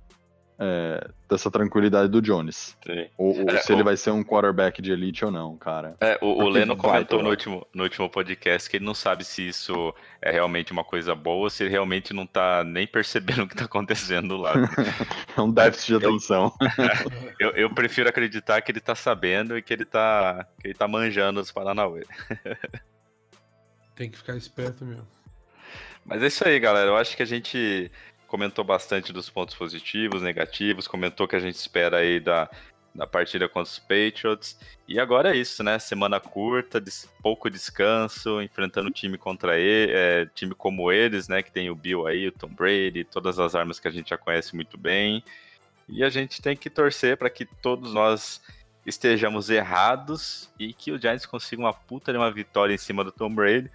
é, 0.60 1.08
dessa 1.30 1.51
tranquilidade 1.51 2.10
do 2.10 2.20
Jones. 2.22 2.76
Sim. 2.86 3.08
Ou, 3.18 3.41
ou 3.41 3.49
É, 3.49 3.58
se 3.58 3.72
o- 3.72 3.76
ele 3.76 3.84
vai 3.84 3.95
ser 3.95 4.10
um 4.12 4.24
quarterback 4.24 4.82
de 4.82 4.91
elite 4.91 5.24
ou 5.24 5.30
não, 5.30 5.55
cara. 5.55 5.95
É, 6.01 6.18
o, 6.22 6.43
o 6.43 6.49
Leno 6.49 6.76
comentou 6.76 7.22
no 7.22 7.30
último, 7.30 7.68
no 7.74 7.84
último 7.84 8.10
podcast 8.10 8.68
que 8.70 8.78
ele 8.78 8.86
não 8.86 8.95
sabe 8.95 9.24
se 9.24 9.47
isso 9.47 9.93
é 10.22 10.32
realmente 10.32 10.72
uma 10.72 10.84
coisa 10.84 11.14
boa 11.14 11.43
ou 11.43 11.49
se 11.49 11.64
ele 11.64 11.70
realmente 11.70 12.12
não 12.14 12.26
tá 12.26 12.64
nem 12.64 12.88
percebendo 12.88 13.43
o 13.43 13.47
que 13.47 13.55
tá 13.55 13.66
acontecendo 13.66 14.36
lá. 14.38 14.53
É 15.38 15.41
um 15.41 15.51
déficit 15.51 15.88
de 15.99 16.03
Eu- 16.05 16.10
atenção. 16.10 16.51
Eu, 17.39 17.51
eu 17.51 17.70
prefiro 17.70 18.10
acreditar 18.10 18.60
que 18.62 18.72
ele 18.72 18.80
tá 18.80 18.95
sabendo 18.95 19.55
e 19.55 19.62
que 19.62 19.72
ele 19.72 19.86
tá, 19.86 20.47
que 20.60 20.68
ele 20.70 20.74
tá 20.74 20.88
manjando 20.88 21.39
os 21.39 21.51
Paranauê. 21.51 22.03
Tem 23.95 24.10
que 24.10 24.18
ficar 24.18 24.36
esperto 24.36 24.84
mesmo. 24.84 25.08
Mas 26.05 26.24
é 26.24 26.28
isso 26.28 26.47
aí, 26.47 26.60
galera. 26.60 26.88
Eu 26.89 26.97
acho 26.97 27.16
que 27.16 27.22
a 27.22 27.26
gente 27.28 27.91
comentou 28.28 28.63
bastante 28.63 29.11
dos 29.13 29.30
pontos 29.30 29.55
positivos, 29.55 30.21
negativos, 30.21 30.88
comentou 30.88 31.28
que 31.28 31.36
a 31.36 31.39
gente 31.39 31.55
espera 31.55 31.97
aí 31.97 32.19
da, 32.19 32.49
da 32.93 33.07
partida 33.07 33.47
contra 33.47 33.71
os 33.71 33.80
Patriots. 33.80 34.59
E 34.88 34.99
agora 34.99 35.34
é 35.34 35.38
isso, 35.38 35.63
né? 35.63 35.80
Semana 35.80 36.19
curta, 36.19 36.80
des- 36.80 37.09
pouco 37.21 37.49
descanso, 37.49 38.41
enfrentando 38.41 38.91
time 38.91 39.17
contra 39.17 39.57
ele, 39.57 39.91
é, 39.93 40.25
time 40.36 40.53
como 40.53 40.91
eles, 40.91 41.28
né? 41.28 41.41
Que 41.41 41.51
tem 41.51 41.69
o 41.69 41.75
Bill 41.75 42.05
aí, 42.05 42.28
o 42.28 42.32
Tom 42.32 42.49
Brady, 42.49 43.03
todas 43.03 43.39
as 43.39 43.55
armas 43.55 43.80
que 43.80 43.88
a 43.88 43.91
gente 43.91 44.09
já 44.09 44.17
conhece 44.17 44.55
muito 44.55 44.78
bem. 44.78 45.23
E 45.88 46.03
a 46.03 46.09
gente 46.09 46.41
tem 46.41 46.55
que 46.55 46.69
torcer 46.69 47.15
para 47.15 47.30
que 47.30 47.45
todos 47.45 47.93
nós 47.93 48.41
estejamos 48.86 49.49
errados 49.49 50.49
e 50.57 50.73
que 50.73 50.91
o 50.91 50.99
Giants 50.99 51.25
consiga 51.25 51.61
uma 51.61 51.73
puta 51.73 52.11
de 52.11 52.17
uma 52.17 52.32
vitória 52.32 52.73
em 52.73 52.78
cima 52.78 53.03
do 53.03 53.11
Tom 53.11 53.34
Brady 53.34 53.69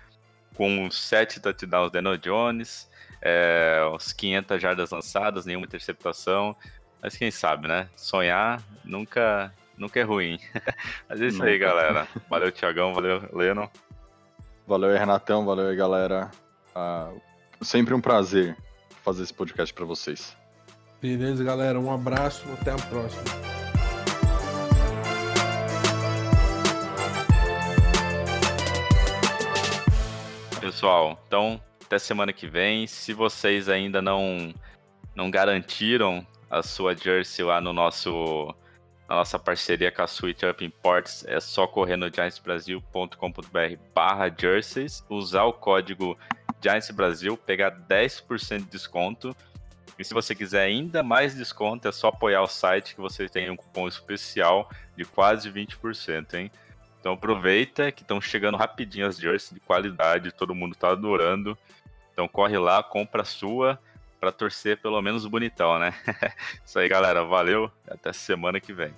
com 0.55 0.91
sete 0.91 1.41
touchdowns 1.41 1.91
do 1.91 1.95
Daniel 1.95 2.19
Jones, 2.19 2.91
é, 3.23 3.89
uns 3.95 4.13
500 4.13 4.61
jardas 4.61 4.91
lançadas, 4.91 5.47
nenhuma 5.47 5.65
interceptação. 5.65 6.57
Mas 7.01 7.17
quem 7.17 7.31
sabe, 7.31 7.69
né? 7.69 7.89
Sonhar 7.97 8.61
nunca, 8.85 9.55
nunca 9.79 10.01
é 10.01 10.03
ruim. 10.03 10.39
Mas 11.09 11.21
é 11.21 11.27
isso 11.27 11.43
aí, 11.43 11.57
galera. 11.57 12.07
Valeu, 12.29 12.51
Tiagão. 12.51 12.93
Valeu, 12.93 13.23
Leno. 13.33 13.71
Valeu 14.67 14.91
aí, 14.91 14.99
Renatão. 14.99 15.45
Valeu 15.45 15.69
aí, 15.69 15.77
galera. 15.77 16.31
Ah, 16.75 17.11
sempre 17.61 17.95
um 17.95 18.01
prazer 18.01 18.57
fazer 19.05 19.23
esse 19.23 19.35
podcast 19.35 19.73
pra 19.73 19.85
vocês. 19.85 20.37
Beleza, 21.01 21.43
galera. 21.43 21.79
Um 21.79 21.93
abraço. 21.93 22.45
Até 22.61 22.73
a 22.73 22.77
próxima. 22.77 23.23
Pessoal, 30.61 31.21
então 31.27 31.61
até 31.93 31.99
semana 31.99 32.33
que 32.33 32.47
vem. 32.47 32.87
Se 32.87 33.13
vocês 33.13 33.69
ainda 33.69 34.01
não 34.01 34.55
não 35.15 35.31
garantiram 35.31 36.27
a 36.51 36.63
sua 36.63 36.97
jersey 36.97 37.45
lá 37.45 37.61
no 37.61 37.71
nosso 37.75 38.55
na 39.07 39.17
nossa 39.17 39.39
parceria 39.39 39.93
com 39.93 40.01
a 40.01 40.07
Switch 40.07 40.43
Up 40.43 40.65
Imports, 40.65 41.23
é 41.29 41.39
só 41.39 41.67
correr 41.67 41.99
no 41.99 42.09
giantsbrasil.com.br 42.09 43.77
barra 43.95 44.35
jerseys, 44.35 45.05
usar 45.11 45.45
o 45.45 45.53
código 45.53 46.17
Giants 46.63 46.91
Brasil, 46.93 47.37
pegar 47.37 47.71
10% 47.87 48.61
de 48.61 48.65
desconto. 48.65 49.37
E 49.99 50.05
se 50.05 50.15
você 50.15 50.35
quiser 50.35 50.63
ainda 50.63 51.03
mais 51.03 51.35
desconto, 51.35 51.87
é 51.87 51.93
só 51.93 52.09
apoiar 52.09 52.41
o 52.41 52.49
site 52.49 52.95
que 52.95 53.03
você 53.03 53.29
tem 53.29 53.51
um 53.51 53.57
cupom 53.57 53.87
especial 53.87 54.71
de 54.97 55.05
quase 55.05 55.51
20%, 55.51 56.35
hein? 56.35 56.51
Então 56.99 57.13
aproveita 57.13 57.93
que 57.93 58.01
estão 58.01 58.19
chegando 58.19 58.57
rapidinho 58.57 59.07
as 59.07 59.19
jerseys 59.19 59.51
de 59.53 59.61
qualidade, 59.61 60.33
todo 60.33 60.55
mundo 60.55 60.75
tá 60.75 60.91
adorando. 60.91 61.59
Então 62.13 62.29
corre 62.29 62.59
lá, 62.59 62.83
compra 62.83 63.23
a 63.23 63.25
sua 63.25 63.79
para 64.21 64.31
torcer 64.31 64.79
pelo 64.79 65.01
menos 65.03 65.27
bonitão, 65.27 65.79
né? 65.79 65.93
Isso 66.65 66.79
aí, 66.79 66.89
galera. 66.89 67.25
Valeu. 67.25 67.71
Até 67.89 68.13
semana 68.13 68.61
que 68.61 68.73
vem. 68.73 68.95